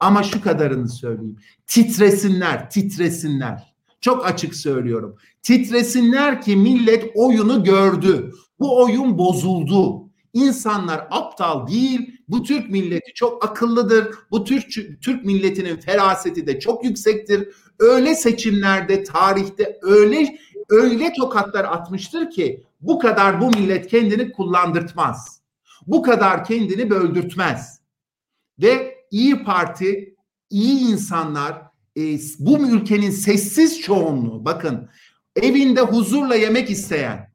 Ama 0.00 0.22
şu 0.22 0.42
kadarını 0.42 0.88
söyleyeyim. 0.88 1.36
Titresinler, 1.66 2.70
titresinler. 2.70 3.74
Çok 4.00 4.26
açık 4.26 4.54
söylüyorum. 4.54 5.16
Titresinler 5.42 6.42
ki 6.42 6.56
millet 6.56 7.10
oyunu 7.14 7.64
gördü. 7.64 8.32
Bu 8.58 8.82
oyun 8.82 9.18
bozuldu. 9.18 10.08
İnsanlar 10.32 11.06
aptal 11.10 11.66
değil. 11.66 12.20
Bu 12.28 12.42
Türk 12.42 12.70
milleti 12.70 13.14
çok 13.14 13.44
akıllıdır. 13.44 14.14
Bu 14.30 14.44
Türk 14.44 14.66
Türk 15.02 15.24
milletinin 15.24 15.76
feraseti 15.76 16.46
de 16.46 16.60
çok 16.60 16.84
yüksektir. 16.84 17.48
Öyle 17.78 18.14
seçimlerde 18.14 19.04
tarihte 19.04 19.78
öyle 19.82 20.38
öyle 20.68 21.12
tokatlar 21.12 21.64
atmıştır 21.64 22.30
ki 22.30 22.64
bu 22.80 22.98
kadar 22.98 23.40
bu 23.40 23.48
millet 23.48 23.86
kendini 23.86 24.32
kullandırtmaz. 24.32 25.40
Bu 25.86 26.02
kadar 26.02 26.44
kendini 26.44 26.90
böldürtmez. 26.90 27.80
Ve 28.58 28.94
İyi 29.14 29.44
Parti, 29.44 30.16
iyi 30.50 30.92
insanlar, 30.92 31.62
e, 31.96 32.02
bu 32.38 32.58
ülkenin 32.58 33.10
sessiz 33.10 33.80
çoğunluğu 33.80 34.44
bakın 34.44 34.88
evinde 35.36 35.80
huzurla 35.80 36.34
yemek 36.34 36.70
isteyen, 36.70 37.33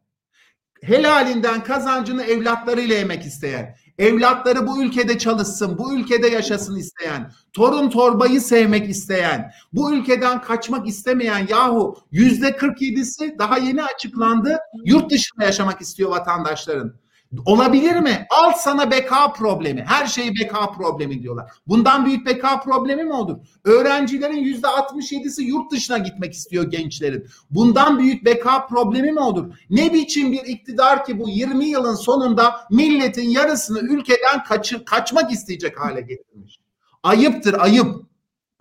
helalinden 0.83 1.63
kazancını 1.63 2.23
evlatlarıyla 2.23 2.95
yemek 2.95 3.25
isteyen, 3.25 3.75
evlatları 3.97 4.67
bu 4.67 4.83
ülkede 4.83 5.17
çalışsın, 5.17 5.77
bu 5.77 5.93
ülkede 5.93 6.27
yaşasın 6.27 6.75
isteyen, 6.75 7.31
torun 7.53 7.89
torbayı 7.89 8.41
sevmek 8.41 8.89
isteyen, 8.89 9.51
bu 9.73 9.93
ülkeden 9.93 10.41
kaçmak 10.41 10.87
istemeyen 10.87 11.47
yahu 11.49 11.97
yüzde 12.11 12.49
47'si 12.49 13.39
daha 13.39 13.57
yeni 13.57 13.83
açıklandı 13.83 14.57
yurt 14.85 15.11
dışında 15.11 15.45
yaşamak 15.45 15.81
istiyor 15.81 16.09
vatandaşların. 16.09 16.93
Olabilir 17.45 17.95
mi? 17.95 18.27
Al 18.29 18.53
sana 18.53 18.91
beka 18.91 19.33
problemi. 19.33 19.85
Her 19.87 20.07
şeyi 20.07 20.31
beka 20.41 20.71
problemi 20.71 21.21
diyorlar. 21.21 21.51
Bundan 21.67 22.05
büyük 22.05 22.25
beka 22.25 22.59
problemi 22.59 23.03
mi 23.03 23.13
olur? 23.13 23.37
Öğrencilerin 23.63 24.37
yüzde 24.37 24.67
67'si 24.67 25.41
yurt 25.41 25.71
dışına 25.71 25.97
gitmek 25.97 26.33
istiyor 26.33 26.71
gençlerin. 26.71 27.27
Bundan 27.51 27.99
büyük 27.99 28.25
beka 28.25 28.67
problemi 28.67 29.11
mi 29.11 29.19
olur? 29.19 29.53
Ne 29.69 29.93
biçim 29.93 30.31
bir 30.31 30.43
iktidar 30.45 31.05
ki 31.05 31.19
bu 31.19 31.29
20 31.29 31.65
yılın 31.65 31.95
sonunda 31.95 32.55
milletin 32.71 33.29
yarısını 33.29 33.79
ülkeden 33.79 34.43
kaçır, 34.43 34.85
kaçmak 34.85 35.31
isteyecek 35.31 35.79
hale 35.79 36.01
getirmiş. 36.01 36.59
Ayıptır 37.03 37.53
ayıp. 37.59 38.09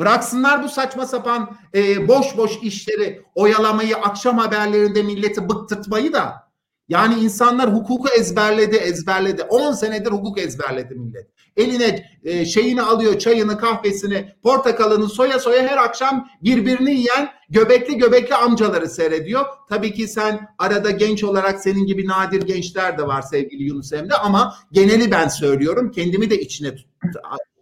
Bıraksınlar 0.00 0.62
bu 0.62 0.68
saçma 0.68 1.06
sapan 1.06 1.56
e, 1.74 2.08
boş 2.08 2.36
boş 2.36 2.58
işleri 2.62 3.22
oyalamayı, 3.34 3.96
akşam 3.96 4.38
haberlerinde 4.38 5.02
milleti 5.02 5.48
bıktırtmayı 5.48 6.12
da 6.12 6.47
yani 6.88 7.14
insanlar 7.14 7.74
hukuku 7.74 8.08
ezberledi, 8.08 8.76
ezberledi. 8.76 9.42
10 9.42 9.72
senedir 9.72 10.10
hukuk 10.10 10.38
ezberledi 10.38 10.94
millet. 10.94 11.26
Eline 11.56 12.06
e, 12.24 12.44
şeyini 12.44 12.82
alıyor, 12.82 13.18
çayını, 13.18 13.58
kahvesini, 13.58 14.34
portakalını 14.42 15.08
soya 15.08 15.38
soya 15.38 15.68
her 15.68 15.76
akşam 15.76 16.28
birbirini 16.42 16.94
yiyen 16.94 17.28
göbekli 17.50 17.98
göbekli 17.98 18.34
amcaları 18.34 18.88
seyrediyor. 18.88 19.44
Tabii 19.68 19.94
ki 19.94 20.08
sen 20.08 20.48
arada 20.58 20.90
genç 20.90 21.24
olarak 21.24 21.60
senin 21.60 21.86
gibi 21.86 22.06
nadir 22.06 22.42
gençler 22.42 22.98
de 22.98 23.06
var 23.06 23.22
sevgili 23.22 23.62
Yunus 23.62 23.92
Emre 23.92 24.14
ama 24.14 24.54
geneli 24.72 25.10
ben 25.10 25.28
söylüyorum. 25.28 25.90
Kendimi 25.90 26.30
de 26.30 26.40
içine 26.40 26.74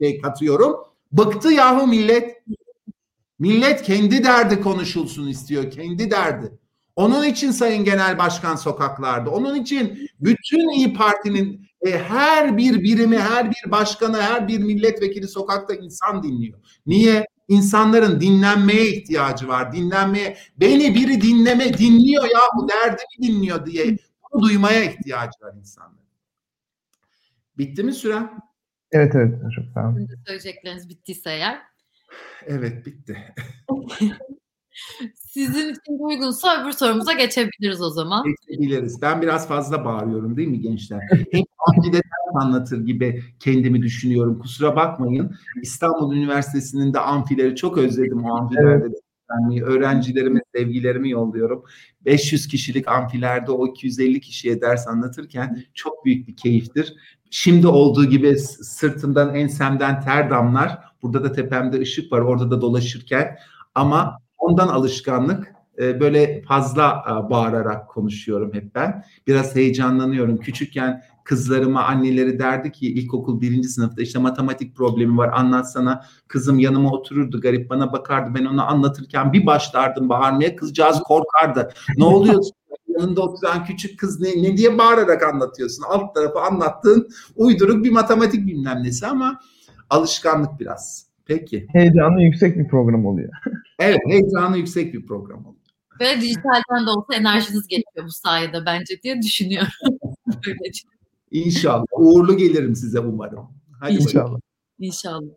şey 0.02 0.20
katıyorum. 0.20 0.76
Bıktı 1.12 1.48
yahu 1.52 1.86
millet. 1.86 2.36
Millet 3.38 3.82
kendi 3.82 4.24
derdi 4.24 4.60
konuşulsun 4.60 5.28
istiyor, 5.28 5.70
kendi 5.70 6.10
derdi. 6.10 6.52
Onun 6.96 7.24
için 7.24 7.50
Sayın 7.50 7.84
Genel 7.84 8.18
Başkan 8.18 8.56
sokaklarda. 8.56 9.30
Onun 9.30 9.54
için 9.54 10.10
bütün 10.20 10.68
İyi 10.68 10.94
Parti'nin 10.94 11.68
e, 11.86 11.98
her 11.98 12.56
bir 12.56 12.82
birimi, 12.82 13.18
her 13.18 13.50
bir 13.50 13.70
başkanı, 13.70 14.22
her 14.22 14.48
bir 14.48 14.58
milletvekili 14.58 15.28
sokakta 15.28 15.74
insan 15.74 16.22
dinliyor. 16.22 16.58
Niye? 16.86 17.26
İnsanların 17.48 18.20
dinlenmeye 18.20 18.88
ihtiyacı 18.88 19.48
var. 19.48 19.72
Dinlenmeye. 19.72 20.36
Beni 20.56 20.94
biri 20.94 21.20
dinleme 21.20 21.78
dinliyor 21.78 22.24
ya 22.24 22.40
bu 22.56 22.68
derdimi 22.68 23.28
dinliyor 23.28 23.66
diye 23.66 23.96
bunu 24.32 24.42
duymaya 24.42 24.84
ihtiyacı 24.84 25.40
var 25.42 25.54
insanların. 25.58 26.06
Bitti 27.58 27.82
mi 27.82 27.92
süren? 27.92 28.30
Evet 28.92 29.14
evet 29.14 29.34
çok 29.56 29.64
sağ 29.74 29.88
olun. 29.88 30.08
Söyleyecekleriniz 30.26 30.88
bittiyse 30.88 31.30
eğer. 31.30 31.62
Evet 32.46 32.86
bitti. 32.86 33.34
Sizin 35.14 35.70
için 35.70 35.98
uygunsa 35.98 36.62
öbür 36.62 36.72
sorumuza 36.72 37.12
geçebiliriz 37.12 37.82
o 37.82 37.90
zaman. 37.90 38.24
Geçebiliriz. 38.24 39.02
Ben 39.02 39.22
biraz 39.22 39.48
fazla 39.48 39.84
bağırıyorum 39.84 40.36
değil 40.36 40.48
mi 40.48 40.60
gençler? 40.60 41.00
Hep 41.10 41.46
amfide 41.68 42.00
anlatır 42.34 42.86
gibi 42.86 43.22
kendimi 43.40 43.82
düşünüyorum. 43.82 44.38
Kusura 44.38 44.76
bakmayın. 44.76 45.36
İstanbul 45.62 46.16
Üniversitesi'nin 46.16 46.94
de 46.94 47.00
amfileri 47.00 47.56
çok 47.56 47.78
özledim 47.78 48.24
o 48.24 48.36
amfilerde. 48.36 48.84
Evet. 48.86 49.00
Yani 49.30 49.62
öğrencilerime 49.62 50.40
sevgilerimi 50.54 51.10
yolluyorum. 51.10 51.64
500 52.04 52.48
kişilik 52.48 52.88
amfilerde 52.88 53.52
o 53.52 53.66
250 53.66 54.20
kişiye 54.20 54.60
ders 54.60 54.88
anlatırken 54.88 55.62
çok 55.74 56.04
büyük 56.04 56.28
bir 56.28 56.36
keyiftir. 56.36 56.94
Şimdi 57.30 57.66
olduğu 57.66 58.04
gibi 58.04 58.38
sırtımdan 58.38 59.34
ensemden 59.34 60.00
ter 60.00 60.30
damlar. 60.30 60.78
Burada 61.02 61.24
da 61.24 61.32
tepemde 61.32 61.80
ışık 61.80 62.12
var. 62.12 62.20
Orada 62.20 62.50
da 62.50 62.60
dolaşırken 62.60 63.36
ama 63.74 64.18
ondan 64.46 64.68
alışkanlık 64.68 65.54
e, 65.78 66.00
böyle 66.00 66.42
fazla 66.42 67.04
e, 67.08 67.30
bağırarak 67.30 67.88
konuşuyorum 67.88 68.54
hep 68.54 68.74
ben. 68.74 69.04
Biraz 69.26 69.56
heyecanlanıyorum. 69.56 70.36
Küçükken 70.36 71.02
kızlarıma 71.24 71.84
anneleri 71.84 72.38
derdi 72.38 72.72
ki 72.72 72.92
ilkokul 72.92 73.40
birinci 73.40 73.68
sınıfta 73.68 74.02
işte 74.02 74.18
matematik 74.18 74.76
problemi 74.76 75.16
var 75.16 75.30
anlatsana. 75.34 76.04
Kızım 76.28 76.58
yanıma 76.58 76.90
otururdu 76.90 77.40
garip 77.40 77.70
bana 77.70 77.92
bakardı. 77.92 78.30
Ben 78.38 78.44
ona 78.44 78.66
anlatırken 78.66 79.32
bir 79.32 79.46
başlardım 79.46 80.08
bağırmaya. 80.08 80.56
Kızcağız 80.56 81.00
korkardı. 81.00 81.72
Ne 81.96 82.04
oluyor? 82.04 82.42
yanında 82.88 83.22
oturan 83.22 83.64
küçük 83.64 83.98
kız 83.98 84.20
ne, 84.20 84.42
ne 84.42 84.56
diye 84.56 84.78
bağırarak 84.78 85.22
anlatıyorsun. 85.22 85.84
Alt 85.88 86.14
tarafı 86.14 86.40
anlattığın 86.40 87.08
uyduruk 87.36 87.84
bir 87.84 87.90
matematik 87.90 88.46
bilmem 88.46 88.82
nesi 88.82 89.06
ama 89.06 89.40
alışkanlık 89.90 90.60
biraz. 90.60 91.05
Peki. 91.26 91.66
Heyecanlı 91.72 92.22
yüksek 92.22 92.58
bir 92.58 92.68
program 92.68 93.06
oluyor. 93.06 93.32
Evet 93.78 94.00
heyecanı 94.08 94.58
yüksek 94.58 94.94
bir 94.94 95.06
program 95.06 95.46
oluyor. 95.46 95.62
Ve 96.00 96.20
dijitalden 96.20 96.86
de 96.86 96.90
olsa 96.90 97.14
enerjiniz 97.14 97.66
geçiyor 97.66 98.06
bu 98.06 98.10
sayede 98.10 98.66
bence 98.66 99.02
diye 99.02 99.22
düşünüyorum. 99.22 99.72
İnşallah. 101.30 101.84
Uğurlu 101.92 102.36
gelirim 102.36 102.76
size 102.76 103.00
umarım. 103.00 103.48
Hadi 103.80 103.92
İnşallah. 103.92 104.24
Bakalım. 104.24 104.42
İnşallah. 104.78 105.34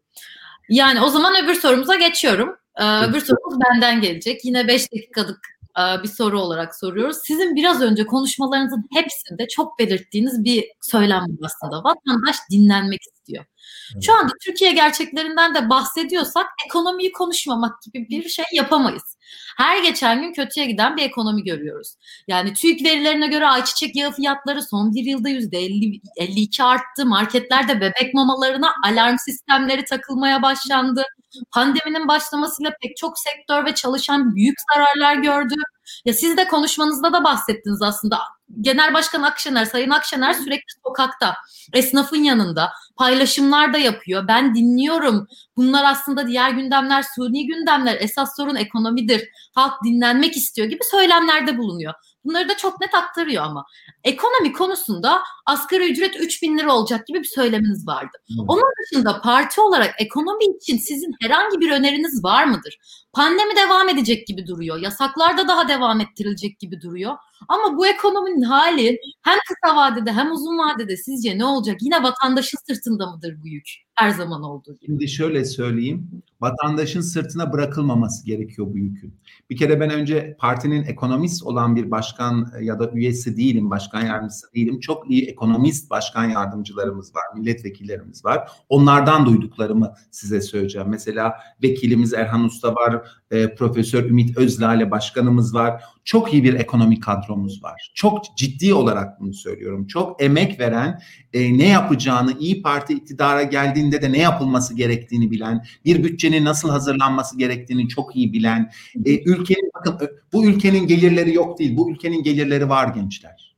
Yani 0.70 1.02
o 1.02 1.10
zaman 1.10 1.44
öbür 1.44 1.56
sorumuza 1.56 1.96
geçiyorum. 1.96 2.56
Ee, 2.76 3.06
öbür 3.06 3.20
sorumuz 3.20 3.60
benden 3.66 4.02
gelecek. 4.02 4.46
Yine 4.46 4.68
5 4.68 4.94
dakikalık 4.94 5.40
e, 5.80 6.04
bir 6.04 6.08
soru 6.08 6.40
olarak 6.42 6.76
soruyoruz. 6.76 7.18
Sizin 7.24 7.56
biraz 7.56 7.82
önce 7.82 8.06
konuşmalarınızın 8.06 8.86
hepsinde 8.94 9.48
çok 9.48 9.80
belirttiğiniz 9.80 10.44
bir 10.44 10.66
söylem 10.82 11.26
aslında. 11.44 11.84
Vatandaş 11.84 12.36
dinlenmek 12.52 13.02
istiyor. 13.02 13.19
Şu 14.02 14.14
anda 14.14 14.34
Türkiye 14.46 14.72
gerçeklerinden 14.72 15.56
de 15.56 15.70
bahsediyorsak 15.70 16.46
ekonomiyi 16.66 17.12
konuşmamak 17.12 17.82
gibi 17.82 18.10
bir 18.10 18.30
şey 18.30 18.46
yapamayız. 18.54 19.18
Her 19.58 19.84
geçen 19.84 20.22
gün 20.22 20.34
kötüye 20.34 20.66
giden 20.66 20.98
bir 20.98 21.04
ekonomi 21.04 21.44
görüyoruz. 21.44 21.96
Yani 22.28 22.54
TÜİK 22.54 22.86
verilerine 22.86 23.28
göre 23.28 23.48
ayçiçek 23.48 23.96
yağı 23.96 24.12
fiyatları 24.12 24.64
son 24.64 24.94
bir 24.96 25.04
yılda 25.04 25.30
yüzde 25.30 25.58
52 26.16 26.64
arttı. 26.64 27.06
Marketlerde 27.06 27.82
bebek 27.82 28.14
mamalarına 28.14 28.74
alarm 28.86 29.18
sistemleri 29.18 29.86
takılmaya 29.86 30.42
başlandı. 30.42 31.06
Pandeminin 31.52 32.08
başlamasıyla 32.08 32.72
pek 32.82 32.98
çok 32.98 33.20
sektör 33.20 33.66
ve 33.66 33.76
çalışan 33.76 34.36
büyük 34.36 34.58
zararlar 34.74 35.16
gördü. 35.16 35.56
Ya 36.06 36.14
siz 36.14 36.38
de 36.38 36.48
konuşmanızda 36.48 37.14
da 37.14 37.24
bahsettiniz 37.24 37.82
aslında. 37.82 38.20
Genel 38.62 38.94
Başkan 38.94 39.22
Akşener, 39.22 39.66
Sayın 39.66 39.90
Akşener 39.90 40.34
sürekli 40.34 40.74
sokakta, 40.84 41.36
esnafın 41.74 42.24
yanında 42.24 42.72
paylaşımlar 42.98 43.74
da 43.74 43.78
yapıyor. 43.78 44.28
Ben 44.28 44.56
dinliyorum. 44.56 45.28
Bunlar 45.58 45.92
aslında 45.92 46.28
diğer 46.28 46.52
gündemler, 46.52 47.06
suni 47.16 47.48
gündemler. 47.48 47.98
Esas 48.00 48.36
sorun 48.38 48.56
ekonomidir. 48.56 49.30
Halk 49.56 49.74
dinlenmek 49.84 50.38
istiyor 50.38 50.68
gibi 50.68 50.84
söylemlerde 50.92 51.58
bulunuyor. 51.58 51.94
Bunları 52.26 52.50
da 52.50 52.58
çok 52.58 52.82
net 52.82 52.96
aktarıyor 52.96 53.44
ama. 53.44 53.66
Ekonomi 54.04 54.54
konusunda 54.54 55.22
asgari 55.46 55.92
ücret 55.92 56.16
3 56.20 56.42
bin 56.42 56.58
lira 56.58 56.76
olacak 56.76 57.08
gibi 57.08 57.20
bir 57.20 57.28
söyleminiz 57.28 57.88
vardı. 57.88 58.18
Onun 58.48 58.74
dışında 58.84 59.22
parti 59.22 59.62
olarak 59.62 59.96
ekonomi 60.00 60.46
için 60.58 60.78
sizin 60.78 61.16
herhangi 61.22 61.60
bir 61.60 61.72
öneriniz 61.72 62.24
var 62.24 62.46
mıdır? 62.46 62.78
Pandemi 63.14 63.56
devam 63.56 63.90
edecek 63.90 64.28
gibi 64.28 64.48
duruyor. 64.48 64.78
Yasaklar 64.78 65.38
da 65.38 65.48
daha 65.48 65.68
devam 65.68 66.02
ettirilecek 66.02 66.60
gibi 66.60 66.82
duruyor. 66.82 67.14
Ama 67.48 67.78
bu 67.78 67.88
ekonominin 67.88 68.42
hali 68.42 69.00
hem 69.22 69.38
kısa 69.48 69.76
vadede 69.76 70.12
hem 70.12 70.32
uzun 70.32 70.58
vadede 70.58 70.98
sizce 70.98 71.38
ne 71.38 71.46
olacak? 71.46 71.78
Yine 71.82 72.04
vatandaşın 72.04 72.58
sırtında 72.68 73.12
mıdır 73.12 73.38
bu 73.44 73.48
yük? 73.48 73.70
Her 73.96 74.10
zaman 74.10 74.44
olduğu 74.44 74.74
gibi. 74.74 74.86
Şimdi 74.86 75.08
şöyle 75.08 75.46
söyleyeyim. 75.46 76.22
Vatandaşın 76.42 77.02
sırtına 77.02 77.54
bırakılmaması 77.54 78.26
gerekiyor 78.26 78.68
bu 78.74 78.78
yükün. 78.78 79.14
Bir 79.50 79.58
kere 79.58 79.80
ben 79.80 79.90
önce 79.90 80.36
partinin 80.40 80.84
ekonomist 80.84 81.44
olan 81.44 81.76
bir 81.76 81.92
başkan 81.92 82.52
ya 82.62 82.80
da 82.80 82.92
üyesi 82.92 83.38
değilim, 83.38 83.70
başkan 83.70 84.06
yardımcısı 84.06 84.54
değilim. 84.56 84.80
Çok 84.80 85.12
iyi 85.12 85.26
ekonomist 85.26 85.90
başkan 85.90 86.26
yardımcılarımız 86.26 87.16
var, 87.16 87.24
milletvekillerimiz 87.36 88.26
var. 88.26 88.52
Onlardan 88.70 89.26
duyduklarımı 89.26 89.94
size 90.12 90.42
söyleyeceğim. 90.42 90.88
Mesela 90.90 91.34
vekilimiz 91.64 92.14
Erhan 92.14 92.44
Usta 92.44 92.76
var, 92.76 92.99
e, 93.32 93.56
Profesör 93.56 94.04
Ümit 94.04 94.38
Özlale 94.38 94.92
başkanımız 94.92 95.54
var. 95.54 95.84
Çok 96.04 96.34
iyi 96.34 96.44
bir 96.44 96.54
ekonomik 96.54 97.04
kadromuz 97.04 97.64
var. 97.64 97.92
Çok 97.96 98.38
ciddi 98.38 98.74
olarak 98.74 99.20
bunu 99.20 99.34
söylüyorum. 99.34 99.88
Çok 99.88 100.24
emek 100.24 100.60
veren, 100.60 101.02
e, 101.34 101.58
ne 101.58 101.68
yapacağını 101.68 102.34
İyi 102.40 102.62
Parti 102.62 102.94
iktidara 102.94 103.44
geldiğinde 103.44 104.02
de 104.02 104.12
ne 104.12 104.20
yapılması 104.20 104.74
gerektiğini 104.76 105.32
bilen, 105.32 105.66
bir 105.86 106.04
bütçenin 106.04 106.46
nasıl 106.46 106.70
hazırlanması 106.70 107.38
gerektiğini 107.38 107.88
çok 107.88 108.16
iyi 108.16 108.34
bilen, 108.34 108.72
e, 109.06 109.24
ülkenin 109.24 109.72
bakın 109.76 110.10
bu 110.34 110.46
ülkenin 110.46 110.88
gelirleri 110.88 111.34
yok 111.34 111.60
değil. 111.60 111.78
Bu 111.78 111.92
ülkenin 111.92 112.24
gelirleri 112.24 112.70
var 112.70 112.88
gençler. 112.88 113.56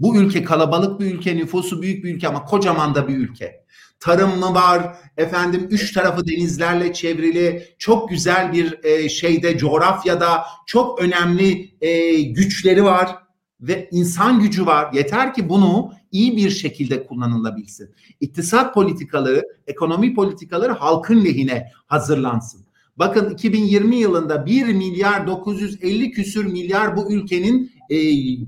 Bu 0.00 0.16
ülke 0.16 0.44
kalabalık 0.44 1.00
bir 1.00 1.14
ülke, 1.14 1.36
nüfusu 1.36 1.82
büyük 1.82 2.04
bir 2.04 2.14
ülke 2.14 2.28
ama 2.28 2.44
kocaman 2.44 2.94
da 2.94 3.08
bir 3.08 3.16
ülke. 3.16 3.63
Tarım 4.04 4.38
mı 4.38 4.54
var? 4.54 4.96
Efendim 5.16 5.66
üç 5.70 5.92
tarafı 5.92 6.26
denizlerle 6.26 6.92
çevrili 6.92 7.68
çok 7.78 8.10
güzel 8.10 8.52
bir 8.52 8.84
e, 8.84 9.08
şeyde 9.08 9.58
coğrafyada 9.58 10.44
çok 10.66 11.00
önemli 11.00 11.74
e, 11.80 12.20
güçleri 12.22 12.84
var 12.84 13.16
ve 13.60 13.88
insan 13.92 14.40
gücü 14.40 14.66
var. 14.66 14.92
Yeter 14.92 15.34
ki 15.34 15.48
bunu 15.48 15.92
iyi 16.10 16.36
bir 16.36 16.50
şekilde 16.50 17.06
kullanılabilsin. 17.06 17.94
İktisat 18.20 18.74
politikaları, 18.74 19.42
ekonomi 19.66 20.14
politikaları 20.14 20.72
halkın 20.72 21.24
lehine 21.24 21.70
hazırlansın. 21.86 22.66
Bakın 22.96 23.30
2020 23.30 23.96
yılında 23.96 24.46
1 24.46 24.66
milyar 24.66 25.26
950 25.26 26.10
küsür 26.10 26.44
milyar 26.44 26.96
bu 26.96 27.12
ülkenin 27.12 27.72
e, 27.90 27.96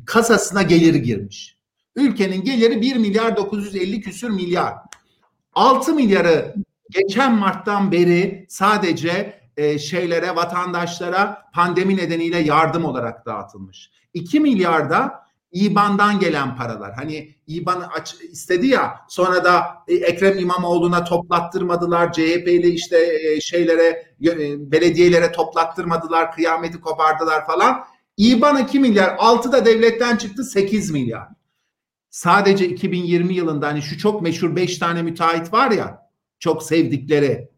kasasına 0.05 0.63
geliri 0.63 1.03
girmiş. 1.03 1.57
Ülkenin 1.95 2.45
geliri 2.45 2.81
1 2.81 2.97
milyar 2.97 3.37
950 3.37 4.01
küsür 4.01 4.31
milyar. 4.31 4.75
6 5.57 5.95
milyarı 5.95 6.55
geçen 6.91 7.35
Mart'tan 7.35 7.93
beri 7.93 8.47
sadece 8.49 9.41
e, 9.57 9.79
şeylere, 9.79 10.37
vatandaşlara 10.37 11.43
pandemi 11.55 11.97
nedeniyle 11.97 12.39
yardım 12.39 12.85
olarak 12.85 13.27
dağıtılmış. 13.27 13.91
2 14.15 14.41
milyarda 14.41 15.27
İBAN'dan 15.53 16.19
gelen 16.19 16.57
paralar. 16.57 16.95
Hani 16.95 17.35
İBAN 17.47 17.85
aç, 17.99 18.15
istedi 18.15 18.67
ya 18.67 19.01
sonra 19.09 19.45
da 19.45 19.65
e, 19.89 19.95
Ekrem 19.95 20.39
İmamoğlu'na 20.39 21.05
toplattırmadılar. 21.05 22.13
CHP'li 22.13 22.69
işte 22.69 22.99
e, 23.23 23.41
şeylere 23.41 24.15
e, 24.25 24.73
belediyelere 24.73 25.33
toplattırmadılar. 25.33 26.33
Kıyameti 26.33 26.81
kopardılar 26.81 27.47
falan. 27.47 27.85
İBAN 28.17 28.63
2 28.63 28.81
milyar. 28.81 29.17
6 29.19 29.53
da 29.53 29.65
devletten 29.65 30.17
çıktı 30.17 30.45
8 30.45 30.91
milyar. 30.91 31.36
Sadece 32.17 32.69
2020 32.69 33.35
yılında 33.35 33.67
hani 33.67 33.83
şu 33.83 33.99
çok 33.99 34.23
meşhur 34.23 34.57
5 34.57 34.79
tane 34.79 35.03
müteahhit 35.03 35.53
var 35.53 35.71
ya 35.71 36.11
çok 36.39 36.63
sevdikleri. 36.63 37.49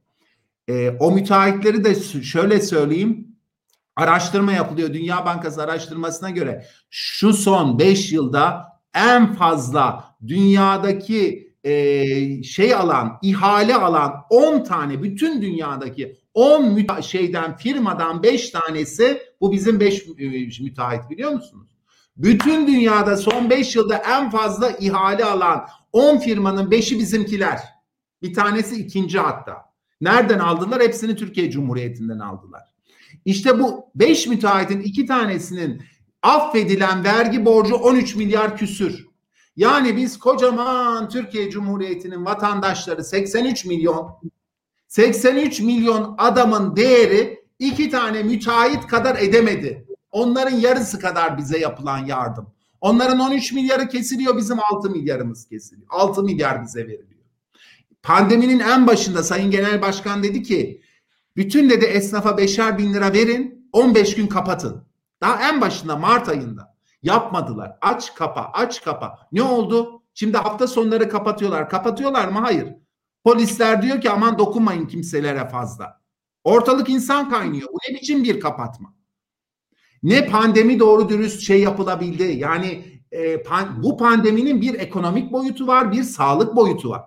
E, 0.68 0.90
o 0.90 1.10
müteahhitleri 1.10 1.84
de 1.84 1.94
şöyle 2.22 2.60
söyleyeyim 2.60 3.28
araştırma 3.96 4.52
yapılıyor. 4.52 4.92
Dünya 4.92 5.26
Bankası 5.26 5.62
araştırmasına 5.62 6.30
göre 6.30 6.66
şu 6.90 7.32
son 7.32 7.78
5 7.78 8.12
yılda 8.12 8.64
en 8.94 9.34
fazla 9.34 10.04
dünyadaki 10.26 11.52
e, 11.64 12.42
şey 12.42 12.74
alan, 12.74 13.18
ihale 13.22 13.74
alan 13.74 14.12
10 14.30 14.64
tane 14.64 15.02
bütün 15.02 15.42
dünyadaki 15.42 16.16
10 16.34 17.00
şeyden 17.00 17.56
firmadan 17.56 18.22
5 18.22 18.50
tanesi 18.50 19.22
bu 19.40 19.52
bizim 19.52 19.80
5 19.80 20.02
e, 20.02 20.62
müteahhit 20.62 21.10
biliyor 21.10 21.30
musunuz? 21.30 21.77
Bütün 22.18 22.66
dünyada 22.66 23.16
son 23.16 23.50
5 23.50 23.76
yılda 23.76 23.96
en 23.96 24.30
fazla 24.30 24.70
ihale 24.70 25.24
alan 25.24 25.68
10 25.92 26.18
firmanın 26.18 26.70
5'i 26.70 26.98
bizimkiler. 26.98 27.60
Bir 28.22 28.34
tanesi 28.34 28.76
ikinci 28.76 29.18
hatta. 29.18 29.56
Nereden 30.00 30.38
aldılar? 30.38 30.82
Hepsini 30.82 31.16
Türkiye 31.16 31.50
Cumhuriyeti'nden 31.50 32.18
aldılar. 32.18 32.62
İşte 33.24 33.60
bu 33.60 33.90
5 33.94 34.26
müteahhitin 34.26 34.80
iki 34.80 35.06
tanesinin 35.06 35.82
affedilen 36.22 37.04
vergi 37.04 37.44
borcu 37.44 37.74
13 37.74 38.14
milyar 38.16 38.56
küsür. 38.56 39.08
Yani 39.56 39.96
biz 39.96 40.18
kocaman 40.18 41.08
Türkiye 41.08 41.50
Cumhuriyeti'nin 41.50 42.24
vatandaşları 42.24 43.04
83 43.04 43.64
milyon 43.64 44.20
83 44.88 45.60
milyon 45.60 46.14
adamın 46.18 46.76
değeri 46.76 47.44
iki 47.58 47.90
tane 47.90 48.22
müteahhit 48.22 48.86
kadar 48.86 49.16
edemedi. 49.16 49.87
Onların 50.18 50.56
yarısı 50.56 50.98
kadar 50.98 51.38
bize 51.38 51.58
yapılan 51.58 51.98
yardım. 51.98 52.50
Onların 52.80 53.18
13 53.18 53.52
milyarı 53.52 53.88
kesiliyor 53.88 54.36
bizim 54.36 54.58
6 54.72 54.90
milyarımız 54.90 55.48
kesiliyor. 55.48 55.86
6 55.90 56.22
milyar 56.22 56.62
bize 56.62 56.80
veriliyor. 56.80 57.24
Pandeminin 58.02 58.60
en 58.60 58.86
başında 58.86 59.22
Sayın 59.22 59.50
Genel 59.50 59.82
Başkan 59.82 60.22
dedi 60.22 60.42
ki 60.42 60.82
bütün 61.36 61.70
dedi 61.70 61.84
esnafa 61.84 62.38
beşer 62.38 62.78
bin 62.78 62.94
lira 62.94 63.12
verin 63.12 63.68
15 63.72 64.14
gün 64.14 64.26
kapatın. 64.26 64.84
Daha 65.20 65.48
en 65.48 65.60
başında 65.60 65.96
Mart 65.96 66.28
ayında 66.28 66.74
yapmadılar. 67.02 67.78
Aç 67.80 68.14
kapa 68.14 68.50
aç 68.52 68.82
kapa. 68.82 69.28
Ne 69.32 69.42
oldu? 69.42 70.02
Şimdi 70.14 70.36
hafta 70.36 70.66
sonları 70.66 71.08
kapatıyorlar. 71.08 71.70
Kapatıyorlar 71.70 72.28
mı? 72.28 72.38
Hayır. 72.38 72.68
Polisler 73.24 73.82
diyor 73.82 74.00
ki 74.00 74.10
aman 74.10 74.38
dokunmayın 74.38 74.86
kimselere 74.86 75.48
fazla. 75.48 76.00
Ortalık 76.44 76.88
insan 76.88 77.30
kaynıyor. 77.30 77.68
Bu 77.72 77.78
ne 77.88 77.94
biçim 77.94 78.24
bir 78.24 78.40
kapatma? 78.40 78.97
Ne 80.02 80.26
pandemi 80.26 80.80
doğru 80.80 81.08
dürüst 81.08 81.40
şey 81.40 81.60
yapılabildi. 81.60 82.22
Yani 82.22 82.84
e, 83.12 83.42
pan, 83.42 83.82
bu 83.82 83.96
pandeminin 83.96 84.60
bir 84.60 84.74
ekonomik 84.74 85.32
boyutu 85.32 85.66
var, 85.66 85.92
bir 85.92 86.02
sağlık 86.02 86.56
boyutu 86.56 86.90
var. 86.90 87.02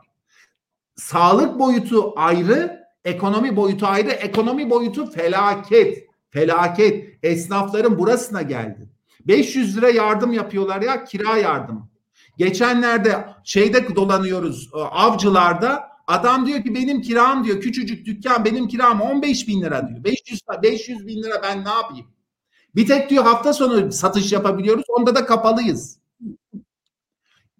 Sağlık 0.95 1.59
boyutu 1.59 2.13
ayrı, 2.15 2.81
Ekonomi 3.05 3.55
boyutu 3.55 3.85
ayrı. 3.85 4.09
Ekonomi 4.09 4.69
boyutu 4.69 5.11
felaket. 5.11 6.07
Felaket. 6.29 7.17
Esnafların 7.23 7.99
burasına 7.99 8.41
geldi. 8.41 8.89
500 9.27 9.77
lira 9.77 9.89
yardım 9.89 10.33
yapıyorlar 10.33 10.81
ya 10.81 11.03
kira 11.03 11.37
yardım. 11.37 11.91
Geçenlerde 12.37 13.25
şeyde 13.43 13.95
dolanıyoruz 13.95 14.69
e, 14.75 14.77
avcılarda 14.77 15.91
adam 16.07 16.45
diyor 16.45 16.63
ki 16.63 16.75
benim 16.75 17.01
kiram 17.01 17.43
diyor 17.43 17.61
küçücük 17.61 18.05
dükkan 18.05 18.45
benim 18.45 18.67
kiram 18.67 19.01
15 19.01 19.47
bin 19.47 19.61
lira 19.61 19.87
diyor. 19.87 20.03
500, 20.03 20.41
500 20.63 21.07
bin 21.07 21.23
lira 21.23 21.41
ben 21.43 21.65
ne 21.65 21.69
yapayım? 21.69 22.07
Bir 22.75 22.87
tek 22.87 23.09
diyor 23.09 23.23
hafta 23.23 23.53
sonu 23.53 23.91
satış 23.91 24.31
yapabiliyoruz 24.31 24.83
onda 24.87 25.15
da 25.15 25.25
kapalıyız. 25.25 25.99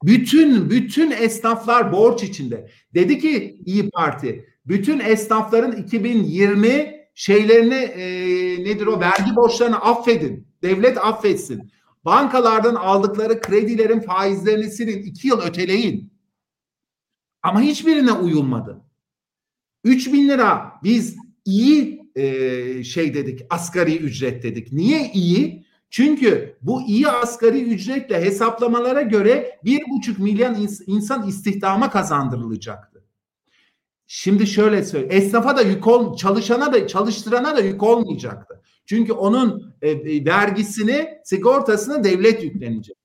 Bütün 0.04 0.70
bütün 0.70 1.12
esnaflar 1.12 1.92
borç 1.92 2.24
içinde. 2.24 2.70
Dedi 2.94 3.20
ki 3.20 3.62
İyi 3.66 3.90
Parti 3.90 4.46
bütün 4.66 5.00
esnafların 5.00 5.72
2020 5.72 7.02
şeylerini 7.16 7.74
e, 7.74 8.06
nedir 8.64 8.86
o 8.86 9.00
vergi 9.00 9.36
borçlarını 9.36 9.82
affedin. 9.82 10.48
Devlet 10.62 10.98
affetsin. 10.98 11.72
Bankalardan 12.06 12.76
aldıkları 12.76 13.42
kredilerin 13.42 14.00
faizlerini 14.00 14.72
silin. 14.72 15.04
iki 15.04 15.28
yıl 15.28 15.42
öteleyin. 15.42 16.14
Ama 17.44 17.62
hiçbirine 17.62 18.12
uyulmadı. 18.12 18.82
3 19.84 20.14
bin 20.14 20.30
lira 20.30 20.72
biz 20.84 21.16
iyi 21.46 22.01
e, 22.16 22.84
şey 22.84 23.14
dedik 23.14 23.42
asgari 23.50 23.98
ücret 23.98 24.44
dedik. 24.44 24.74
Niye 24.74 25.12
iyi? 25.14 25.66
Çünkü 25.90 26.58
bu 26.62 26.82
iyi 26.82 27.08
asgari 27.08 27.62
ücretle 27.64 28.22
hesaplamalara 28.22 29.02
göre 29.02 29.60
bir 29.66 29.82
buçuk 29.90 30.20
milyon 30.20 30.68
insan 30.88 31.28
istihdama 31.28 31.90
kazandırılacak. 31.90 32.92
Şimdi 34.14 34.48
şöyle 34.48 34.84
söyle. 34.84 35.08
Esnafa 35.16 35.58
da 35.58 35.62
yük 35.62 35.88
ol, 35.88 36.18
çalışana 36.18 36.74
da 36.74 36.88
çalıştırana 36.88 37.58
da 37.58 37.62
yük 37.62 37.84
olmayacaktı. 37.84 38.62
Çünkü 38.86 39.14
onun 39.14 39.76
e, 39.82 39.90
e, 39.90 40.26
vergisini, 40.26 41.10
sigortasını 41.24 42.04
devlet 42.04 42.44
yüklenecek. 42.44 42.96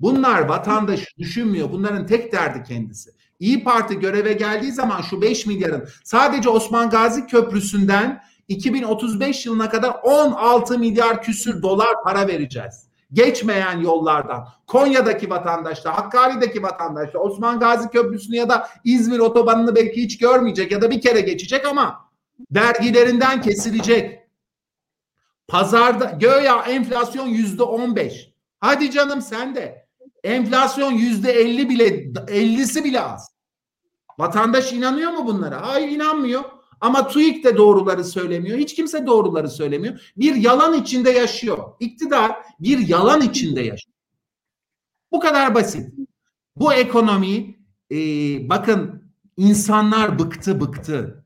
Bunlar 0.00 0.48
vatandaş 0.48 1.18
düşünmüyor. 1.18 1.72
Bunların 1.72 2.06
tek 2.06 2.32
derdi 2.32 2.62
kendisi. 2.68 3.10
İyi 3.38 3.64
Parti 3.64 3.98
göreve 3.98 4.32
geldiği 4.32 4.72
zaman 4.72 5.02
şu 5.02 5.22
5 5.22 5.46
milyarın 5.46 5.88
sadece 6.04 6.48
Osman 6.48 6.90
Gazi 6.90 7.26
Köprüsü'nden 7.26 8.22
2035 8.48 9.46
yılına 9.46 9.70
kadar 9.70 9.96
16 10.02 10.78
milyar 10.78 11.22
küsür 11.22 11.62
dolar 11.62 12.02
para 12.04 12.28
vereceğiz 12.28 12.88
geçmeyen 13.12 13.80
yollardan 13.80 14.48
Konya'daki 14.66 15.30
vatandaşlar, 15.30 15.94
Hakkari'deki 15.94 16.62
vatandaşlar 16.62 17.20
Osman 17.20 17.60
Gazi 17.60 17.88
Köprüsü'nü 17.88 18.36
ya 18.36 18.48
da 18.48 18.68
İzmir 18.84 19.18
otobanını 19.18 19.76
belki 19.76 20.02
hiç 20.02 20.18
görmeyecek 20.18 20.72
ya 20.72 20.82
da 20.82 20.90
bir 20.90 21.00
kere 21.00 21.20
geçecek 21.20 21.66
ama 21.66 22.10
vergilerinden 22.50 23.40
kesilecek. 23.40 24.28
Pazarda 25.48 26.04
göya 26.04 26.62
enflasyon 26.62 27.26
yüzde 27.26 27.62
on 27.62 27.96
beş. 27.96 28.32
Hadi 28.60 28.90
canım 28.90 29.22
sen 29.22 29.54
de. 29.54 29.87
Enflasyon 30.24 30.92
yüzde 30.92 31.32
elli 31.32 31.68
bile, 31.68 32.10
ellisi 32.28 32.84
bile 32.84 33.00
az. 33.00 33.30
Vatandaş 34.18 34.72
inanıyor 34.72 35.10
mu 35.10 35.26
bunlara? 35.26 35.66
Hayır 35.66 35.88
inanmıyor. 35.88 36.44
Ama 36.80 37.08
TÜİK 37.08 37.44
de 37.44 37.56
doğruları 37.56 38.04
söylemiyor. 38.04 38.58
Hiç 38.58 38.74
kimse 38.74 39.06
doğruları 39.06 39.50
söylemiyor. 39.50 40.12
Bir 40.16 40.34
yalan 40.34 40.74
içinde 40.74 41.10
yaşıyor. 41.10 41.58
İktidar 41.80 42.36
bir 42.60 42.88
yalan 42.88 43.20
içinde 43.20 43.60
yaşıyor. 43.60 43.94
Bu 45.12 45.20
kadar 45.20 45.54
basit. 45.54 45.94
Bu 46.56 46.72
ekonomi 46.72 47.58
e, 47.90 47.96
bakın 48.48 49.12
insanlar 49.36 50.18
bıktı 50.18 50.60
bıktı. 50.60 51.24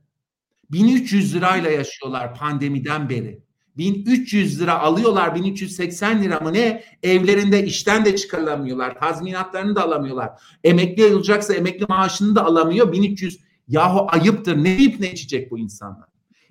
1300 0.70 1.34
lirayla 1.34 1.70
yaşıyorlar 1.70 2.34
pandemiden 2.34 3.09
beri. 3.09 3.43
1300 3.77 4.61
lira 4.61 4.79
alıyorlar 4.79 5.35
1380 5.35 6.23
lira 6.23 6.41
mı 6.41 6.53
ne? 6.53 6.85
Evlerinde 7.03 7.64
işten 7.64 8.05
de 8.05 8.16
çıkarılamıyorlar 8.16 9.01
tazminatlarını 9.01 9.77
da 9.77 9.83
alamıyorlar. 9.83 10.31
Emekli 10.64 11.14
olacaksa 11.14 11.55
emekli 11.55 11.87
maaşını 11.89 12.37
da 12.37 12.45
alamıyor 12.45 12.93
1300 12.93 13.41
yahu 13.68 14.07
ayıptır 14.09 14.64
ne 14.64 14.70
yiyip 14.70 15.01
ne 15.01 15.12
içecek 15.12 15.51
bu 15.51 15.59
insanlar? 15.59 16.09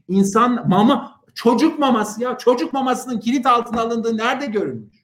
İnsan 0.07 0.69
mama 0.69 1.21
çocuk 1.35 1.79
maması 1.79 2.23
ya 2.23 2.37
çocuk 2.37 2.73
mamasının 2.73 3.19
kilit 3.19 3.45
altına 3.45 3.81
alındığı 3.81 4.17
nerede 4.17 4.45
görülmüş 4.45 5.01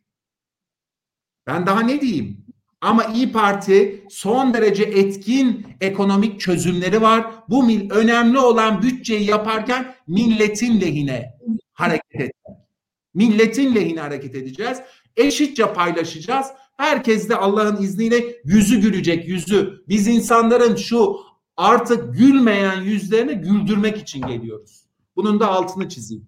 ben 1.48 1.66
daha 1.66 1.82
ne 1.82 2.02
diyeyim? 2.02 2.46
Ama 2.82 3.04
İyi 3.04 3.32
Parti 3.32 4.04
son 4.10 4.54
derece 4.54 4.84
etkin 4.84 5.68
ekonomik 5.82 6.40
çözümleri 6.40 7.02
var. 7.02 7.26
Bu 7.50 7.64
mil 7.64 7.92
önemli 7.92 8.40
olan 8.40 8.82
bütçeyi 8.82 9.30
yaparken 9.30 9.96
milletin 10.08 10.82
lehine 10.82 11.37
hareket 11.78 12.16
etmek. 12.16 12.58
Milletin 13.14 13.76
lehine 13.76 14.00
hareket 14.00 14.36
edeceğiz. 14.36 14.78
Eşitçe 15.18 15.74
paylaşacağız. 15.74 16.48
Herkes 16.78 17.30
de 17.30 17.36
Allah'ın 17.36 17.82
izniyle 17.82 18.16
yüzü 18.46 18.82
gülecek 18.82 19.28
yüzü. 19.28 19.84
Biz 19.88 20.08
insanların 20.08 20.76
şu 20.76 21.16
artık 21.58 22.14
gülmeyen 22.18 22.82
yüzlerini 22.82 23.36
güldürmek 23.36 23.98
için 23.98 24.28
geliyoruz. 24.28 24.86
Bunun 25.16 25.40
da 25.40 25.48
altını 25.48 25.90
çizeyim. 25.90 26.28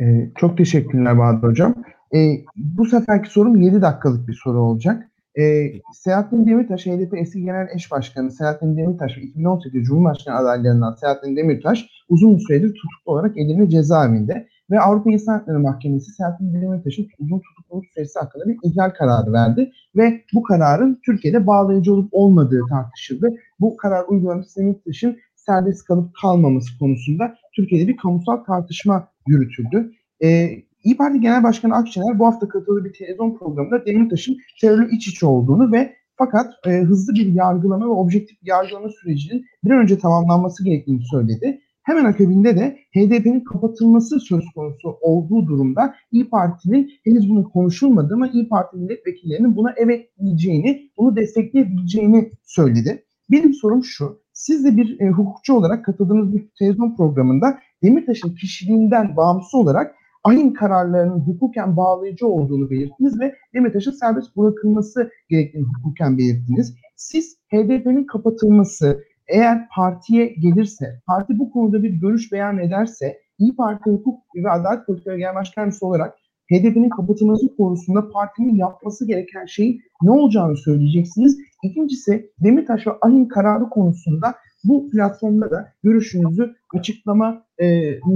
Ee, 0.00 0.30
çok 0.36 0.58
teşekkürler 0.58 1.18
Bahadır 1.18 1.48
Hocam. 1.48 1.74
Ee, 2.14 2.44
bu 2.56 2.86
seferki 2.86 3.30
sorum 3.30 3.60
7 3.60 3.82
dakikalık 3.82 4.28
bir 4.28 4.40
soru 4.44 4.60
olacak. 4.60 5.10
Ee, 5.38 5.72
Selahattin 5.94 6.46
Demirtaş, 6.46 6.86
HDP 6.86 7.14
eski 7.14 7.42
genel 7.42 7.68
eş 7.74 7.90
başkanı 7.90 8.30
Selahattin 8.30 8.76
Demirtaş 8.76 9.18
ve 9.18 9.20
2018 9.22 9.84
Cumhurbaşkanı 9.84 10.36
adaylarından 10.36 10.92
Selahattin 10.92 11.36
Demirtaş 11.36 11.86
uzun 12.08 12.38
süredir 12.38 12.68
tutuklu 12.68 13.12
olarak 13.12 13.38
Edirne 13.38 13.70
cezaevinde 13.70 14.48
ve 14.70 14.80
Avrupa 14.80 15.10
İnsan 15.10 15.32
Hakları 15.32 15.60
Mahkemesi 15.60 16.10
Selahattin 16.10 16.62
Demirtaş'ın 16.62 17.06
uzun 17.18 17.40
tutukluluk 17.40 17.86
süresi 17.86 18.18
hakkında 18.18 18.48
bir 18.48 18.58
ihlal 18.62 18.90
kararı 18.90 19.32
verdi 19.32 19.72
ve 19.96 20.20
bu 20.34 20.42
kararın 20.42 21.00
Türkiye'de 21.06 21.46
bağlayıcı 21.46 21.92
olup 21.92 22.08
olmadığı 22.12 22.60
tartışıldı. 22.68 23.34
Bu 23.60 23.76
karar 23.76 24.04
uygulanmış 24.08 24.56
Demirtaş'ın 24.56 25.16
serbest 25.34 25.84
kalıp 25.84 26.14
kalmaması 26.22 26.78
konusunda 26.78 27.34
Türkiye'de 27.56 27.88
bir 27.88 27.96
kamusal 27.96 28.36
tartışma 28.36 29.08
yürütüldü. 29.26 29.92
Ee, 30.22 30.50
İyi 30.86 30.96
Parti 30.96 31.20
Genel 31.20 31.42
Başkanı 31.42 31.74
Akşener 31.74 32.18
bu 32.18 32.26
hafta 32.26 32.48
katıldığı 32.48 32.84
bir 32.84 32.92
televizyon 32.92 33.38
programında 33.38 33.86
Demirtaş'ın 33.86 34.36
terörle 34.60 34.88
iç 34.96 35.08
içe 35.08 35.26
olduğunu 35.26 35.72
ve 35.72 35.92
fakat 36.16 36.54
e, 36.66 36.70
hızlı 36.70 37.14
bir 37.14 37.26
yargılama 37.26 37.86
ve 37.86 37.90
objektif 37.90 38.42
bir 38.42 38.46
yargılama 38.46 38.88
sürecinin 38.88 39.44
bir 39.64 39.70
an 39.70 39.78
önce 39.78 39.98
tamamlanması 39.98 40.64
gerektiğini 40.64 41.02
söyledi. 41.10 41.60
Hemen 41.82 42.04
akabinde 42.04 42.56
de 42.56 42.78
HDP'nin 42.94 43.40
kapatılması 43.40 44.20
söz 44.20 44.44
konusu 44.54 44.98
olduğu 45.00 45.46
durumda 45.46 45.94
İyi 46.12 46.28
Parti'nin 46.28 46.90
henüz 47.04 47.30
bunu 47.30 47.50
konuşulmadı 47.50 48.14
ama 48.14 48.28
İyi 48.28 48.48
Parti 48.48 48.76
milletvekillerinin 48.76 49.56
buna 49.56 49.74
evet 49.76 50.10
diyeceğini, 50.20 50.90
bunu 50.98 51.16
destekleyebileceğini 51.16 52.30
söyledi. 52.44 53.04
Benim 53.30 53.54
sorum 53.54 53.84
şu, 53.84 54.20
siz 54.32 54.64
de 54.64 54.76
bir 54.76 55.00
e, 55.00 55.08
hukukçu 55.08 55.54
olarak 55.54 55.84
katıldığınız 55.84 56.34
bir 56.34 56.48
televizyon 56.58 56.96
programında 56.96 57.58
Demirtaş'ın 57.82 58.34
kişiliğinden 58.34 59.16
bağımsız 59.16 59.54
olarak 59.54 59.94
ayın 60.26 60.52
kararlarının 60.52 61.20
hukuken 61.20 61.76
bağlayıcı 61.76 62.26
olduğunu 62.26 62.70
belirttiniz 62.70 63.20
ve 63.20 63.34
Demirtaş'ın 63.54 63.90
serbest 63.90 64.36
bırakılması 64.36 65.10
gerektiğini 65.28 65.66
hukuken 65.66 66.18
belirttiniz. 66.18 66.74
Siz 66.96 67.36
HDP'nin 67.52 68.04
kapatılması 68.04 69.04
eğer 69.28 69.68
partiye 69.76 70.26
gelirse, 70.26 71.00
parti 71.06 71.38
bu 71.38 71.50
konuda 71.50 71.82
bir 71.82 71.90
görüş 71.90 72.32
beyan 72.32 72.58
ederse 72.58 73.18
İyi 73.38 73.56
Parti 73.56 73.90
Hukuk 73.90 74.20
ve 74.36 74.50
Adalet 74.50 74.86
Politikaları 74.86 75.18
Genel 75.18 75.34
Başkanısı 75.34 75.86
olarak 75.86 76.14
HDP'nin 76.52 76.88
kapatılması 76.88 77.56
konusunda 77.56 78.10
partinin 78.10 78.56
yapması 78.56 79.06
gereken 79.06 79.46
şeyin 79.46 79.80
ne 80.02 80.10
olacağını 80.10 80.56
söyleyeceksiniz. 80.56 81.38
İkincisi 81.62 82.30
Demirtaş 82.40 82.86
ve 82.86 82.90
AHİM 83.00 83.28
kararı 83.28 83.64
konusunda 83.64 84.34
bu 84.64 84.90
platformda 84.90 85.50
da 85.50 85.72
görüşünüzü 85.82 86.54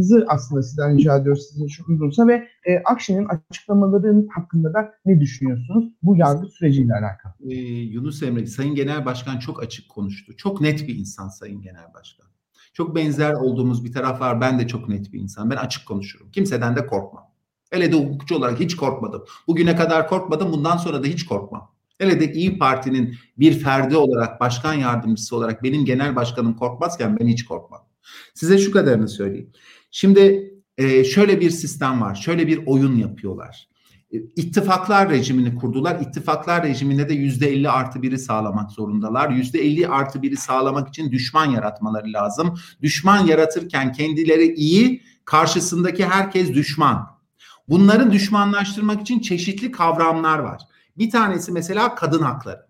açıklamanızı 0.01 0.25
aslında 0.29 0.63
sizden 0.63 0.99
rica 0.99 1.17
ediyoruz 1.17 1.47
sizin 1.51 1.67
için 1.67 1.85
uygunsa 1.89 2.27
ve 2.27 2.49
e, 2.65 2.79
Akşener'in 2.85 3.29
açıklamalarının 3.51 4.27
hakkında 4.27 4.75
da 4.75 4.95
ne 5.07 5.21
düşünüyorsunuz 5.21 5.85
bu 6.03 6.17
yargı 6.17 6.47
süreciyle 6.47 6.93
alakalı? 6.93 7.33
Ee, 7.51 7.55
Yunus 7.55 8.23
Emre, 8.23 8.47
Sayın 8.47 8.75
Genel 8.75 9.05
Başkan 9.05 9.39
çok 9.39 9.63
açık 9.63 9.89
konuştu. 9.89 10.37
Çok 10.37 10.61
net 10.61 10.89
bir 10.89 10.97
insan 10.97 11.29
Sayın 11.29 11.63
Genel 11.63 11.95
Başkan. 11.95 12.27
Çok 12.73 12.97
benzer 12.97 13.33
olduğumuz 13.33 13.85
bir 13.85 13.93
taraf 13.93 14.21
var. 14.21 14.41
Ben 14.41 14.59
de 14.59 14.67
çok 14.67 14.89
net 14.89 15.13
bir 15.13 15.21
insan. 15.21 15.51
Ben 15.51 15.57
açık 15.57 15.87
konuşurum. 15.87 16.31
Kimseden 16.31 16.77
de 16.77 16.87
korkmam. 16.87 17.25
Hele 17.71 17.93
de 17.93 17.97
hukukçu 17.97 18.37
olarak 18.37 18.61
hiç 18.61 18.77
korkmadım. 18.77 19.25
Bugüne 19.47 19.77
kadar 19.77 20.09
korkmadım. 20.09 20.53
Bundan 20.53 20.77
sonra 20.77 21.03
da 21.03 21.07
hiç 21.07 21.27
korkmam. 21.27 21.71
Hele 21.99 22.21
de 22.21 22.33
İyi 22.33 22.59
Parti'nin 22.59 23.15
bir 23.39 23.53
ferdi 23.53 23.97
olarak, 23.97 24.41
başkan 24.41 24.75
yardımcısı 24.75 25.37
olarak 25.37 25.63
benim 25.63 25.85
genel 25.85 26.17
başkanım 26.17 26.55
korkmazken 26.57 27.19
ben 27.21 27.27
hiç 27.27 27.45
korkmam. 27.45 27.90
Size 28.35 28.59
şu 28.59 28.73
kadarını 28.73 29.09
söyleyeyim. 29.09 29.51
Şimdi 29.91 30.53
e, 30.79 31.05
şöyle 31.05 31.41
bir 31.41 31.51
sistem 31.51 32.01
var. 32.01 32.15
Şöyle 32.15 32.47
bir 32.47 32.67
oyun 32.67 32.97
yapıyorlar. 32.97 33.69
E, 34.13 34.19
ittifaklar 34.19 35.11
rejimini 35.11 35.55
kurdular. 35.55 36.01
İttifaklar 36.01 36.63
rejiminde 36.63 37.09
de 37.09 37.15
yüzde 37.15 37.49
elli 37.53 37.71
artı 37.71 38.03
biri 38.03 38.19
sağlamak 38.19 38.71
zorundalar. 38.71 39.31
Yüzde 39.31 39.59
elli 39.59 39.89
artı 39.89 40.23
biri 40.23 40.37
sağlamak 40.37 40.89
için 40.89 41.13
düşman 41.13 41.47
yaratmaları 41.47 42.13
lazım. 42.13 42.59
Düşman 42.83 43.27
yaratırken 43.27 43.93
kendileri 43.93 44.55
iyi, 44.55 45.03
karşısındaki 45.25 46.07
herkes 46.07 46.53
düşman. 46.55 47.21
Bunları 47.69 48.13
düşmanlaştırmak 48.13 49.01
için 49.01 49.21
çeşitli 49.21 49.71
kavramlar 49.71 50.39
var. 50.39 50.63
Bir 50.99 51.11
tanesi 51.11 51.53
mesela 51.53 51.95
kadın 51.95 52.23
hakları. 52.23 52.67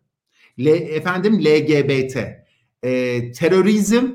L, 0.58 0.66
efendim 0.66 1.44
LGBT, 1.44 2.16
e, 2.82 3.32
terörizm, 3.32 4.08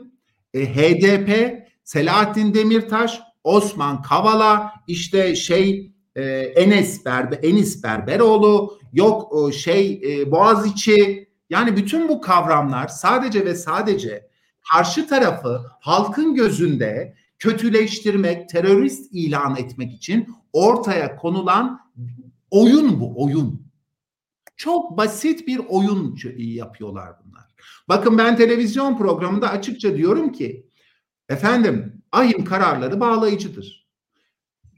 e, 0.56 0.66
HDP, 0.66 1.60
Selahattin 1.84 2.54
Demirtaş, 2.54 3.22
Osman 3.44 4.02
Kavala, 4.02 4.74
işte 4.88 5.36
şey 5.36 5.92
e, 6.16 6.24
Enes 6.34 7.06
Berber, 7.06 7.40
Enis 7.44 7.84
Berberoğlu, 7.84 8.80
yok 8.94 9.54
şey 9.54 10.02
e, 10.06 10.32
Boğaziçi. 10.32 11.30
Yani 11.50 11.78
bütün 11.78 12.10
bu 12.10 12.22
kavramlar 12.22 12.88
sadece 12.88 13.46
ve 13.46 13.56
sadece 13.56 14.28
karşı 14.74 15.08
tarafı 15.08 15.62
halkın 15.80 16.36
gözünde 16.36 17.16
kötüleştirmek, 17.40 18.50
terörist 18.50 19.14
ilan 19.14 19.56
etmek 19.56 19.94
için 19.94 20.28
ortaya 20.54 21.16
konulan 21.16 21.80
oyun 22.52 23.00
bu, 23.00 23.24
oyun. 23.24 23.65
Çok 24.58 24.98
basit 24.98 25.48
bir 25.48 25.62
oyun 25.68 26.18
yapıyorlar 26.38 27.14
bunlar. 27.24 27.44
Bakın 27.90 28.18
ben 28.18 28.38
televizyon 28.38 28.98
programında 28.98 29.50
açıkça 29.50 29.98
diyorum 29.98 30.32
ki 30.32 30.70
efendim 31.30 32.02
ahim 32.12 32.46
kararları 32.46 33.00
bağlayıcıdır. 33.00 33.86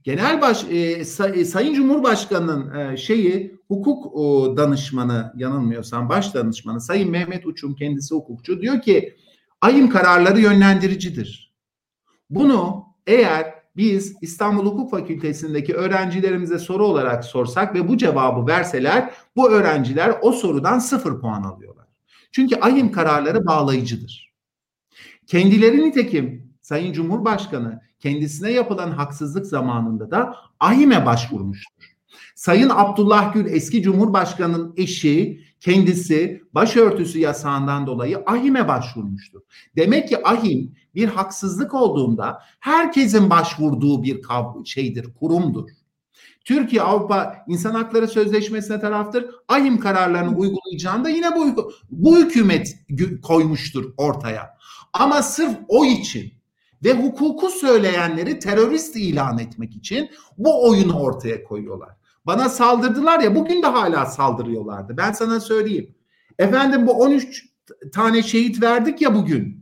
Genel 0.03 0.41
baş 0.41 0.63
e, 0.63 1.05
say, 1.05 1.41
e, 1.41 1.45
Sayın 1.45 1.73
Cumhurbaşkanı'nın 1.73 2.75
e, 2.79 2.97
şeyi 2.97 3.59
hukuk 3.67 4.05
e, 4.05 4.57
danışmanı 4.57 5.33
yanılmıyorsam 5.35 6.09
baş 6.09 6.33
danışmanı 6.33 6.81
Sayın 6.81 7.11
Mehmet 7.11 7.45
Uçum 7.45 7.75
kendisi 7.75 8.15
hukukçu 8.15 8.61
diyor 8.61 8.81
ki 8.81 9.17
ahim 9.61 9.89
kararları 9.89 10.39
yönlendiricidir. 10.39 11.53
Bunu 12.29 12.85
eğer 13.07 13.56
biz 13.77 14.15
İstanbul 14.21 14.65
Hukuk 14.65 14.91
Fakültesindeki 14.91 15.73
öğrencilerimize 15.73 16.59
soru 16.59 16.85
olarak 16.85 17.25
sorsak 17.25 17.75
ve 17.75 17.87
bu 17.87 17.97
cevabı 17.97 18.47
verseler 18.47 19.13
bu 19.35 19.49
öğrenciler 19.49 20.15
o 20.21 20.31
sorudan 20.31 20.79
sıfır 20.79 21.19
puan 21.19 21.43
alıyorlar. 21.43 21.87
Çünkü 22.31 22.55
ayın 22.55 22.89
kararları 22.89 23.45
bağlayıcıdır. 23.45 24.33
Kendileri 25.27 25.89
nitekim 25.89 26.53
Sayın 26.61 26.93
Cumhurbaşkanı 26.93 27.81
kendisine 27.99 28.51
yapılan 28.51 28.91
haksızlık 28.91 29.45
zamanında 29.45 30.11
da 30.11 30.35
AİM'e 30.59 31.05
başvurmuştur. 31.05 31.97
Sayın 32.35 32.71
Abdullah 32.73 33.33
Gül 33.33 33.45
eski 33.45 33.81
Cumhurbaşkanı'nın 33.81 34.73
eşi 34.77 35.41
kendisi 35.59 36.43
başörtüsü 36.53 37.19
yasağından 37.19 37.87
dolayı 37.87 38.23
AHİM'e 38.25 38.67
başvurmuştur. 38.67 39.41
Demek 39.75 40.09
ki 40.09 40.27
AHİM 40.27 40.75
bir 40.97 41.07
haksızlık 41.07 41.73
olduğunda 41.73 42.41
herkesin 42.59 43.29
başvurduğu 43.29 44.03
bir 44.03 44.21
şeydir, 44.65 45.13
kurumdur. 45.19 45.69
Türkiye 46.45 46.81
Avrupa 46.81 47.35
İnsan 47.47 47.73
Hakları 47.73 48.07
Sözleşmesi'ne 48.07 48.79
taraftır. 48.79 49.25
Ahim 49.47 49.79
kararlarını 49.79 50.37
uygulayacağını 50.37 51.05
da 51.05 51.09
yine 51.09 51.35
bu, 51.35 51.71
bu 51.89 52.17
hükümet 52.17 52.75
koymuştur 53.23 53.93
ortaya. 53.97 54.57
Ama 54.93 55.23
sırf 55.23 55.57
o 55.67 55.85
için 55.85 56.33
ve 56.83 56.93
hukuku 56.93 57.49
söyleyenleri 57.49 58.39
terörist 58.39 58.95
ilan 58.95 59.39
etmek 59.39 59.75
için 59.75 60.09
bu 60.37 60.69
oyunu 60.69 60.99
ortaya 60.99 61.43
koyuyorlar. 61.43 61.89
Bana 62.25 62.49
saldırdılar 62.49 63.19
ya 63.19 63.35
bugün 63.35 63.61
de 63.61 63.67
hala 63.67 64.05
saldırıyorlardı. 64.05 64.97
Ben 64.97 65.11
sana 65.11 65.39
söyleyeyim. 65.39 65.95
Efendim 66.39 66.87
bu 66.87 66.91
13 66.91 67.45
tane 67.93 68.23
şehit 68.23 68.61
verdik 68.61 69.01
ya 69.01 69.15
bugün. 69.15 69.56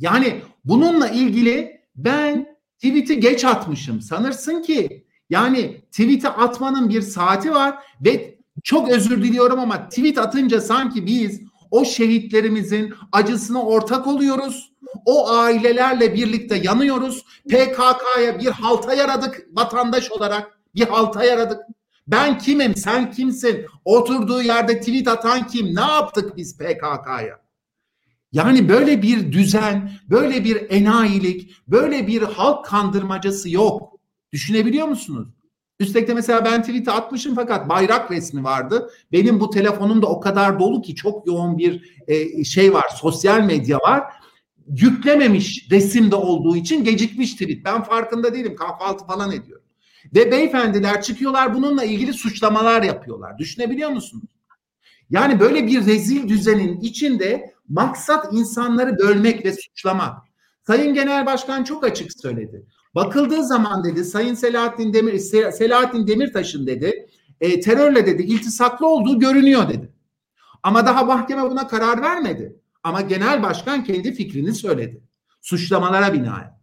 Yani 0.00 0.40
bununla 0.64 1.08
ilgili 1.08 1.80
ben 1.96 2.56
tweet'i 2.76 3.20
geç 3.20 3.44
atmışım. 3.44 4.00
Sanırsın 4.00 4.62
ki 4.62 5.06
yani 5.30 5.80
tweet'i 5.90 6.28
atmanın 6.28 6.88
bir 6.88 7.02
saati 7.02 7.54
var 7.54 7.78
ve 8.04 8.38
çok 8.64 8.88
özür 8.88 9.22
diliyorum 9.22 9.58
ama 9.58 9.88
tweet 9.88 10.18
atınca 10.18 10.60
sanki 10.60 11.06
biz 11.06 11.40
o 11.70 11.84
şehitlerimizin 11.84 12.94
acısına 13.12 13.62
ortak 13.62 14.06
oluyoruz. 14.06 14.72
O 15.04 15.30
ailelerle 15.30 16.14
birlikte 16.14 16.56
yanıyoruz. 16.56 17.24
PKK'ya 17.48 18.38
bir 18.38 18.46
halta 18.50 18.94
yaradık 18.94 19.46
vatandaş 19.52 20.10
olarak. 20.10 20.58
Bir 20.74 20.86
halta 20.86 21.24
yaradık. 21.24 21.58
Ben 22.06 22.38
kimim, 22.38 22.76
sen 22.76 23.10
kimsin? 23.10 23.66
Oturduğu 23.84 24.42
yerde 24.42 24.80
tweet 24.80 25.08
atan 25.08 25.46
kim? 25.46 25.76
Ne 25.76 25.80
yaptık 25.80 26.36
biz 26.36 26.58
PKK'ya? 26.58 27.40
Yani 28.32 28.68
böyle 28.68 29.02
bir 29.02 29.32
düzen, 29.32 29.90
böyle 30.10 30.44
bir 30.44 30.70
enayilik, 30.70 31.50
böyle 31.68 32.06
bir 32.06 32.22
halk 32.22 32.64
kandırmacası 32.64 33.50
yok. 33.50 34.00
Düşünebiliyor 34.32 34.86
musunuz? 34.86 35.28
Üstelik 35.80 36.08
de 36.08 36.14
mesela 36.14 36.44
ben 36.44 36.62
tweet'e 36.62 36.92
atmışım 36.92 37.34
fakat 37.34 37.68
bayrak 37.68 38.10
resmi 38.10 38.44
vardı. 38.44 38.90
Benim 39.12 39.40
bu 39.40 39.50
telefonum 39.50 40.02
da 40.02 40.06
o 40.06 40.20
kadar 40.20 40.58
dolu 40.60 40.82
ki 40.82 40.94
çok 40.94 41.26
yoğun 41.26 41.58
bir 41.58 42.02
e, 42.08 42.44
şey 42.44 42.72
var, 42.74 42.84
sosyal 43.00 43.40
medya 43.40 43.78
var. 43.78 44.02
Yüklememiş 44.66 45.66
resimde 45.70 46.16
olduğu 46.16 46.56
için 46.56 46.84
gecikmiş 46.84 47.32
tweet. 47.32 47.64
Ben 47.64 47.82
farkında 47.82 48.34
değilim. 48.34 48.56
Kahvaltı 48.56 49.06
falan 49.06 49.32
ediyorum. 49.32 49.64
Ve 50.14 50.30
beyefendiler 50.30 51.02
çıkıyorlar 51.02 51.54
bununla 51.54 51.84
ilgili 51.84 52.12
suçlamalar 52.12 52.82
yapıyorlar. 52.82 53.38
Düşünebiliyor 53.38 53.90
musunuz? 53.90 54.24
Yani 55.10 55.40
böyle 55.40 55.66
bir 55.66 55.86
rezil 55.86 56.28
düzenin 56.28 56.80
içinde 56.80 57.54
maksat 57.70 58.32
insanları 58.32 58.98
bölmek 58.98 59.44
ve 59.44 59.52
suçlamak. 59.52 60.18
Sayın 60.66 60.94
Genel 60.94 61.26
Başkan 61.26 61.64
çok 61.64 61.84
açık 61.84 62.20
söyledi. 62.22 62.66
Bakıldığı 62.94 63.44
zaman 63.44 63.84
dedi 63.84 64.04
Sayın 64.04 64.34
Selahattin 64.34 64.92
Demir 64.92 65.18
Selahattin 65.52 66.06
Demirtaş'ın 66.06 66.66
dedi 66.66 67.06
e, 67.40 67.60
terörle 67.60 68.06
dedi 68.06 68.22
iltisaklı 68.22 68.86
olduğu 68.86 69.18
görünüyor 69.18 69.68
dedi. 69.68 69.92
Ama 70.62 70.86
daha 70.86 71.04
mahkeme 71.04 71.50
buna 71.50 71.68
karar 71.68 72.02
vermedi. 72.02 72.56
Ama 72.82 73.00
genel 73.00 73.42
başkan 73.42 73.84
kendi 73.84 74.12
fikrini 74.12 74.54
söyledi. 74.54 75.02
Suçlamalara 75.40 76.12
binaen. 76.12 76.60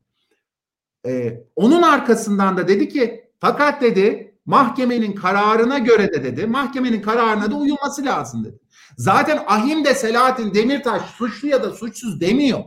Ee, 1.05 1.43
onun 1.55 1.81
arkasından 1.81 2.57
da 2.57 2.67
dedi 2.67 2.89
ki 2.89 3.31
fakat 3.39 3.81
dedi 3.81 4.35
mahkemenin 4.45 5.13
kararına 5.13 5.77
göre 5.77 6.13
de 6.13 6.23
dedi 6.23 6.47
mahkemenin 6.47 7.01
kararına 7.01 7.51
da 7.51 7.55
uyulması 7.55 8.05
lazım 8.05 8.45
dedi. 8.45 8.59
Zaten 8.97 9.43
ahim 9.47 9.85
de 9.85 9.95
Selahattin 9.95 10.53
Demirtaş 10.53 11.01
suçlu 11.01 11.47
ya 11.47 11.63
da 11.63 11.71
suçsuz 11.71 12.21
demiyor. 12.21 12.63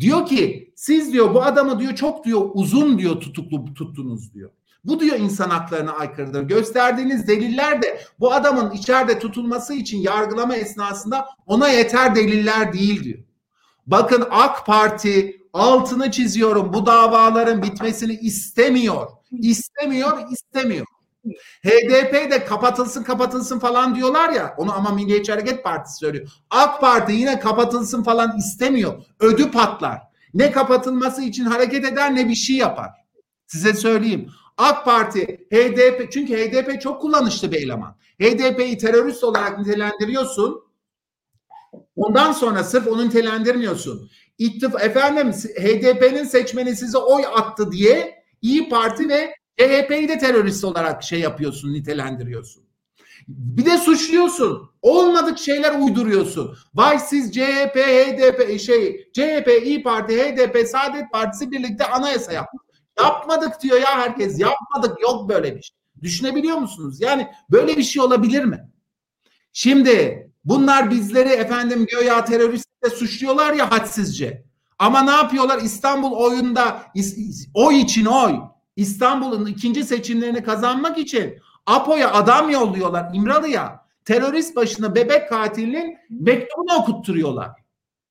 Diyor 0.00 0.26
ki 0.26 0.72
siz 0.76 1.12
diyor 1.12 1.34
bu 1.34 1.42
adamı 1.42 1.80
diyor 1.80 1.94
çok 1.94 2.24
diyor 2.24 2.50
uzun 2.54 2.98
diyor 2.98 3.20
tutuklu 3.20 3.74
tuttunuz 3.74 4.34
diyor. 4.34 4.50
Bu 4.84 5.00
diyor 5.00 5.18
insan 5.18 5.50
haklarına 5.50 5.92
aykırıdır. 5.92 6.42
Gösterdiğiniz 6.42 7.28
deliller 7.28 7.82
de 7.82 8.00
bu 8.20 8.32
adamın 8.32 8.70
içeride 8.70 9.18
tutulması 9.18 9.74
için 9.74 9.98
yargılama 9.98 10.56
esnasında 10.56 11.28
ona 11.46 11.68
yeter 11.68 12.14
deliller 12.14 12.72
değil 12.72 13.04
diyor. 13.04 13.18
Bakın 13.86 14.24
AK 14.30 14.66
Parti 14.66 15.40
altını 15.52 16.10
çiziyorum 16.10 16.72
bu 16.72 16.86
davaların 16.86 17.62
bitmesini 17.62 18.12
istemiyor. 18.12 19.10
İstemiyor, 19.32 20.30
istemiyor. 20.30 20.86
HDP 21.64 22.30
de 22.30 22.44
kapatılsın 22.44 23.02
kapatılsın 23.02 23.58
falan 23.58 23.94
diyorlar 23.94 24.30
ya 24.30 24.54
onu 24.58 24.72
ama 24.72 24.90
Milliyetçi 24.90 25.32
Hareket 25.32 25.64
Partisi 25.64 25.96
söylüyor. 25.96 26.28
AK 26.50 26.80
Parti 26.80 27.12
yine 27.12 27.40
kapatılsın 27.40 28.02
falan 28.02 28.38
istemiyor. 28.38 29.02
Ödü 29.20 29.50
patlar. 29.50 30.02
Ne 30.34 30.52
kapatılması 30.52 31.22
için 31.22 31.44
hareket 31.44 31.84
eder 31.84 32.14
ne 32.14 32.28
bir 32.28 32.34
şey 32.34 32.56
yapar. 32.56 32.90
Size 33.46 33.74
söyleyeyim. 33.74 34.30
AK 34.56 34.84
Parti, 34.84 35.46
HDP 35.52 36.12
çünkü 36.12 36.36
HDP 36.36 36.80
çok 36.80 37.02
kullanışlı 37.02 37.52
bir 37.52 37.62
eleman. 37.62 37.96
HDP'yi 38.20 38.78
terörist 38.78 39.24
olarak 39.24 39.58
nitelendiriyorsun. 39.58 40.64
Ondan 41.96 42.32
sonra 42.32 42.64
sırf 42.64 42.86
onu 42.88 43.06
nitelendirmiyorsun. 43.06 44.10
İttif 44.38 44.74
efendim 44.74 45.32
HDP'nin 45.32 46.24
seçmeni 46.24 46.76
size 46.76 46.98
oy 46.98 47.24
attı 47.34 47.72
diye 47.72 48.24
İyi 48.42 48.68
Parti 48.68 49.08
ve 49.08 49.34
CHP'yi 49.56 50.08
de 50.08 50.18
terörist 50.18 50.64
olarak 50.64 51.02
şey 51.02 51.20
yapıyorsun, 51.20 51.72
nitelendiriyorsun. 51.72 52.64
Bir 53.28 53.66
de 53.66 53.78
suçluyorsun. 53.78 54.70
Olmadık 54.82 55.38
şeyler 55.38 55.80
uyduruyorsun. 55.80 56.56
Vay 56.74 56.98
siz 56.98 57.32
CHP, 57.32 57.76
HDP, 57.76 58.60
şey 58.60 59.10
CHP, 59.12 59.48
İyi 59.64 59.82
Parti, 59.82 60.22
HDP, 60.22 60.68
Saadet 60.68 61.12
Partisi 61.12 61.50
birlikte 61.50 61.86
anayasa 61.86 62.32
yaptı. 62.32 62.58
Yapmadık 62.98 63.62
diyor 63.62 63.80
ya 63.80 63.98
herkes. 63.98 64.40
Yapmadık. 64.40 65.02
Yok 65.02 65.28
böyle 65.28 65.56
bir 65.56 65.62
şey. 65.62 65.76
Düşünebiliyor 66.02 66.56
musunuz? 66.56 67.00
Yani 67.00 67.28
böyle 67.50 67.76
bir 67.76 67.82
şey 67.82 68.02
olabilir 68.02 68.44
mi? 68.44 68.68
Şimdi 69.52 70.26
bunlar 70.44 70.90
bizleri 70.90 71.28
efendim 71.28 71.86
göya 71.86 72.24
teröristle 72.24 72.90
suçluyorlar 72.94 73.52
ya 73.52 73.70
hadsizce. 73.70 74.44
Ama 74.78 75.02
ne 75.02 75.10
yapıyorlar? 75.10 75.62
İstanbul 75.62 76.12
oyunda 76.12 76.82
oy 77.54 77.80
için 77.80 78.04
oy. 78.04 78.34
İstanbul'un 78.76 79.46
ikinci 79.46 79.84
seçimlerini 79.84 80.42
kazanmak 80.42 80.98
için 80.98 81.38
APO'ya 81.66 82.12
adam 82.12 82.50
yolluyorlar 82.50 83.10
İmralı'ya. 83.14 83.84
Terörist 84.04 84.56
başına 84.56 84.94
bebek 84.94 85.28
katilinin 85.28 85.98
mektubunu 86.10 86.74
okutturuyorlar. 86.78 87.50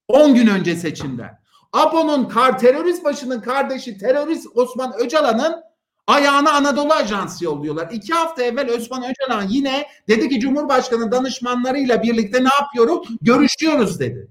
10 0.07 0.35
gün 0.35 0.47
önce 0.47 0.75
seçimden. 0.75 1.39
APO'nun 1.73 2.25
kar 2.25 2.59
terörist 2.59 3.03
başının 3.03 3.41
kardeşi 3.41 3.97
terörist 3.97 4.47
Osman 4.55 4.93
Öcalan'ın 4.99 5.63
ayağına 6.07 6.51
Anadolu 6.51 6.93
Ajansı 6.93 7.45
yolluyorlar. 7.45 7.89
İki 7.91 8.13
hafta 8.13 8.43
evvel 8.43 8.69
Osman 8.69 9.03
Öcalan 9.03 9.47
yine 9.49 9.87
dedi 10.07 10.29
ki 10.29 10.39
Cumhurbaşkanı 10.39 11.11
danışmanlarıyla 11.11 12.03
birlikte 12.03 12.43
ne 12.43 12.49
yapıyoruz? 12.61 13.07
Görüşüyoruz 13.21 13.99
dedi. 13.99 14.27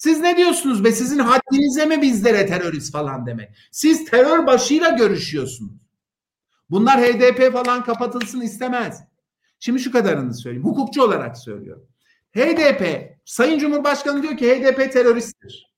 Siz 0.00 0.20
ne 0.20 0.36
diyorsunuz 0.36 0.84
be? 0.84 0.92
Sizin 0.92 1.18
haddinize 1.18 1.86
mi 1.86 2.02
bizlere 2.02 2.46
terörist 2.46 2.92
falan 2.92 3.26
demek? 3.26 3.48
Siz 3.70 4.04
terör 4.04 4.46
başıyla 4.46 4.88
görüşüyorsunuz. 4.88 5.80
Bunlar 6.70 7.00
HDP 7.00 7.52
falan 7.52 7.84
kapatılsın 7.84 8.40
istemez. 8.40 9.04
Şimdi 9.58 9.80
şu 9.80 9.92
kadarını 9.92 10.34
söyleyeyim. 10.34 10.64
Hukukçu 10.64 11.02
olarak 11.02 11.38
söylüyorum. 11.38 11.86
HDP, 12.36 13.10
Sayın 13.24 13.58
Cumhurbaşkanı 13.58 14.22
diyor 14.22 14.36
ki 14.36 14.54
HDP 14.54 14.92
teröristtir. 14.92 15.72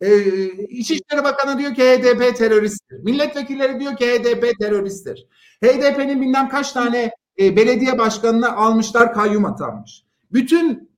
Ee, 0.00 0.46
İçişleri 0.52 1.24
Bakanı 1.24 1.58
diyor 1.58 1.74
ki 1.74 1.82
HDP 1.82 2.36
teröristtir. 2.36 2.98
Milletvekilleri 2.98 3.80
diyor 3.80 3.96
ki 3.96 4.06
HDP 4.06 4.58
teröristtir. 4.58 5.26
HDP'nin 5.64 6.20
bilmem 6.20 6.48
kaç 6.48 6.72
tane 6.72 7.10
e, 7.40 7.56
belediye 7.56 7.98
başkanını 7.98 8.56
almışlar 8.56 9.12
kayyum 9.12 9.44
atanmış. 9.44 10.02
Bütün 10.32 10.90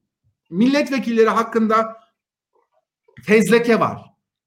milletvekilleri 0.50 1.28
hakkında 1.28 1.97
fezleke 3.26 3.80
var. 3.80 4.02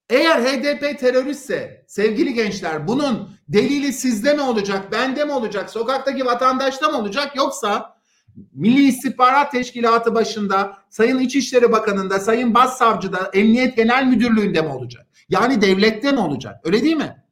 Eğer 0.09 0.41
HDP 0.41 0.99
teröristse 0.99 1.85
sevgili 1.87 2.33
gençler 2.33 2.87
bunun 2.87 3.29
delili 3.47 3.93
sizde 3.93 4.33
mi 4.33 4.41
olacak, 4.41 4.91
bende 4.91 5.25
mi 5.25 5.31
olacak, 5.31 5.69
sokaktaki 5.69 6.25
vatandaşta 6.25 6.89
mı 6.89 6.97
olacak 6.97 7.35
yoksa 7.35 8.01
Milli 8.53 8.83
İstihbarat 8.83 9.51
Teşkilatı 9.51 10.15
başında 10.15 10.77
Sayın 10.89 11.19
İçişleri 11.19 11.71
Bakanı'nda, 11.71 12.19
Sayın 12.19 12.53
Başsavcı'da, 12.53 13.31
Emniyet 13.33 13.75
Genel 13.75 14.05
Müdürlüğü'nde 14.05 14.61
mi 14.61 14.69
olacak? 14.69 15.07
Yani 15.29 15.61
devlette 15.61 16.11
mi 16.11 16.19
olacak? 16.19 16.55
Öyle 16.63 16.81
değil 16.81 16.95
mi? 16.95 17.23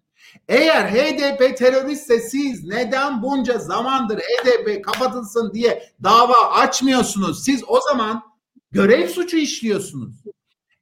Eğer 0.47 0.87
HDP 0.87 1.57
teröristse 1.57 2.19
siz 2.19 2.63
neden 2.63 3.23
bunca 3.23 3.57
zamandır 3.57 4.19
HDP 4.19 4.85
kapatılsın 4.85 5.53
diye 5.53 5.83
dava 6.03 6.51
açmıyorsunuz? 6.51 7.43
Siz 7.43 7.63
o 7.67 7.79
zaman 7.81 8.21
görev 8.71 9.07
suçu 9.07 9.37
işliyorsunuz. 9.37 10.23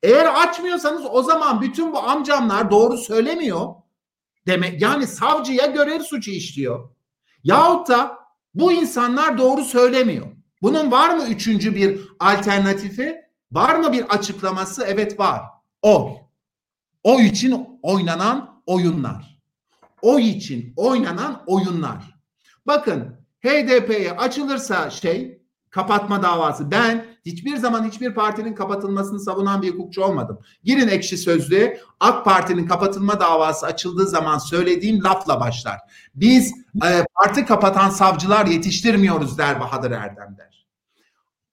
Eğer 0.04 0.26
açmıyorsanız 0.26 1.02
o 1.12 1.24
zaman 1.24 1.62
bütün 1.62 1.94
bu 1.94 2.00
amcamlar 2.00 2.72
doğru 2.72 2.98
söylemiyor. 2.98 3.76
Demek 4.48 4.82
yani 4.82 5.08
savcıya 5.08 5.66
görev 5.66 6.00
suçu 6.00 6.32
işliyor. 6.32 6.90
Yahut 7.44 7.88
da 7.88 8.20
bu 8.54 8.72
insanlar 8.72 9.38
doğru 9.38 9.64
söylemiyor. 9.64 10.28
Bunun 10.62 10.92
var 10.92 11.16
mı 11.16 11.24
üçüncü 11.28 11.76
bir 11.76 12.00
alternatifi? 12.20 13.16
Var 13.52 13.76
mı 13.76 13.94
bir 13.94 14.04
açıklaması? 14.04 14.84
Evet 14.88 15.20
var. 15.20 15.42
Oy. 15.82 16.12
Oy 17.04 17.26
için 17.26 17.80
oynanan 17.82 18.62
oyunlar. 18.66 19.40
Oy 20.02 20.30
için 20.30 20.74
oynanan 20.76 21.44
oyunlar. 21.48 22.20
Bakın 22.68 23.18
HDP'ye 23.44 24.12
açılırsa 24.12 24.90
şey 24.90 25.42
kapatma 25.70 26.24
davası. 26.24 26.72
Ben 26.72 27.06
hiçbir 27.28 27.58
zaman 27.58 27.88
hiçbir 27.88 28.14
partinin 28.14 28.54
kapatılmasını 28.54 29.20
savunan 29.20 29.62
bir 29.62 29.72
hukukçu 29.72 30.04
olmadım. 30.04 30.40
Girin 30.64 30.88
ekşi 30.88 31.18
sözlüğe 31.18 31.82
AK 32.00 32.26
Parti'nin 32.26 32.68
kapatılma 32.68 33.20
davası 33.20 33.66
açıldığı 33.66 34.08
zaman 34.08 34.38
söylediğim 34.38 35.04
lafla 35.04 35.40
başlar. 35.40 35.80
Biz 36.16 36.54
e, 36.86 37.06
parti 37.16 37.46
kapatan 37.46 37.90
savcılar 37.90 38.46
yetiştirmiyoruz 38.46 39.38
der 39.38 39.60
Bahadır 39.60 39.92
Erdem 39.92 40.38
der. 40.38 40.68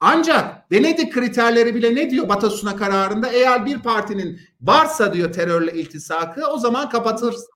Ancak 0.01 0.73
Venedik 0.73 1.13
kriterleri 1.13 1.75
bile 1.75 1.95
ne 1.95 2.11
diyor 2.11 2.29
Batasuna 2.29 2.77
kararında? 2.77 3.29
Eğer 3.29 3.67
bir 3.67 3.79
partinin 3.79 4.41
varsa 4.61 5.13
diyor 5.13 5.33
terörle 5.33 5.73
iltisakı 5.73 6.47
o 6.47 6.59
zaman 6.59 6.89
kapatırsın. 6.89 7.55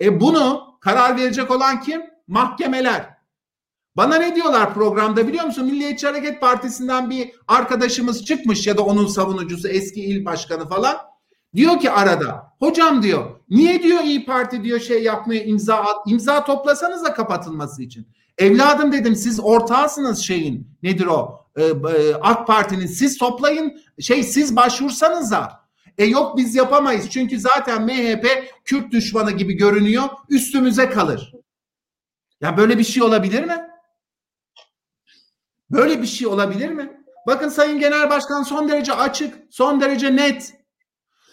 E 0.00 0.20
bunu 0.20 0.62
karar 0.80 1.16
verecek 1.16 1.50
olan 1.50 1.80
kim? 1.80 2.02
Mahkemeler. 2.28 3.13
Bana 3.96 4.16
ne 4.16 4.34
diyorlar 4.34 4.74
programda 4.74 5.28
biliyor 5.28 5.44
musun? 5.44 5.66
Milliyetçi 5.66 6.06
Hareket 6.06 6.40
Partisi'nden 6.40 7.10
bir 7.10 7.30
arkadaşımız 7.48 8.24
çıkmış 8.24 8.66
ya 8.66 8.76
da 8.76 8.82
onun 8.82 9.06
savunucusu 9.06 9.68
eski 9.68 10.04
il 10.04 10.24
başkanı 10.24 10.68
falan. 10.68 10.96
Diyor 11.54 11.80
ki 11.80 11.90
arada 11.90 12.52
hocam 12.58 13.02
diyor 13.02 13.30
niye 13.50 13.82
diyor 13.82 14.00
İyi 14.04 14.24
Parti 14.24 14.64
diyor 14.64 14.80
şey 14.80 15.02
yapmaya 15.02 15.44
imza 15.44 15.84
imza 16.06 16.44
toplasanız 16.44 17.04
da 17.04 17.14
kapatılması 17.14 17.82
için. 17.82 18.08
Evladım 18.38 18.92
dedim 18.92 19.16
siz 19.16 19.40
ortağısınız 19.40 20.18
şeyin 20.18 20.68
nedir 20.82 21.06
o 21.06 21.44
ee, 21.56 21.64
e, 21.64 22.14
AK 22.14 22.46
Parti'nin 22.46 22.86
siz 22.86 23.18
toplayın 23.18 23.80
şey 24.00 24.22
siz 24.22 24.56
başvursanıza. 24.56 25.64
E 25.98 26.04
yok 26.04 26.36
biz 26.36 26.54
yapamayız 26.54 27.10
çünkü 27.10 27.40
zaten 27.40 27.82
MHP 27.82 28.26
Kürt 28.64 28.92
düşmanı 28.92 29.30
gibi 29.30 29.54
görünüyor 29.54 30.04
üstümüze 30.28 30.90
kalır. 30.90 31.32
Ya 32.40 32.56
böyle 32.56 32.78
bir 32.78 32.84
şey 32.84 33.02
olabilir 33.02 33.44
mi? 33.44 33.73
Böyle 35.70 36.02
bir 36.02 36.06
şey 36.06 36.26
olabilir 36.26 36.68
mi? 36.68 37.00
Bakın 37.26 37.48
Sayın 37.48 37.78
Genel 37.78 38.10
Başkan 38.10 38.42
son 38.42 38.68
derece 38.68 38.92
açık, 38.92 39.34
son 39.50 39.80
derece 39.80 40.16
net. 40.16 40.54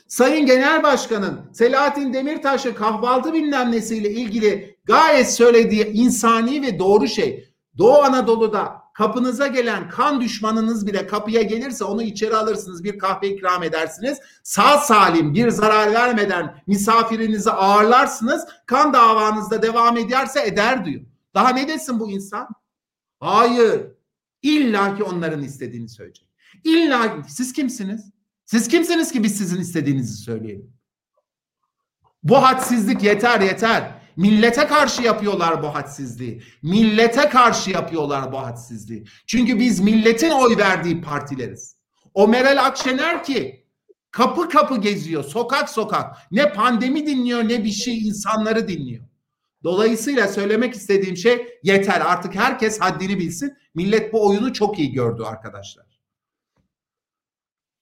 Sayın 0.07 0.45
Genel 0.45 0.83
Başkan'ın 0.83 1.53
Selahattin 1.53 2.13
Demirtaş'ı 2.13 2.75
kahvaltı 2.75 3.33
bilmem 3.33 3.71
nesiyle 3.71 4.11
ilgili 4.11 4.77
gayet 4.85 5.33
söylediği 5.33 5.85
insani 5.85 6.61
ve 6.61 6.79
doğru 6.79 7.07
şey. 7.07 7.51
Doğu 7.77 8.01
Anadolu'da 8.01 8.81
kapınıza 8.93 9.47
gelen 9.47 9.89
kan 9.89 10.21
düşmanınız 10.21 10.87
bile 10.87 11.07
kapıya 11.07 11.41
gelirse 11.41 11.83
onu 11.83 12.03
içeri 12.03 12.35
alırsınız 12.35 12.83
bir 12.83 12.99
kahve 12.99 13.27
ikram 13.27 13.63
edersiniz. 13.63 14.19
Sağ 14.43 14.77
salim 14.77 15.33
bir 15.33 15.49
zarar 15.49 15.93
vermeden 15.93 16.63
misafirinizi 16.67 17.51
ağırlarsınız. 17.51 18.45
Kan 18.65 18.93
davanızda 18.93 19.61
devam 19.61 19.97
ederse 19.97 20.45
eder 20.45 20.85
diyor. 20.85 21.01
Daha 21.35 21.49
ne 21.49 21.67
desin 21.67 21.99
bu 21.99 22.11
insan? 22.11 22.47
Hayır. 23.19 24.00
İlla 24.41 24.95
ki 24.95 25.03
onların 25.03 25.43
istediğini 25.43 25.89
söyleyecek. 25.89 26.27
İlla 26.63 27.23
siz 27.27 27.53
kimsiniz? 27.53 28.11
Siz 28.45 28.67
kimsiniz 28.67 29.11
ki 29.11 29.23
biz 29.23 29.37
sizin 29.37 29.61
istediğinizi 29.61 30.13
söyleyelim? 30.13 30.73
Bu 32.23 32.43
hadsizlik 32.43 33.03
yeter 33.03 33.41
yeter. 33.41 34.01
Millete 34.17 34.67
karşı 34.67 35.01
yapıyorlar 35.01 35.63
bu 35.63 35.75
hadsizliği. 35.75 36.43
Millete 36.63 37.29
karşı 37.29 37.69
yapıyorlar 37.71 38.31
bu 38.31 38.37
hadsizliği. 38.37 39.05
Çünkü 39.27 39.59
biz 39.59 39.79
milletin 39.79 40.29
oy 40.29 40.57
verdiği 40.57 41.01
partileriz. 41.01 41.77
O 42.13 42.27
Meral 42.27 42.65
Akşener 42.65 43.23
ki 43.23 43.65
kapı 44.11 44.49
kapı 44.49 44.81
geziyor, 44.81 45.23
sokak 45.23 45.69
sokak. 45.69 46.17
Ne 46.31 46.53
pandemi 46.53 47.07
dinliyor 47.07 47.43
ne 47.43 47.63
bir 47.63 47.71
şey 47.71 48.07
insanları 48.07 48.67
dinliyor. 48.67 49.05
Dolayısıyla 49.63 50.27
söylemek 50.27 50.73
istediğim 50.73 51.17
şey 51.17 51.59
yeter. 51.63 52.01
Artık 52.01 52.35
herkes 52.35 52.81
haddini 52.81 53.19
bilsin. 53.19 53.57
Millet 53.75 54.13
bu 54.13 54.27
oyunu 54.27 54.53
çok 54.53 54.79
iyi 54.79 54.91
gördü 54.91 55.23
arkadaşlar. 55.23 55.85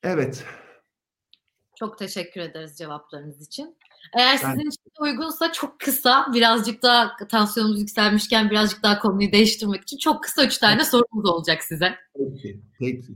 Evet. 0.04 0.46
Çok 1.76 1.98
teşekkür 1.98 2.42
ederiz 2.42 2.78
cevaplarınız 2.78 3.42
için. 3.42 3.78
Eğer 4.18 4.38
sizin 4.38 4.58
ben... 4.58 4.68
için 4.68 4.92
uygunsa 5.00 5.52
çok 5.52 5.80
kısa, 5.80 6.28
birazcık 6.34 6.84
daha 6.84 7.16
tansiyonumuz 7.30 7.82
yükselmişken 7.82 8.50
birazcık 8.50 8.84
daha 8.84 9.00
konuyu 9.00 9.32
değiştirmek 9.32 9.82
için 9.82 9.98
çok 9.98 10.24
kısa 10.24 10.46
üç 10.46 10.58
tane 10.58 10.86
sorumuz 10.86 11.30
olacak 11.30 11.64
size. 11.64 11.96
Peki, 12.18 12.60
peki. 12.80 13.16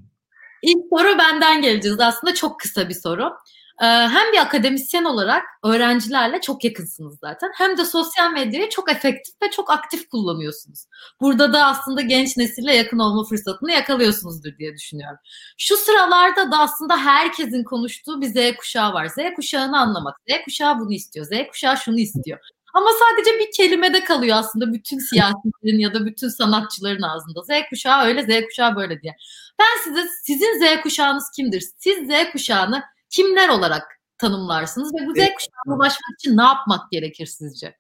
İlk 0.62 0.84
soru 0.90 1.18
benden 1.18 1.62
geleceğiz. 1.62 2.00
Aslında 2.00 2.34
çok 2.34 2.60
kısa 2.60 2.90
bir 2.90 2.94
soru. 2.94 3.34
Ee, 3.82 3.86
hem 3.86 4.32
bir 4.34 4.38
akademisyen 4.38 5.04
olarak 5.04 5.44
öğrencilerle 5.64 6.42
çok 6.42 6.64
yakınsınız 6.64 7.20
zaten 7.20 7.52
hem 7.56 7.78
de 7.78 7.86
sosyal 7.86 8.32
medyayı 8.32 8.70
çok 8.70 8.92
efektif 8.92 9.36
ve 9.44 9.52
çok 9.52 9.72
aktif 9.72 10.10
kullanıyorsunuz. 10.10 10.86
Burada 11.22 11.54
da 11.54 11.66
aslında 11.66 12.02
genç 12.02 12.38
nesille 12.38 12.76
yakın 12.76 13.00
olma 13.00 13.24
fırsatını 13.24 13.72
yakalıyorsunuzdur 13.72 14.58
diye 14.58 14.74
düşünüyorum. 14.74 15.18
Şu 15.58 15.78
sıralarda 15.78 16.52
da 16.52 16.60
aslında 16.60 16.98
herkesin 16.98 17.64
konuştuğu 17.64 18.22
bir 18.22 18.28
Z 18.28 18.56
kuşağı 18.58 18.94
var. 18.94 19.06
Z 19.08 19.18
kuşağını 19.36 19.80
anlamak. 19.80 20.18
Z 20.30 20.46
kuşağı 20.46 20.80
bunu 20.80 20.94
istiyor. 20.94 21.26
Z 21.26 21.48
kuşağı 21.52 21.78
şunu 21.78 22.00
istiyor. 22.00 22.40
Ama 22.74 22.90
sadece 23.00 23.40
bir 23.40 23.52
kelimede 23.58 24.04
kalıyor 24.04 24.38
aslında 24.38 24.74
bütün 24.74 25.00
siyasilerin 25.00 25.80
ya 25.80 25.94
da 25.94 26.06
bütün 26.06 26.30
sanatçıların 26.30 27.02
ağzında. 27.02 27.42
Z 27.42 27.70
kuşağı 27.70 28.04
öyle, 28.06 28.24
Z 28.24 28.46
kuşağı 28.46 28.76
böyle 28.76 29.02
diye. 29.02 29.16
Ben 29.60 29.84
size 29.84 30.08
sizin 30.24 30.66
Z 30.66 30.82
kuşağınız 30.82 31.32
kimdir? 31.36 31.64
Siz 31.78 32.08
Z 32.08 32.32
kuşağını 32.32 32.84
kimler 33.14 33.50
olarak 33.50 33.84
tanımlarsınız 34.18 34.94
ve 34.94 35.08
bu 35.08 35.12
Z 35.12 35.16
kuşağına 35.16 35.78
ulaşmak 35.78 36.20
için 36.20 36.38
ne 36.38 36.44
yapmak 36.44 36.92
gerekir 36.92 37.26
sizce? 37.26 37.76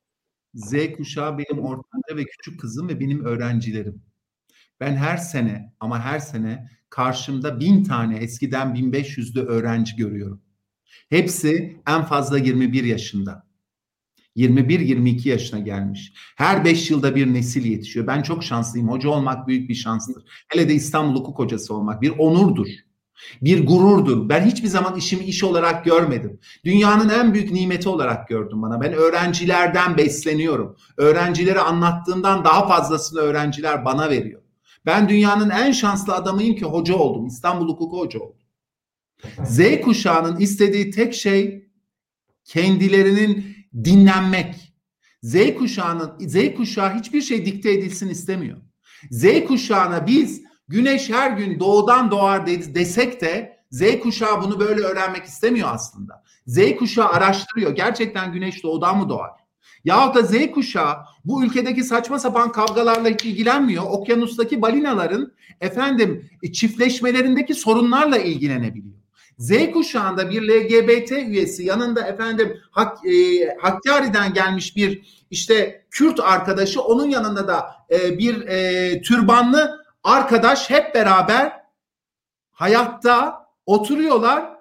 Z 0.53 0.73
kuşağı 0.97 1.37
benim 1.37 1.59
ortamda 1.59 2.15
ve 2.15 2.23
küçük 2.25 2.59
kızım 2.59 2.89
ve 2.89 2.99
benim 2.99 3.25
öğrencilerim. 3.25 4.03
Ben 4.79 4.95
her 4.95 5.17
sene 5.17 5.73
ama 5.79 5.99
her 5.99 6.19
sene 6.19 6.69
karşımda 6.89 7.59
bin 7.59 7.83
tane 7.83 8.17
eskiden 8.17 8.67
1500'lü 8.67 9.45
öğrenci 9.45 9.95
görüyorum. 9.95 10.41
Hepsi 11.09 11.81
en 11.87 12.03
fazla 12.03 12.37
21 12.37 12.83
yaşında. 12.83 13.47
21-22 14.35 15.29
yaşına 15.29 15.59
gelmiş. 15.59 16.13
Her 16.35 16.65
5 16.65 16.91
yılda 16.91 17.15
bir 17.15 17.33
nesil 17.33 17.65
yetişiyor. 17.65 18.07
Ben 18.07 18.21
çok 18.21 18.43
şanslıyım. 18.43 18.89
Hoca 18.89 19.09
olmak 19.09 19.47
büyük 19.47 19.69
bir 19.69 19.75
şanstır. 19.75 20.23
Hele 20.47 20.69
de 20.69 20.73
İstanbul 20.73 21.19
Hukuk 21.19 21.39
Hocası 21.39 21.75
olmak 21.75 22.01
bir 22.01 22.09
onurdur. 22.09 22.67
Bir 23.41 23.67
gururdur. 23.67 24.29
Ben 24.29 24.45
hiçbir 24.45 24.67
zaman 24.67 24.95
işimi 24.95 25.25
iş 25.25 25.43
olarak 25.43 25.85
görmedim. 25.85 26.39
Dünyanın 26.65 27.09
en 27.09 27.33
büyük 27.33 27.51
nimeti 27.51 27.89
olarak 27.89 28.27
gördüm 28.27 28.61
bana. 28.61 28.81
Ben 28.81 28.93
öğrencilerden 28.93 29.97
besleniyorum. 29.97 30.77
Öğrencilere 30.97 31.59
anlattığımdan 31.59 32.45
daha 32.45 32.67
fazlasını 32.67 33.19
öğrenciler 33.19 33.85
bana 33.85 34.09
veriyor. 34.09 34.41
Ben 34.85 35.09
dünyanın 35.09 35.49
en 35.49 35.71
şanslı 35.71 36.13
adamıyım 36.13 36.55
ki 36.55 36.65
hoca 36.65 36.95
oldum. 36.95 37.25
İstanbul 37.25 37.67
Hukuku 37.67 37.99
hoca 37.99 38.19
oldum. 38.19 38.37
Z 39.43 39.81
kuşağının 39.81 40.39
istediği 40.39 40.91
tek 40.91 41.13
şey 41.13 41.69
kendilerinin 42.45 43.55
dinlenmek. 43.83 44.73
Z 45.23 45.55
kuşağının 45.57 46.13
Z 46.19 46.55
kuşağı 46.55 46.95
hiçbir 46.95 47.21
şey 47.21 47.45
dikte 47.45 47.71
edilsin 47.71 48.09
istemiyor. 48.09 48.57
Z 49.11 49.45
kuşağına 49.47 50.07
biz 50.07 50.41
güneş 50.67 51.09
her 51.09 51.31
gün 51.31 51.59
doğudan 51.59 52.11
doğar 52.11 52.47
desek 52.47 53.21
de 53.21 53.59
Z 53.71 53.99
kuşağı 53.99 54.41
bunu 54.41 54.59
böyle 54.59 54.81
öğrenmek 54.81 55.23
istemiyor 55.25 55.69
aslında. 55.71 56.23
Z 56.47 56.75
kuşağı 56.75 57.09
araştırıyor. 57.09 57.75
Gerçekten 57.75 58.33
güneş 58.33 58.63
doğudan 58.63 58.97
mı 58.97 59.09
doğar? 59.09 59.31
Yahut 59.85 60.15
da 60.15 60.21
Z 60.21 60.51
kuşağı 60.51 60.95
bu 61.25 61.43
ülkedeki 61.43 61.83
saçma 61.83 62.19
sapan 62.19 62.51
kavgalarla 62.51 63.09
hiç 63.09 63.25
ilgilenmiyor. 63.25 63.83
Okyanustaki 63.83 64.61
balinaların 64.61 65.31
efendim 65.61 66.29
çiftleşmelerindeki 66.53 67.53
sorunlarla 67.53 68.17
ilgilenebiliyor. 68.17 69.03
Z 69.37 69.71
kuşağında 69.73 70.29
bir 70.29 70.41
LGBT 70.41 71.11
üyesi 71.11 71.63
yanında 71.63 72.07
efendim 72.07 72.57
Hak, 72.71 72.97
e, 73.05 73.47
Hakkari'den 73.61 74.33
gelmiş 74.33 74.75
bir 74.75 75.01
işte 75.31 75.85
Kürt 75.91 76.19
arkadaşı 76.19 76.81
onun 76.81 77.09
yanında 77.09 77.47
da 77.47 77.65
e, 77.91 78.17
bir 78.17 78.47
e, 78.47 79.01
türbanlı 79.01 79.82
arkadaş 80.03 80.69
hep 80.69 80.95
beraber 80.95 81.63
hayatta 82.51 83.47
oturuyorlar 83.65 84.53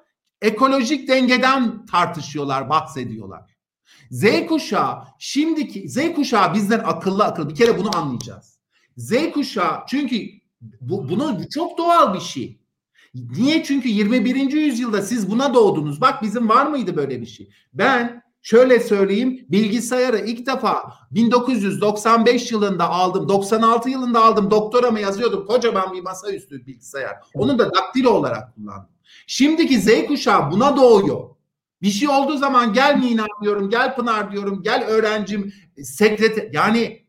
ekolojik 0.43 1.09
dengeden 1.09 1.87
tartışıyorlar 1.87 2.69
bahsediyorlar. 2.71 3.57
Z 4.11 4.47
kuşağı 4.49 5.05
şimdiki 5.19 5.89
Z 5.89 6.15
kuşağı 6.15 6.55
bizden 6.55 6.79
akıllı 6.79 7.25
akıllı 7.25 7.51
bir 7.51 7.55
kere 7.55 7.79
bunu 7.79 7.97
anlayacağız. 7.97 8.59
Z 8.97 9.13
kuşağı 9.35 9.83
çünkü 9.89 10.29
bu, 10.81 11.09
bunu 11.09 11.49
çok 11.49 11.79
doğal 11.79 12.15
bir 12.15 12.21
şey. 12.21 12.63
Niye? 13.15 13.65
Çünkü 13.65 13.89
21. 13.89 14.53
yüzyılda 14.53 15.03
siz 15.03 15.31
buna 15.31 15.55
doğdunuz. 15.55 16.01
Bak 16.01 16.23
bizim 16.23 16.49
var 16.49 16.67
mıydı 16.67 16.97
böyle 16.97 17.21
bir 17.21 17.27
şey? 17.27 17.51
Ben 17.73 18.22
şöyle 18.43 18.81
söyleyeyim 18.81 19.47
bilgisayarı 19.49 20.19
ilk 20.19 20.47
defa 20.47 20.95
1995 21.11 22.53
yılında 22.53 22.89
aldım. 22.89 23.29
96 23.29 23.91
yılında 23.91 24.25
aldım. 24.25 24.51
Doktoramı 24.51 25.01
yazıyordum. 25.01 25.47
Kocaman 25.47 25.93
bir 25.93 26.01
masaüstü 26.01 26.67
bilgisayar. 26.67 27.17
Onu 27.35 27.59
da 27.59 27.75
daktilo 27.75 28.11
olarak 28.11 28.55
kullandım. 28.55 28.89
Şimdiki 29.27 29.81
Z 29.81 30.07
kuşağı 30.07 30.51
buna 30.51 30.77
doğuyor. 30.77 31.29
Bir 31.83 31.91
şey 31.91 32.09
olduğu 32.09 32.37
zaman 32.37 32.73
gel 32.73 32.99
Mina 32.99 33.27
diyorum, 33.43 33.71
gel 33.71 33.95
Pınar 33.95 34.33
diyorum, 34.33 34.63
gel 34.63 34.85
öğrencim, 34.87 35.53
sekreter. 35.83 36.49
Yani 36.53 37.07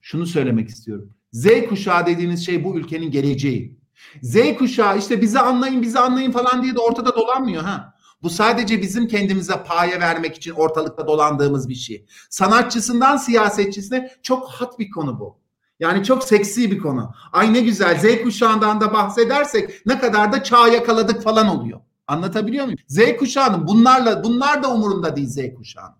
şunu 0.00 0.26
söylemek 0.26 0.68
istiyorum. 0.68 1.12
Z 1.32 1.46
kuşağı 1.68 2.06
dediğiniz 2.06 2.46
şey 2.46 2.64
bu 2.64 2.76
ülkenin 2.78 3.10
geleceği. 3.10 3.78
Z 4.22 4.36
kuşağı 4.58 4.98
işte 4.98 5.20
bizi 5.20 5.38
anlayın 5.38 5.82
bizi 5.82 5.98
anlayın 5.98 6.32
falan 6.32 6.62
diye 6.62 6.74
de 6.74 6.78
ortada 6.78 7.16
dolanmıyor 7.16 7.62
ha. 7.62 7.95
Bu 8.26 8.30
sadece 8.30 8.82
bizim 8.82 9.08
kendimize 9.08 9.64
paye 9.66 10.00
vermek 10.00 10.36
için 10.36 10.50
ortalıkta 10.50 11.06
dolandığımız 11.06 11.68
bir 11.68 11.74
şey. 11.74 12.06
Sanatçısından 12.30 13.16
siyasetçisine 13.16 14.12
çok 14.22 14.48
hat 14.48 14.78
bir 14.78 14.90
konu 14.90 15.20
bu. 15.20 15.38
Yani 15.80 16.04
çok 16.04 16.24
seksi 16.24 16.70
bir 16.70 16.78
konu. 16.78 17.12
Ay 17.32 17.54
ne 17.54 17.60
güzel 17.60 17.98
Z 17.98 18.22
kuşağından 18.22 18.80
da 18.80 18.92
bahsedersek 18.92 19.86
ne 19.86 19.98
kadar 19.98 20.32
da 20.32 20.42
çağ 20.42 20.68
yakaladık 20.68 21.22
falan 21.22 21.48
oluyor. 21.48 21.80
Anlatabiliyor 22.06 22.64
muyum? 22.64 22.78
Z 22.88 23.16
kuşağının 23.18 23.66
bunlarla 23.66 24.24
bunlar 24.24 24.62
da 24.62 24.74
umurunda 24.74 25.16
değil 25.16 25.28
Z 25.28 25.54
kuşağının. 25.56 25.98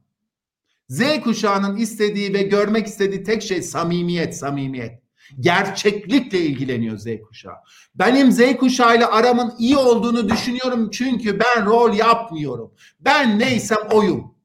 Z 0.89 1.01
kuşağının 1.25 1.77
istediği 1.77 2.35
ve 2.35 2.43
görmek 2.43 2.87
istediği 2.87 3.23
tek 3.23 3.43
şey 3.43 3.63
samimiyet, 3.63 4.37
samimiyet. 4.37 5.06
Gerçeklikle 5.41 6.41
ilgileniyor 6.41 6.99
Z 6.99 7.07
kuşağı. 7.29 7.57
Benim 7.95 8.33
Z 8.33 8.57
kuşağıyla 8.57 9.13
aramın 9.13 9.55
iyi 9.59 9.77
olduğunu 9.77 10.29
düşünüyorum 10.29 10.91
çünkü 10.91 11.41
ben 11.41 11.67
rol 11.67 11.95
yapmıyorum. 11.95 12.75
Ben 13.01 13.39
neysem 13.39 13.79
oyum. 13.93 14.37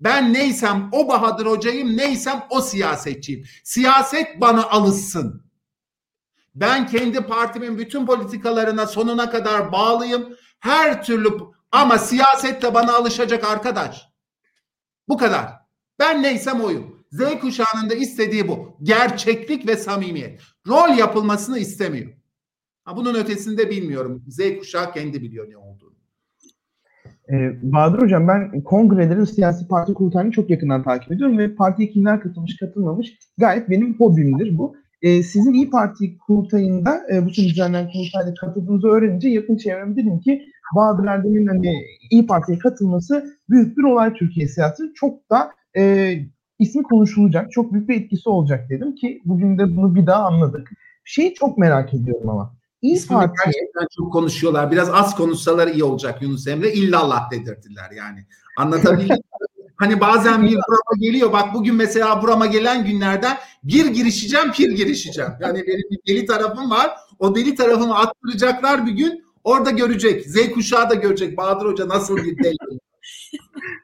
Ben 0.00 0.32
neysem 0.32 0.88
o 0.92 1.08
Bahadır 1.08 1.46
Hoca'yım, 1.46 1.96
neysem 1.96 2.44
o 2.50 2.60
siyasetçiyim. 2.60 3.44
Siyaset 3.64 4.40
bana 4.40 4.64
alışsın. 4.70 5.44
Ben 6.54 6.86
kendi 6.86 7.20
partimin 7.20 7.78
bütün 7.78 8.06
politikalarına 8.06 8.86
sonuna 8.86 9.30
kadar 9.30 9.72
bağlıyım. 9.72 10.36
Her 10.60 11.02
türlü 11.02 11.38
ama 11.72 11.98
siyaset 11.98 12.62
de 12.62 12.74
bana 12.74 12.92
alışacak 12.94 13.44
arkadaş. 13.44 14.08
Bu 15.08 15.16
kadar. 15.16 15.52
Ben 15.98 16.22
neysem 16.22 16.60
oyum. 16.60 16.93
Z 17.14 17.40
kuşağının 17.40 17.90
da 17.90 17.94
istediği 17.94 18.48
bu. 18.48 18.76
Gerçeklik 18.82 19.68
ve 19.68 19.76
samimiyet. 19.76 20.40
Rol 20.68 20.98
yapılmasını 20.98 21.58
istemiyor. 21.58 22.10
Ha, 22.84 22.96
bunun 22.96 23.14
ötesinde 23.14 23.70
bilmiyorum. 23.70 24.24
Z 24.28 24.58
kuşağı 24.58 24.92
kendi 24.92 25.22
biliyor 25.22 25.50
ne 25.50 25.56
olduğunu. 25.56 25.94
Ee, 27.32 27.72
Bahadır 27.72 28.02
Hocam 28.02 28.28
ben 28.28 28.62
kongreleri 28.62 29.26
siyasi 29.26 29.68
parti 29.68 29.94
kurultayını 29.94 30.30
çok 30.30 30.50
yakından 30.50 30.82
takip 30.82 31.12
ediyorum 31.12 31.38
ve 31.38 31.54
partiye 31.54 31.90
kimler 31.90 32.20
katılmış 32.20 32.56
katılmamış 32.56 33.18
gayet 33.38 33.70
benim 33.70 33.94
hobimdir 33.98 34.58
bu. 34.58 34.76
Ee, 35.02 35.22
sizin 35.22 35.52
İyi 35.52 35.70
Parti 35.70 36.18
kurultayında 36.18 37.00
e, 37.12 37.26
bu 37.26 37.30
sene 37.30 37.46
düzenlenen 37.46 37.92
kurultayda 37.92 38.34
katıldığınızı 38.34 38.88
öğrenince 38.88 39.28
yakın 39.28 39.56
çevrem 39.56 39.96
dedim 39.96 40.20
ki 40.20 40.42
Bahadır 40.76 41.04
Erdem'in 41.04 41.46
hani 41.46 41.72
İyi 42.10 42.26
Parti'ye 42.26 42.58
katılması 42.58 43.36
büyük 43.50 43.78
bir 43.78 43.82
olay 43.82 44.14
Türkiye 44.14 44.48
siyaseti. 44.48 44.94
Çok 44.94 45.30
da 45.30 45.50
e, 45.76 46.14
ismi 46.58 46.82
konuşulacak, 46.82 47.52
çok 47.52 47.72
büyük 47.72 47.88
bir 47.88 48.00
etkisi 48.00 48.28
olacak 48.28 48.70
dedim 48.70 48.94
ki 48.94 49.22
bugün 49.24 49.58
de 49.58 49.76
bunu 49.76 49.94
bir 49.94 50.06
daha 50.06 50.24
anladık. 50.24 50.70
Şeyi 51.04 51.34
çok 51.34 51.58
merak 51.58 51.94
ediyorum 51.94 52.28
ama. 52.28 52.54
İyi 52.82 52.94
İsmini 52.94 53.18
Parti 53.18 53.34
gerçekten 53.44 53.86
çok 53.96 54.12
konuşuyorlar. 54.12 54.70
Biraz 54.70 54.90
az 54.90 55.16
konuşsalar 55.16 55.66
iyi 55.66 55.84
olacak 55.84 56.22
Yunus 56.22 56.46
Emre. 56.46 56.72
İllallah 56.72 57.30
dedirdiler 57.30 57.90
yani. 57.96 58.26
Anlatabildim 58.58 59.16
Hani 59.76 60.00
bazen 60.00 60.42
bir 60.42 60.54
burama 60.54 61.00
geliyor. 61.00 61.32
Bak 61.32 61.54
bugün 61.54 61.74
mesela 61.74 62.22
burama 62.22 62.46
gelen 62.46 62.84
günlerden 62.84 63.36
bir 63.64 63.86
girişeceğim, 63.86 64.52
pir 64.52 64.70
girişeceğim. 64.70 65.30
Yani 65.40 65.64
benim 65.66 65.90
bir 65.90 65.98
deli 66.08 66.26
tarafım 66.26 66.70
var. 66.70 66.90
O 67.18 67.34
deli 67.34 67.54
tarafımı 67.54 67.98
attıracaklar 67.98 68.86
bir 68.86 68.92
gün. 68.92 69.24
Orada 69.44 69.70
görecek. 69.70 70.26
Z 70.26 70.50
kuşağı 70.50 70.90
da 70.90 70.94
görecek. 70.94 71.36
Bahadır 71.36 71.66
Hoca 71.66 71.88
nasıl 71.88 72.16
bir 72.16 72.44
deli. 72.44 72.78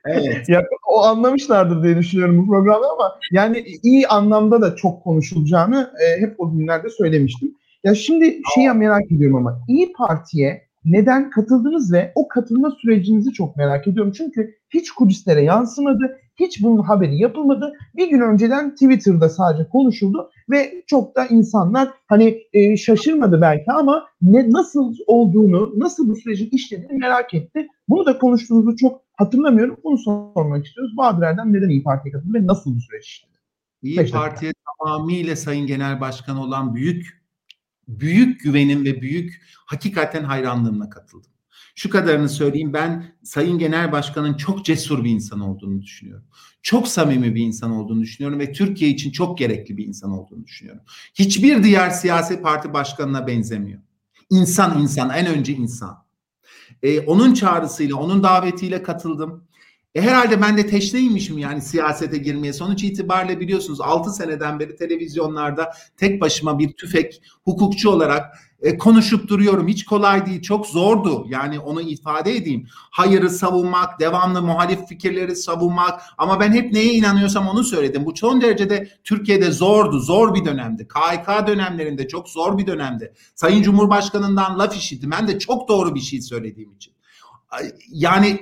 Evet. 0.04 0.48
Ya, 0.48 0.64
o 0.88 1.02
anlamışlardır 1.02 1.82
diye 1.82 1.96
düşünüyorum 1.96 2.38
bu 2.38 2.46
programda 2.46 2.86
ama 2.92 3.18
yani 3.32 3.64
iyi 3.82 4.08
anlamda 4.08 4.62
da 4.62 4.76
çok 4.76 5.04
konuşulacağını 5.04 5.90
e, 6.06 6.20
hep 6.20 6.34
o 6.38 6.52
günlerde 6.52 6.88
söylemiştim. 6.88 7.54
Ya 7.84 7.94
şimdi 7.94 8.40
şeyi 8.54 8.70
merak 8.70 9.12
ediyorum 9.12 9.36
ama 9.36 9.60
İyi 9.68 9.92
Parti'ye 9.92 10.70
neden 10.84 11.30
katıldınız 11.30 11.92
ve 11.92 12.12
o 12.14 12.28
katılma 12.28 12.70
sürecinizi 12.70 13.32
çok 13.32 13.56
merak 13.56 13.88
ediyorum. 13.88 14.12
Çünkü 14.16 14.54
hiç 14.70 14.90
kulislere 14.90 15.42
yansımadı, 15.42 16.18
hiç 16.36 16.62
bunun 16.62 16.82
haberi 16.82 17.18
yapılmadı. 17.18 17.72
Bir 17.96 18.10
gün 18.10 18.20
önceden 18.20 18.70
Twitter'da 18.74 19.28
sadece 19.28 19.68
konuşuldu 19.68 20.30
ve 20.50 20.82
çok 20.86 21.16
da 21.16 21.26
insanlar 21.26 21.88
hani 22.06 22.38
e, 22.52 22.76
şaşırmadı 22.76 23.40
belki 23.40 23.72
ama 23.72 24.04
ne 24.22 24.50
nasıl 24.50 24.94
olduğunu, 25.06 25.72
nasıl 25.76 26.08
bu 26.08 26.16
sürecin 26.16 26.48
işlediğini 26.52 26.98
merak 26.98 27.34
etti. 27.34 27.68
Bunu 27.88 28.06
da 28.06 28.18
konuştuğunuzu 28.18 28.76
çok 28.76 29.02
hatırlamıyorum. 29.20 29.76
Bunu 29.84 29.98
sormak 29.98 30.66
istiyoruz. 30.66 30.96
Bahadır 30.96 31.22
Erdem 31.22 31.52
neden 31.52 31.68
İyi 31.68 31.82
Parti'ye 31.82 32.12
katıldı 32.12 32.34
ve 32.34 32.46
nasıl 32.46 32.76
bu 32.76 32.80
süreç 32.80 33.06
işledi? 33.06 33.32
İyi 33.82 34.10
Parti'ye 34.10 34.52
tamamıyla 34.66 35.36
Sayın 35.36 35.66
Genel 35.66 36.00
Başkan 36.00 36.36
olan 36.36 36.74
büyük 36.74 37.20
büyük 37.88 38.40
güvenim 38.40 38.84
ve 38.84 39.00
büyük 39.02 39.42
hakikaten 39.66 40.24
hayranlığımla 40.24 40.90
katıldım. 40.90 41.30
Şu 41.74 41.90
kadarını 41.90 42.28
söyleyeyim 42.28 42.72
ben 42.72 43.14
Sayın 43.22 43.58
Genel 43.58 43.92
Başkan'ın 43.92 44.34
çok 44.34 44.64
cesur 44.64 45.04
bir 45.04 45.10
insan 45.10 45.40
olduğunu 45.40 45.82
düşünüyorum. 45.82 46.24
Çok 46.62 46.88
samimi 46.88 47.34
bir 47.34 47.42
insan 47.42 47.70
olduğunu 47.70 48.02
düşünüyorum 48.02 48.38
ve 48.38 48.52
Türkiye 48.52 48.90
için 48.90 49.10
çok 49.10 49.38
gerekli 49.38 49.76
bir 49.76 49.86
insan 49.86 50.10
olduğunu 50.10 50.46
düşünüyorum. 50.46 50.82
Hiçbir 51.14 51.62
diğer 51.62 51.90
siyasi 51.90 52.42
parti 52.42 52.72
başkanına 52.72 53.26
benzemiyor. 53.26 53.80
İnsan 54.30 54.82
insan 54.82 55.10
en 55.10 55.26
önce 55.26 55.52
insan. 55.52 56.04
Ee, 56.82 57.00
onun 57.00 57.34
çağrısıyla 57.34 57.96
onun 57.96 58.22
davetiyle 58.22 58.82
katıldım. 58.82 59.44
E 59.94 60.00
herhalde 60.00 60.42
ben 60.42 60.56
de 60.56 60.66
teşneymişim 60.66 61.38
yani 61.38 61.62
siyasete 61.62 62.18
girmeye. 62.18 62.52
Sonuç 62.52 62.84
itibariyle 62.84 63.40
biliyorsunuz 63.40 63.80
6 63.80 64.12
seneden 64.12 64.60
beri 64.60 64.76
televizyonlarda 64.76 65.72
tek 65.96 66.20
başıma 66.20 66.58
bir 66.58 66.72
tüfek 66.72 67.22
hukukçu 67.44 67.90
olarak 67.90 68.38
e, 68.62 68.78
konuşup 68.78 69.28
duruyorum. 69.28 69.68
Hiç 69.68 69.84
kolay 69.84 70.26
değil, 70.26 70.42
çok 70.42 70.66
zordu. 70.66 71.26
Yani 71.28 71.60
onu 71.60 71.80
ifade 71.80 72.36
edeyim. 72.36 72.66
Hayırı 72.90 73.30
savunmak, 73.30 74.00
devamlı 74.00 74.42
muhalif 74.42 74.86
fikirleri 74.88 75.36
savunmak 75.36 76.00
ama 76.18 76.40
ben 76.40 76.52
hep 76.52 76.72
neye 76.72 76.92
inanıyorsam 76.92 77.48
onu 77.48 77.64
söyledim. 77.64 78.06
Bu 78.06 78.16
son 78.16 78.40
derecede 78.40 78.88
Türkiye'de 79.04 79.50
zordu, 79.52 80.00
zor 80.00 80.34
bir 80.34 80.44
dönemdi. 80.44 80.88
KHK 80.88 81.46
dönemlerinde 81.46 82.08
çok 82.08 82.28
zor 82.28 82.58
bir 82.58 82.66
dönemdi. 82.66 83.12
Sayın 83.34 83.62
Cumhurbaşkanı'ndan 83.62 84.58
laf 84.58 84.76
işittim. 84.76 85.10
Ben 85.10 85.28
de 85.28 85.38
çok 85.38 85.68
doğru 85.68 85.94
bir 85.94 86.00
şey 86.00 86.22
söylediğim 86.22 86.72
için. 86.72 86.92
Yani 87.88 88.40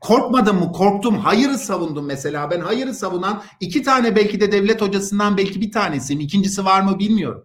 Korkmadım 0.00 0.58
mı? 0.58 0.72
Korktum. 0.72 1.18
Hayırı 1.18 1.58
savundum 1.58 2.06
mesela. 2.06 2.50
Ben 2.50 2.60
hayırı 2.60 2.94
savunan 2.94 3.42
iki 3.60 3.82
tane 3.82 4.16
belki 4.16 4.40
de 4.40 4.52
devlet 4.52 4.82
hocasından 4.82 5.36
belki 5.36 5.60
bir 5.60 5.72
tanesiyim. 5.72 6.20
İkincisi 6.20 6.64
var 6.64 6.80
mı 6.80 6.98
bilmiyorum. 6.98 7.44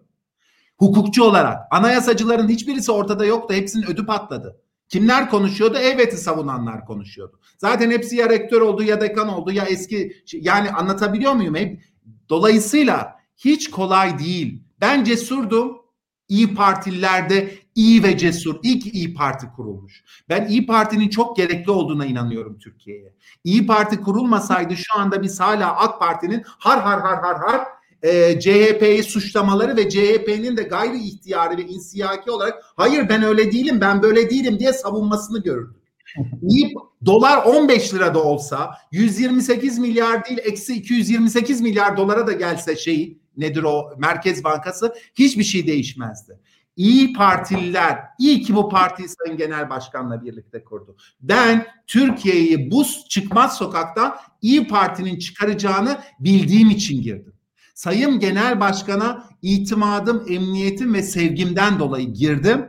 Hukukçu 0.78 1.24
olarak. 1.24 1.60
Anayasacıların 1.72 2.50
hiçbirisi 2.50 2.92
ortada 2.92 3.26
yoktu. 3.26 3.54
Hepsinin 3.54 3.86
ödü 3.86 4.06
patladı. 4.06 4.60
Kimler 4.90 5.30
konuşuyordu? 5.30 5.78
Evet'i 5.78 6.18
savunanlar 6.18 6.86
konuşuyordu. 6.86 7.40
Zaten 7.58 7.92
hepsi 7.92 8.16
ya 8.16 8.30
rektör 8.30 8.62
oldu 8.62 8.84
ya 8.84 9.02
dekan 9.02 9.28
oldu 9.28 9.52
ya 9.52 9.66
eski 9.66 10.24
yani 10.34 10.72
anlatabiliyor 10.72 11.34
muyum? 11.34 11.56
Hep 11.56 11.82
dolayısıyla 12.30 13.16
hiç 13.38 13.70
kolay 13.70 14.20
değil. 14.20 14.64
Ben 14.82 15.04
cesurdum. 15.04 15.84
İyi 16.28 16.56
Partililerde 16.56 17.54
iyi 17.76 18.04
ve 18.04 18.18
cesur. 18.18 18.56
İlk 18.64 18.94
İyi 18.94 19.14
Parti 19.14 19.48
kurulmuş. 19.56 20.04
Ben 20.30 20.48
İyi 20.48 20.66
Parti'nin 20.66 21.10
çok 21.10 21.38
gerekli 21.38 21.72
olduğuna 21.72 22.06
inanıyorum 22.06 22.60
Türkiye'ye. 22.60 23.14
İyi 23.44 23.68
Parti 23.68 24.02
kurulmasaydı 24.02 24.78
şu 24.78 25.00
anda 25.00 25.22
biz 25.22 25.40
hala 25.40 25.76
AK 25.76 26.00
Parti'nin 26.00 26.44
har 26.46 26.82
har 26.82 27.02
har 27.02 27.22
har 27.22 27.38
har 27.38 27.68
e, 28.04 28.40
CHP'yi 28.40 29.04
suçlamaları 29.04 29.78
ve 29.78 29.90
CHP'nin 29.90 30.58
de 30.58 30.64
gayri 30.64 30.98
ihtiyari 30.98 31.58
ve 31.58 31.62
insiyaki 31.62 32.32
olarak 32.32 32.64
hayır 32.76 33.10
ben 33.10 33.24
öyle 33.24 33.52
değilim 33.52 33.82
ben 33.82 34.02
böyle 34.02 34.30
değilim 34.30 34.60
diye 34.60 34.74
savunmasını 34.74 35.44
görürdük. 35.44 35.84
İyi, 36.50 36.74
dolar 37.06 37.46
15 37.46 37.94
lira 37.94 38.14
da 38.14 38.24
olsa 38.24 38.72
128 38.92 39.80
milyar 39.80 40.26
değil 40.26 40.40
eksi 40.44 40.74
228 40.74 41.62
milyar 41.62 41.98
dolara 41.98 42.28
da 42.28 42.32
gelse 42.32 42.76
şey 42.76 43.18
nedir 43.38 43.64
o 43.64 43.90
Merkez 43.98 44.44
Bankası 44.44 44.94
hiçbir 45.16 45.44
şey 45.44 45.68
değişmezdi. 45.68 46.40
İyi 46.76 47.14
Partililer, 47.14 48.00
iyi 48.20 48.42
ki 48.42 48.56
bu 48.56 48.70
partiyi 48.70 49.08
Sayın 49.10 49.38
Genel 49.38 49.70
Başkan'la 49.70 50.22
birlikte 50.22 50.64
kurdu. 50.64 50.96
Ben 51.22 51.68
Türkiye'yi 51.88 52.72
bu 52.72 52.86
çıkmaz 53.10 53.58
sokakta 53.58 54.20
İyi 54.42 54.68
Parti'nin 54.68 55.20
çıkaracağını 55.20 55.98
bildiğim 56.20 56.70
için 56.70 57.02
girdim. 57.02 57.33
Sayın 57.74 58.20
Genel 58.20 58.60
Başkan'a 58.60 59.30
itimadım, 59.42 60.26
emniyetim 60.30 60.94
ve 60.94 61.04
sevgimden 61.04 61.80
dolayı 61.80 62.14
girdim. 62.14 62.66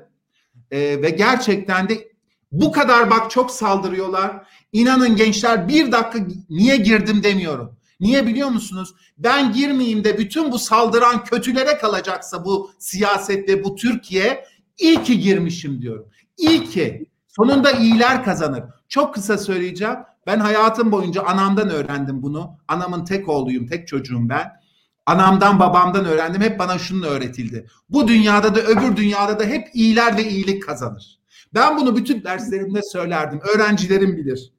Ee, 0.70 1.02
ve 1.02 1.10
gerçekten 1.10 1.88
de 1.88 2.12
bu 2.52 2.72
kadar 2.72 3.10
bak 3.10 3.30
çok 3.30 3.50
saldırıyorlar. 3.50 4.46
İnanın 4.72 5.16
gençler 5.16 5.68
bir 5.68 5.92
dakika 5.92 6.26
niye 6.50 6.76
girdim 6.76 7.22
demiyorum. 7.22 7.76
Niye 8.00 8.26
biliyor 8.26 8.48
musunuz? 8.48 8.94
Ben 9.18 9.52
girmeyeyim 9.52 10.04
de 10.04 10.18
bütün 10.18 10.52
bu 10.52 10.58
saldıran 10.58 11.24
kötülere 11.24 11.78
kalacaksa 11.78 12.44
bu 12.44 12.70
siyaset 12.78 13.48
ve 13.48 13.64
bu 13.64 13.74
Türkiye 13.74 14.44
iyi 14.78 15.02
ki 15.02 15.20
girmişim 15.20 15.82
diyorum. 15.82 16.08
İyi 16.36 16.64
ki. 16.64 17.06
Sonunda 17.28 17.72
iyiler 17.72 18.24
kazanır. 18.24 18.64
Çok 18.88 19.14
kısa 19.14 19.38
söyleyeceğim. 19.38 19.96
Ben 20.26 20.38
hayatım 20.38 20.92
boyunca 20.92 21.22
anamdan 21.22 21.70
öğrendim 21.70 22.22
bunu. 22.22 22.58
Anamın 22.68 23.04
tek 23.04 23.28
oğluyum, 23.28 23.66
tek 23.66 23.88
çocuğum 23.88 24.28
ben. 24.28 24.63
Anamdan 25.06 25.60
babamdan 25.60 26.04
öğrendim. 26.04 26.42
Hep 26.42 26.58
bana 26.58 26.78
şunu 26.78 27.06
öğretildi. 27.06 27.66
Bu 27.88 28.08
dünyada 28.08 28.54
da 28.54 28.60
öbür 28.60 28.96
dünyada 28.96 29.38
da 29.40 29.44
hep 29.44 29.68
iyiler 29.74 30.16
ve 30.16 30.28
iyilik 30.28 30.62
kazanır. 30.62 31.20
Ben 31.54 31.76
bunu 31.76 31.96
bütün 31.96 32.24
derslerimde 32.24 32.82
söylerdim. 32.82 33.40
Öğrencilerim 33.54 34.16
bilir. 34.16 34.52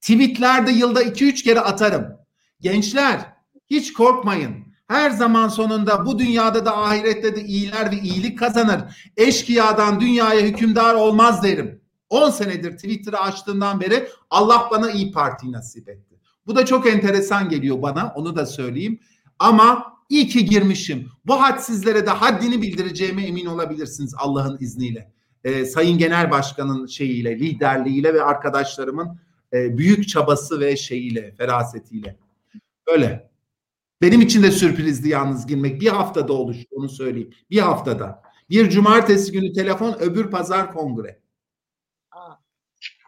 Tweetlerde 0.00 0.70
yılda 0.70 1.02
2-3 1.02 1.44
kere 1.44 1.60
atarım. 1.60 2.06
Gençler 2.60 3.32
hiç 3.66 3.92
korkmayın. 3.92 4.68
Her 4.88 5.10
zaman 5.10 5.48
sonunda 5.48 6.06
bu 6.06 6.18
dünyada 6.18 6.64
da 6.64 6.76
ahirette 6.76 7.36
de 7.36 7.44
iyiler 7.44 7.92
ve 7.92 7.96
iyilik 7.96 8.38
kazanır. 8.38 9.10
Eşkıyadan 9.16 10.00
dünyaya 10.00 10.40
hükümdar 10.40 10.94
olmaz 10.94 11.42
derim. 11.42 11.80
10 12.10 12.30
senedir 12.30 12.72
Twitter'ı 12.72 13.18
açtığından 13.20 13.80
beri 13.80 14.08
Allah 14.30 14.68
bana 14.70 14.90
iyi 14.90 15.12
parti 15.12 15.52
nasip 15.52 15.88
etti. 15.88 16.20
Bu 16.46 16.56
da 16.56 16.66
çok 16.66 16.86
enteresan 16.86 17.48
geliyor 17.48 17.82
bana 17.82 18.12
onu 18.16 18.36
da 18.36 18.46
söyleyeyim. 18.46 19.00
Ama 19.38 19.98
iyi 20.08 20.28
ki 20.28 20.44
girmişim. 20.44 21.08
Bu 21.26 21.42
hadsizlere 21.42 22.06
de 22.06 22.10
haddini 22.10 22.62
bildireceğime 22.62 23.22
emin 23.22 23.46
olabilirsiniz 23.46 24.14
Allah'ın 24.18 24.58
izniyle. 24.60 25.12
Ee, 25.44 25.64
Sayın 25.64 25.98
Genel 25.98 26.30
Başkan'ın 26.30 26.86
şeyiyle, 26.86 27.38
liderliğiyle 27.38 28.14
ve 28.14 28.22
arkadaşlarımın 28.22 29.20
e, 29.52 29.78
büyük 29.78 30.08
çabası 30.08 30.60
ve 30.60 30.76
şeyiyle, 30.76 31.34
ferasetiyle. 31.34 32.16
Öyle. 32.86 33.30
Benim 34.02 34.20
için 34.20 34.42
de 34.42 34.50
sürprizdi 34.50 35.08
yalnız 35.08 35.46
girmek. 35.46 35.80
Bir 35.80 35.88
haftada 35.88 36.32
oluştu 36.32 36.68
onu 36.70 36.88
söyleyeyim. 36.88 37.30
Bir 37.50 37.58
haftada. 37.58 38.22
Bir 38.50 38.70
cumartesi 38.70 39.32
günü 39.32 39.52
telefon, 39.52 39.96
öbür 40.00 40.30
pazar 40.30 40.72
kongre. 40.72 41.18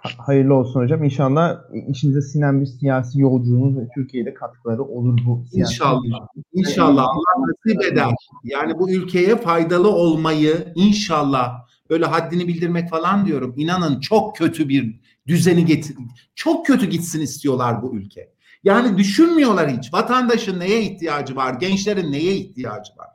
Hayırlı 0.02 0.54
olsun 0.54 0.80
hocam. 0.80 1.04
İnşallah 1.04 1.58
içinize 1.88 2.22
sinen 2.22 2.60
bir 2.60 2.66
siyasi 2.66 3.20
yolculuğunuz 3.20 3.76
ve 3.76 3.88
Türkiye'de 3.94 4.34
katkıları 4.34 4.82
olur 4.82 5.20
bu 5.26 5.44
siyasi. 5.50 5.72
İnşallah. 5.72 6.26
İnşallah 6.52 7.02
Allah 7.08 7.46
nasip 7.46 7.92
eder. 7.92 8.08
Yani 8.44 8.78
bu 8.78 8.90
ülkeye 8.90 9.36
faydalı 9.36 9.88
olmayı 9.88 10.72
inşallah 10.74 11.52
böyle 11.90 12.04
haddini 12.04 12.48
bildirmek 12.48 12.90
falan 12.90 13.26
diyorum. 13.26 13.54
İnanın 13.56 14.00
çok 14.00 14.36
kötü 14.36 14.68
bir 14.68 15.00
düzeni 15.26 15.64
getir. 15.64 15.96
Çok 16.34 16.66
kötü 16.66 16.86
gitsin 16.86 17.20
istiyorlar 17.20 17.82
bu 17.82 17.96
ülke. 17.96 18.32
Yani 18.64 18.98
düşünmüyorlar 18.98 19.70
hiç. 19.70 19.94
Vatandaşın 19.94 20.60
neye 20.60 20.82
ihtiyacı 20.82 21.36
var? 21.36 21.54
Gençlerin 21.54 22.12
neye 22.12 22.34
ihtiyacı 22.34 22.92
var? 22.96 23.08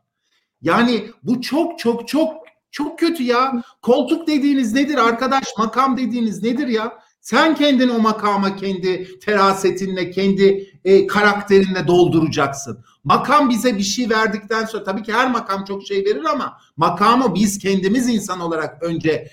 Yani 0.61 1.03
bu 1.23 1.41
çok 1.41 1.79
çok 1.79 2.07
çok 2.07 2.44
çok 2.75 2.99
kötü 2.99 3.23
ya. 3.23 3.63
Koltuk 3.81 4.27
dediğiniz 4.27 4.73
nedir 4.73 4.97
arkadaş? 4.97 5.43
Makam 5.57 5.97
dediğiniz 5.97 6.43
nedir 6.43 6.67
ya? 6.67 6.99
Sen 7.21 7.55
kendini 7.55 7.91
o 7.91 7.99
makama 7.99 8.55
kendi 8.55 9.19
ferasetinle, 9.19 10.11
kendi 10.11 10.73
e, 10.85 11.07
karakterinle 11.07 11.87
dolduracaksın. 11.87 12.85
Makam 13.03 13.49
bize 13.49 13.77
bir 13.77 13.83
şey 13.83 14.09
verdikten 14.09 14.65
sonra 14.65 14.83
tabii 14.83 15.03
ki 15.03 15.13
her 15.13 15.31
makam 15.31 15.65
çok 15.65 15.87
şey 15.87 16.05
verir 16.05 16.23
ama 16.23 16.57
makamı 16.77 17.35
biz 17.35 17.59
kendimiz 17.59 18.09
insan 18.09 18.39
olarak 18.39 18.83
önce 18.83 19.31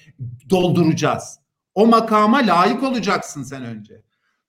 dolduracağız. 0.51 1.39
O 1.75 1.87
makama 1.87 2.39
layık 2.39 2.83
olacaksın 2.83 3.43
sen 3.43 3.65
önce. 3.65 4.03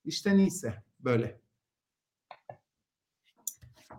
İşte 0.05 0.37
neyse 0.37 0.83
böyle. 0.99 1.42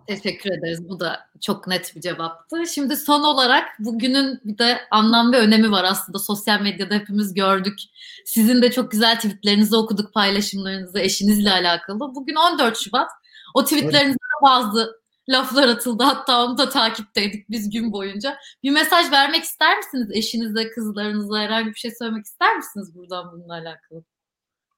Teşekkür 0.06 0.50
ederiz. 0.50 0.88
Bu 0.88 1.00
da 1.00 1.28
çok 1.40 1.66
net 1.66 1.96
bir 1.96 2.00
cevaptı. 2.00 2.66
Şimdi 2.66 2.96
son 2.96 3.24
olarak 3.24 3.68
bugünün 3.78 4.40
bir 4.44 4.58
de 4.58 4.80
anlam 4.90 5.32
ve 5.32 5.38
önemi 5.38 5.70
var 5.70 5.84
aslında. 5.84 6.18
Sosyal 6.18 6.60
medyada 6.60 6.94
hepimiz 6.94 7.34
gördük. 7.34 7.78
Sizin 8.24 8.62
de 8.62 8.70
çok 8.70 8.90
güzel 8.90 9.16
tweetlerinizi 9.16 9.76
okuduk, 9.76 10.14
paylaşımlarınızı 10.14 11.00
eşinizle 11.00 11.50
alakalı. 11.50 11.98
Bugün 12.14 12.34
14 12.34 12.78
Şubat. 12.78 13.10
O 13.54 13.64
tweetlerinizde 13.64 14.08
evet. 14.08 14.42
bazı 14.42 15.00
laflar 15.28 15.68
atıldı. 15.68 16.02
Hatta 16.02 16.44
onu 16.44 16.58
da 16.58 16.68
takipteydik 16.68 17.50
biz 17.50 17.70
gün 17.70 17.92
boyunca. 17.92 18.36
Bir 18.62 18.70
mesaj 18.70 19.12
vermek 19.12 19.44
ister 19.44 19.76
misiniz 19.76 20.08
eşinize, 20.12 20.70
kızlarınıza? 20.70 21.38
Herhangi 21.38 21.68
bir 21.68 21.78
şey 21.78 21.90
söylemek 21.98 22.24
ister 22.24 22.56
misiniz 22.56 22.94
buradan 22.94 23.32
bununla 23.32 23.52
alakalı? 23.52 24.04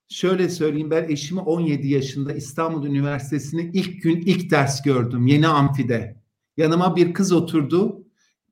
Şöyle 0.08 0.48
söyleyeyim 0.48 0.90
ben 0.90 1.08
eşimi 1.08 1.40
17 1.40 1.88
yaşında 1.88 2.32
İstanbul 2.32 2.86
Üniversitesi'ne 2.86 3.70
ilk 3.72 4.02
gün 4.02 4.20
ilk 4.20 4.50
ders 4.50 4.82
gördüm 4.82 5.26
yeni 5.26 5.48
amfide. 5.48 6.22
Yanıma 6.56 6.96
bir 6.96 7.14
kız 7.14 7.32
oturdu. 7.32 8.04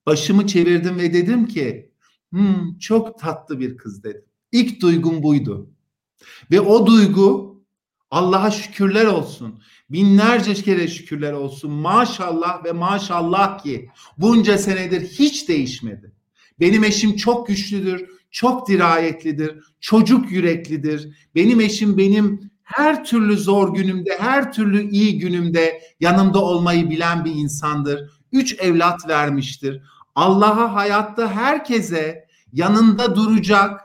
Başımı 0.06 0.46
çevirdim 0.46 0.98
ve 0.98 1.12
dedim 1.12 1.46
ki 1.46 1.90
hmm, 2.30 2.78
çok 2.78 3.18
tatlı 3.18 3.60
bir 3.60 3.76
kız 3.76 4.04
dedim. 4.04 4.24
İlk 4.52 4.80
duygum 4.82 5.22
buydu. 5.22 5.70
Ve 6.50 6.60
o 6.60 6.86
duygu 6.86 7.54
Allah'a 8.10 8.50
şükürler 8.50 9.06
olsun. 9.06 9.62
Binlerce 9.90 10.54
kere 10.54 10.88
şükürler 10.88 11.32
olsun. 11.32 11.70
Maşallah 11.70 12.64
ve 12.64 12.72
maşallah 12.72 13.62
ki 13.62 13.90
bunca 14.18 14.58
senedir 14.58 15.00
hiç 15.00 15.48
değişmedi. 15.48 16.12
Benim 16.60 16.84
eşim 16.84 17.16
çok 17.16 17.46
güçlüdür, 17.46 18.08
çok 18.34 18.68
dirayetlidir, 18.68 19.58
çocuk 19.80 20.30
yüreklidir. 20.30 21.28
Benim 21.34 21.60
eşim 21.60 21.98
benim 21.98 22.50
her 22.62 23.04
türlü 23.04 23.36
zor 23.36 23.74
günümde, 23.74 24.18
her 24.18 24.52
türlü 24.52 24.90
iyi 24.90 25.18
günümde 25.18 25.80
yanımda 26.00 26.44
olmayı 26.44 26.90
bilen 26.90 27.24
bir 27.24 27.34
insandır. 27.34 28.10
Üç 28.32 28.60
evlat 28.60 29.08
vermiştir. 29.08 29.82
Allah'a 30.14 30.74
hayatta 30.74 31.32
herkese 31.32 32.24
yanında 32.52 33.16
duracak, 33.16 33.80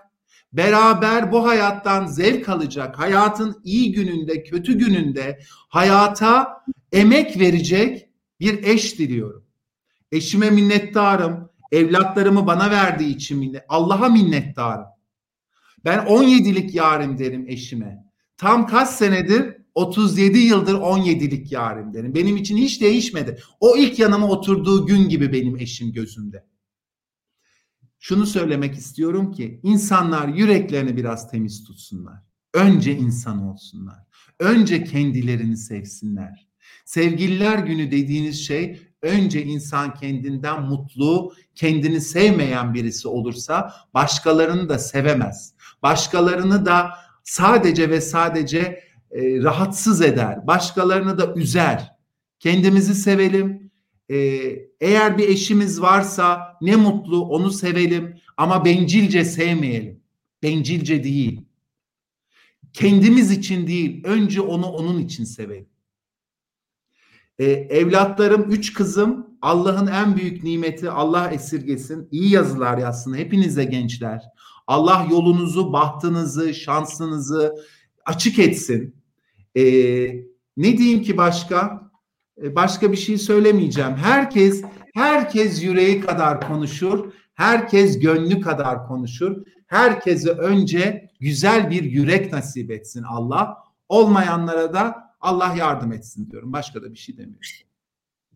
beraber 0.54 1.32
bu 1.32 1.48
hayattan 1.48 2.06
zevk 2.06 2.50
alacak, 2.50 3.00
hayatın 3.00 3.62
iyi 3.64 3.92
gününde, 3.92 4.44
kötü 4.44 4.78
gününde 4.78 5.40
hayata 5.68 6.64
emek 6.92 7.40
verecek 7.40 8.10
bir 8.40 8.64
eş 8.64 9.00
diliyorum. 9.00 9.46
Eşime 10.12 10.50
minnettarım. 10.50 11.49
Evlatlarımı 11.72 12.48
bana 12.48 12.72
verdiği 12.72 13.16
için 13.16 13.40
minnet. 13.40 13.66
Allah'a 13.70 14.10
minnettarım. 14.10 14.86
Ben 15.86 16.00
17'lik 16.00 16.76
yarim 16.76 17.18
derim 17.18 17.46
eşime. 17.48 17.98
Tam 18.38 18.68
kaç 18.68 18.90
senedir 18.90 19.58
37 19.76 20.38
yıldır 20.38 20.76
17'lik 20.76 21.52
yarim 21.52 21.94
derim. 21.94 22.16
Benim 22.16 22.38
için 22.38 22.58
hiç 22.58 22.82
değişmedi. 22.82 23.40
O 23.60 23.78
ilk 23.78 24.00
yanıma 24.00 24.28
oturduğu 24.28 24.86
gün 24.86 25.10
gibi 25.10 25.34
benim 25.34 25.58
eşim 25.58 25.94
gözümde. 25.94 26.46
Şunu 28.00 28.26
söylemek 28.26 28.76
istiyorum 28.76 29.32
ki 29.32 29.60
insanlar 29.64 30.28
yüreklerini 30.28 30.98
biraz 30.98 31.32
temiz 31.32 31.64
tutsunlar. 31.64 32.20
Önce 32.54 32.98
insan 32.98 33.48
olsunlar. 33.48 34.00
Önce 34.40 34.84
kendilerini 34.84 35.58
sevsinler. 35.58 36.48
Sevgililer 36.86 37.58
günü 37.60 37.92
dediğiniz 37.92 38.46
şey 38.46 38.82
önce 39.02 39.44
insan 39.44 39.94
kendinden 39.94 40.64
mutlu, 40.64 41.34
kendini 41.60 42.02
sevmeyen 42.02 42.74
birisi 42.74 43.08
olursa 43.08 43.74
başkalarını 43.94 44.70
da 44.70 44.80
sevemez. 44.80 45.54
Başkalarını 45.84 46.66
da 46.66 46.92
sadece 47.24 47.90
ve 47.90 48.02
sadece 48.02 48.60
e, 49.12 49.44
rahatsız 49.44 50.02
eder. 50.02 50.48
Başkalarını 50.48 51.18
da 51.18 51.34
üzer. 51.34 51.92
Kendimizi 52.40 52.96
sevelim. 52.96 53.72
E, 54.10 54.16
eğer 54.80 55.18
bir 55.18 55.30
eşimiz 55.30 55.82
varsa 55.82 56.58
ne 56.62 56.76
mutlu 56.76 57.26
onu 57.26 57.52
sevelim 57.52 58.16
ama 58.38 58.66
bencilce 58.66 59.26
sevmeyelim. 59.26 60.02
Bencilce 60.44 61.04
değil. 61.04 61.42
Kendimiz 62.74 63.32
için 63.32 63.68
değil, 63.68 64.04
önce 64.04 64.42
onu 64.42 64.66
onun 64.66 65.00
için 65.00 65.24
sevelim. 65.24 65.70
Ee, 67.40 67.46
evlatlarım, 67.52 68.52
üç 68.52 68.74
kızım 68.74 69.28
Allah'ın 69.42 69.88
en 69.88 70.16
büyük 70.16 70.44
nimeti 70.44 70.90
Allah 70.90 71.32
esirgesin. 71.32 72.08
İyi 72.12 72.32
yazılar 72.32 72.78
yazsın 72.78 73.14
hepinize 73.14 73.64
gençler. 73.64 74.24
Allah 74.68 75.08
yolunuzu, 75.12 75.74
bahtınızı, 75.74 76.54
şansınızı 76.54 77.56
açık 78.06 78.40
etsin. 78.40 78.96
Ee, 79.56 79.62
ne 80.58 80.78
diyeyim 80.78 81.02
ki 81.02 81.18
başka? 81.18 81.92
Ee, 82.44 82.56
başka 82.56 82.92
bir 82.92 82.98
şey 82.98 83.18
söylemeyeceğim. 83.18 83.96
Herkes, 83.96 84.64
herkes 84.94 85.64
yüreği 85.64 86.02
kadar 86.02 86.48
konuşur. 86.48 87.14
Herkes 87.34 88.00
gönlü 88.00 88.42
kadar 88.42 88.88
konuşur. 88.88 89.36
Herkese 89.68 90.30
önce 90.30 91.10
güzel 91.20 91.70
bir 91.70 91.84
yürek 91.84 92.34
nasip 92.34 92.72
etsin 92.72 93.04
Allah. 93.04 93.58
Olmayanlara 93.90 94.74
da 94.74 95.09
Allah 95.22 95.54
yardım 95.58 95.92
etsin 95.92 96.32
diyorum. 96.32 96.54
Başka 96.54 96.82
da 96.82 96.92
bir 96.92 96.98
şey 96.98 97.18
demiyorum. 97.18 97.40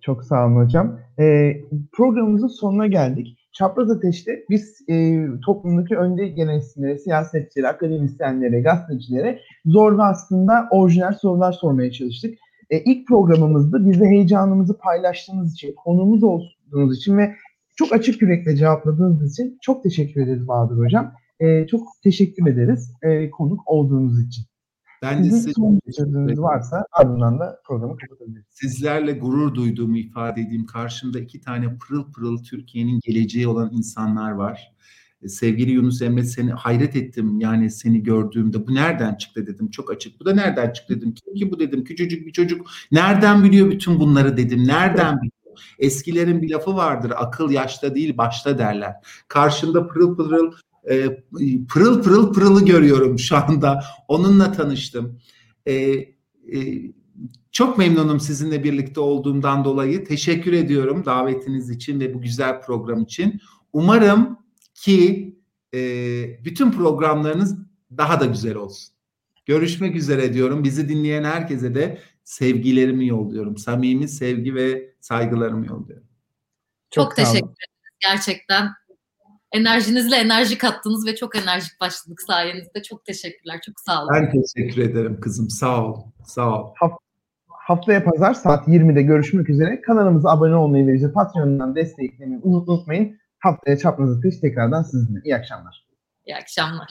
Çok 0.02 0.24
sağ 0.24 0.46
olun 0.46 0.56
hocam. 0.56 1.00
E, 1.20 1.54
programımızın 1.92 2.48
sonuna 2.48 2.88
geldik. 2.88 3.38
Çapraz 3.54 3.92
Ateş'te 3.92 4.46
biz 4.50 4.82
e, 4.90 5.26
toplumdaki 5.46 5.98
önde 5.98 6.28
gelen 6.28 6.60
isimlere, 6.60 6.98
siyasetçilere, 6.98 7.68
akademisyenlere, 7.68 8.62
gazetecilere 8.62 9.40
zor 9.66 9.98
ve 9.98 10.04
aslında 10.04 10.68
orijinal 10.72 11.14
sorular 11.14 11.52
sormaya 11.52 11.92
çalıştık. 11.92 12.38
E, 12.70 12.80
ilk 12.80 13.08
programımızda 13.08 13.92
bize 13.92 14.06
heyecanımızı 14.06 14.78
paylaştığınız 14.78 15.54
için, 15.54 15.76
konuğumuz 15.76 16.24
olduğunuz 16.24 16.98
için 16.98 17.18
ve 17.18 17.36
çok 17.76 17.94
açık 17.94 18.22
yürekle 18.22 18.56
cevapladığınız 18.56 19.32
için 19.32 19.58
çok 19.62 19.84
teşekkür 19.84 20.22
ederiz 20.22 20.48
Bahadır 20.48 20.78
Hocam. 20.78 21.14
E, 21.40 21.68
çok 21.68 21.88
teşekkür 22.04 22.48
ederiz 22.48 22.94
e, 23.02 23.30
konuk 23.30 23.62
olduğunuz 23.66 24.28
için. 24.28 24.46
Ben 25.04 25.24
de 25.24 25.30
size 25.30 25.52
sözünüz 25.92 26.40
varsa 26.40 26.86
ardından 26.92 27.40
da 27.40 27.62
programı 27.66 27.98
kapatabiliriz. 27.98 28.46
sizlerle 28.50 29.12
gurur 29.12 29.56
duyduğumu 29.56 29.98
ifade 29.98 30.42
edeyim. 30.42 30.66
Karşımda 30.66 31.20
iki 31.20 31.42
tane 31.42 31.78
pırıl 31.78 32.12
pırıl 32.12 32.44
Türkiye'nin 32.44 33.00
geleceği 33.04 33.48
olan 33.48 33.70
insanlar 33.74 34.32
var. 34.32 34.74
E, 35.22 35.28
Sevgili 35.28 35.72
Yunus 35.72 36.02
Emre 36.02 36.24
seni 36.24 36.52
hayret 36.52 36.96
ettim 36.96 37.40
yani 37.40 37.72
seni 37.72 38.04
gördüğümde 38.04 38.68
bu 38.68 38.76
nereden 38.76 39.16
çıktı 39.16 39.48
dedim 39.48 39.70
çok 39.70 39.92
açık. 39.92 40.20
Bu 40.20 40.26
da 40.26 40.34
nereden 40.34 40.74
çıktı 40.74 40.98
dedim. 40.98 41.14
Kim 41.14 41.36
ki 41.36 41.52
bu 41.52 41.60
dedim 41.60 41.84
küçücük 41.84 42.28
bir 42.28 42.32
çocuk 42.32 42.68
nereden 42.92 43.44
biliyor 43.44 43.72
bütün 43.72 44.00
bunları 44.00 44.38
dedim. 44.38 44.68
Nereden 44.68 45.18
biliyor? 45.18 45.34
Eskilerin 45.80 46.42
bir 46.42 46.50
lafı 46.50 46.76
vardır 46.76 47.14
akıl 47.16 47.52
yaşta 47.52 47.96
değil 47.96 48.18
başta 48.18 48.58
derler. 48.58 48.94
Karşında 49.28 49.88
pırıl 49.88 50.16
pırıl 50.16 50.52
e, 50.90 51.24
pırıl 51.70 52.04
pırıl 52.04 52.34
pırılı 52.34 52.66
görüyorum 52.66 53.20
şu 53.20 53.38
anda. 53.38 53.84
Onunla 54.08 54.52
tanıştım. 54.52 55.20
E, 55.66 55.74
e, 55.74 56.10
çok 57.52 57.78
memnunum 57.78 58.20
sizinle 58.20 58.64
birlikte 58.64 59.00
olduğumdan 59.00 59.66
dolayı. 59.66 60.06
Teşekkür 60.06 60.54
ediyorum 60.54 61.06
davetiniz 61.06 61.70
için 61.70 62.00
ve 62.00 62.14
bu 62.14 62.22
güzel 62.22 62.62
program 62.62 63.02
için. 63.02 63.42
Umarım 63.74 64.40
ki 64.74 65.36
e, 65.74 65.80
bütün 66.46 66.72
programlarınız 66.72 67.58
daha 67.98 68.20
da 68.20 68.26
güzel 68.26 68.56
olsun. 68.56 68.94
Görüşmek 69.46 69.96
üzere 69.96 70.34
diyorum. 70.34 70.64
Bizi 70.64 70.90
dinleyen 70.90 71.24
herkese 71.24 71.76
de 71.76 72.00
sevgilerimi 72.24 73.08
yolluyorum. 73.08 73.58
Samimi 73.58 74.08
sevgi 74.08 74.56
ve 74.56 74.94
saygılarımı 75.00 75.66
yolluyorum. 75.66 76.08
Çok, 76.92 77.06
Çok 77.06 77.16
teşekkür 77.16 77.38
ederiz 77.38 77.98
gerçekten. 78.02 78.70
Enerjinizle 79.54 80.16
enerji 80.16 80.58
kattınız 80.58 81.08
ve 81.08 81.16
çok 81.16 81.36
enerjik 81.36 81.82
başladık 81.82 82.22
sayenizde. 82.22 82.84
Çok 82.84 83.06
teşekkürler. 83.06 83.60
Çok 83.66 83.80
sağ 83.80 84.04
olun. 84.04 84.10
Ben 84.14 84.32
teşekkür 84.32 84.82
ederim 84.82 85.20
kızım. 85.22 85.50
Sağ 85.50 85.86
ol. 85.86 86.04
Sağ 86.26 86.62
ol. 86.62 86.74
Haftaya 87.48 88.04
pazar 88.04 88.34
saat 88.34 88.68
20'de 88.68 89.02
görüşmek 89.02 89.50
üzere. 89.50 89.82
Kanalımıza 89.82 90.30
abone 90.30 90.56
olmayı 90.56 90.88
ve 90.88 90.94
bizi 90.94 91.14
Patreon'dan 91.14 91.76
desteklemeyi 91.76 92.42
unutmayın. 92.44 93.20
Haftaya 93.40 93.78
çapraz 93.78 94.18
atış 94.18 94.40
tekrardan 94.40 94.84
sizinle. 94.84 95.22
İyi 95.24 95.36
akşamlar. 95.36 95.88
İyi 96.26 96.36
akşamlar. 96.36 96.88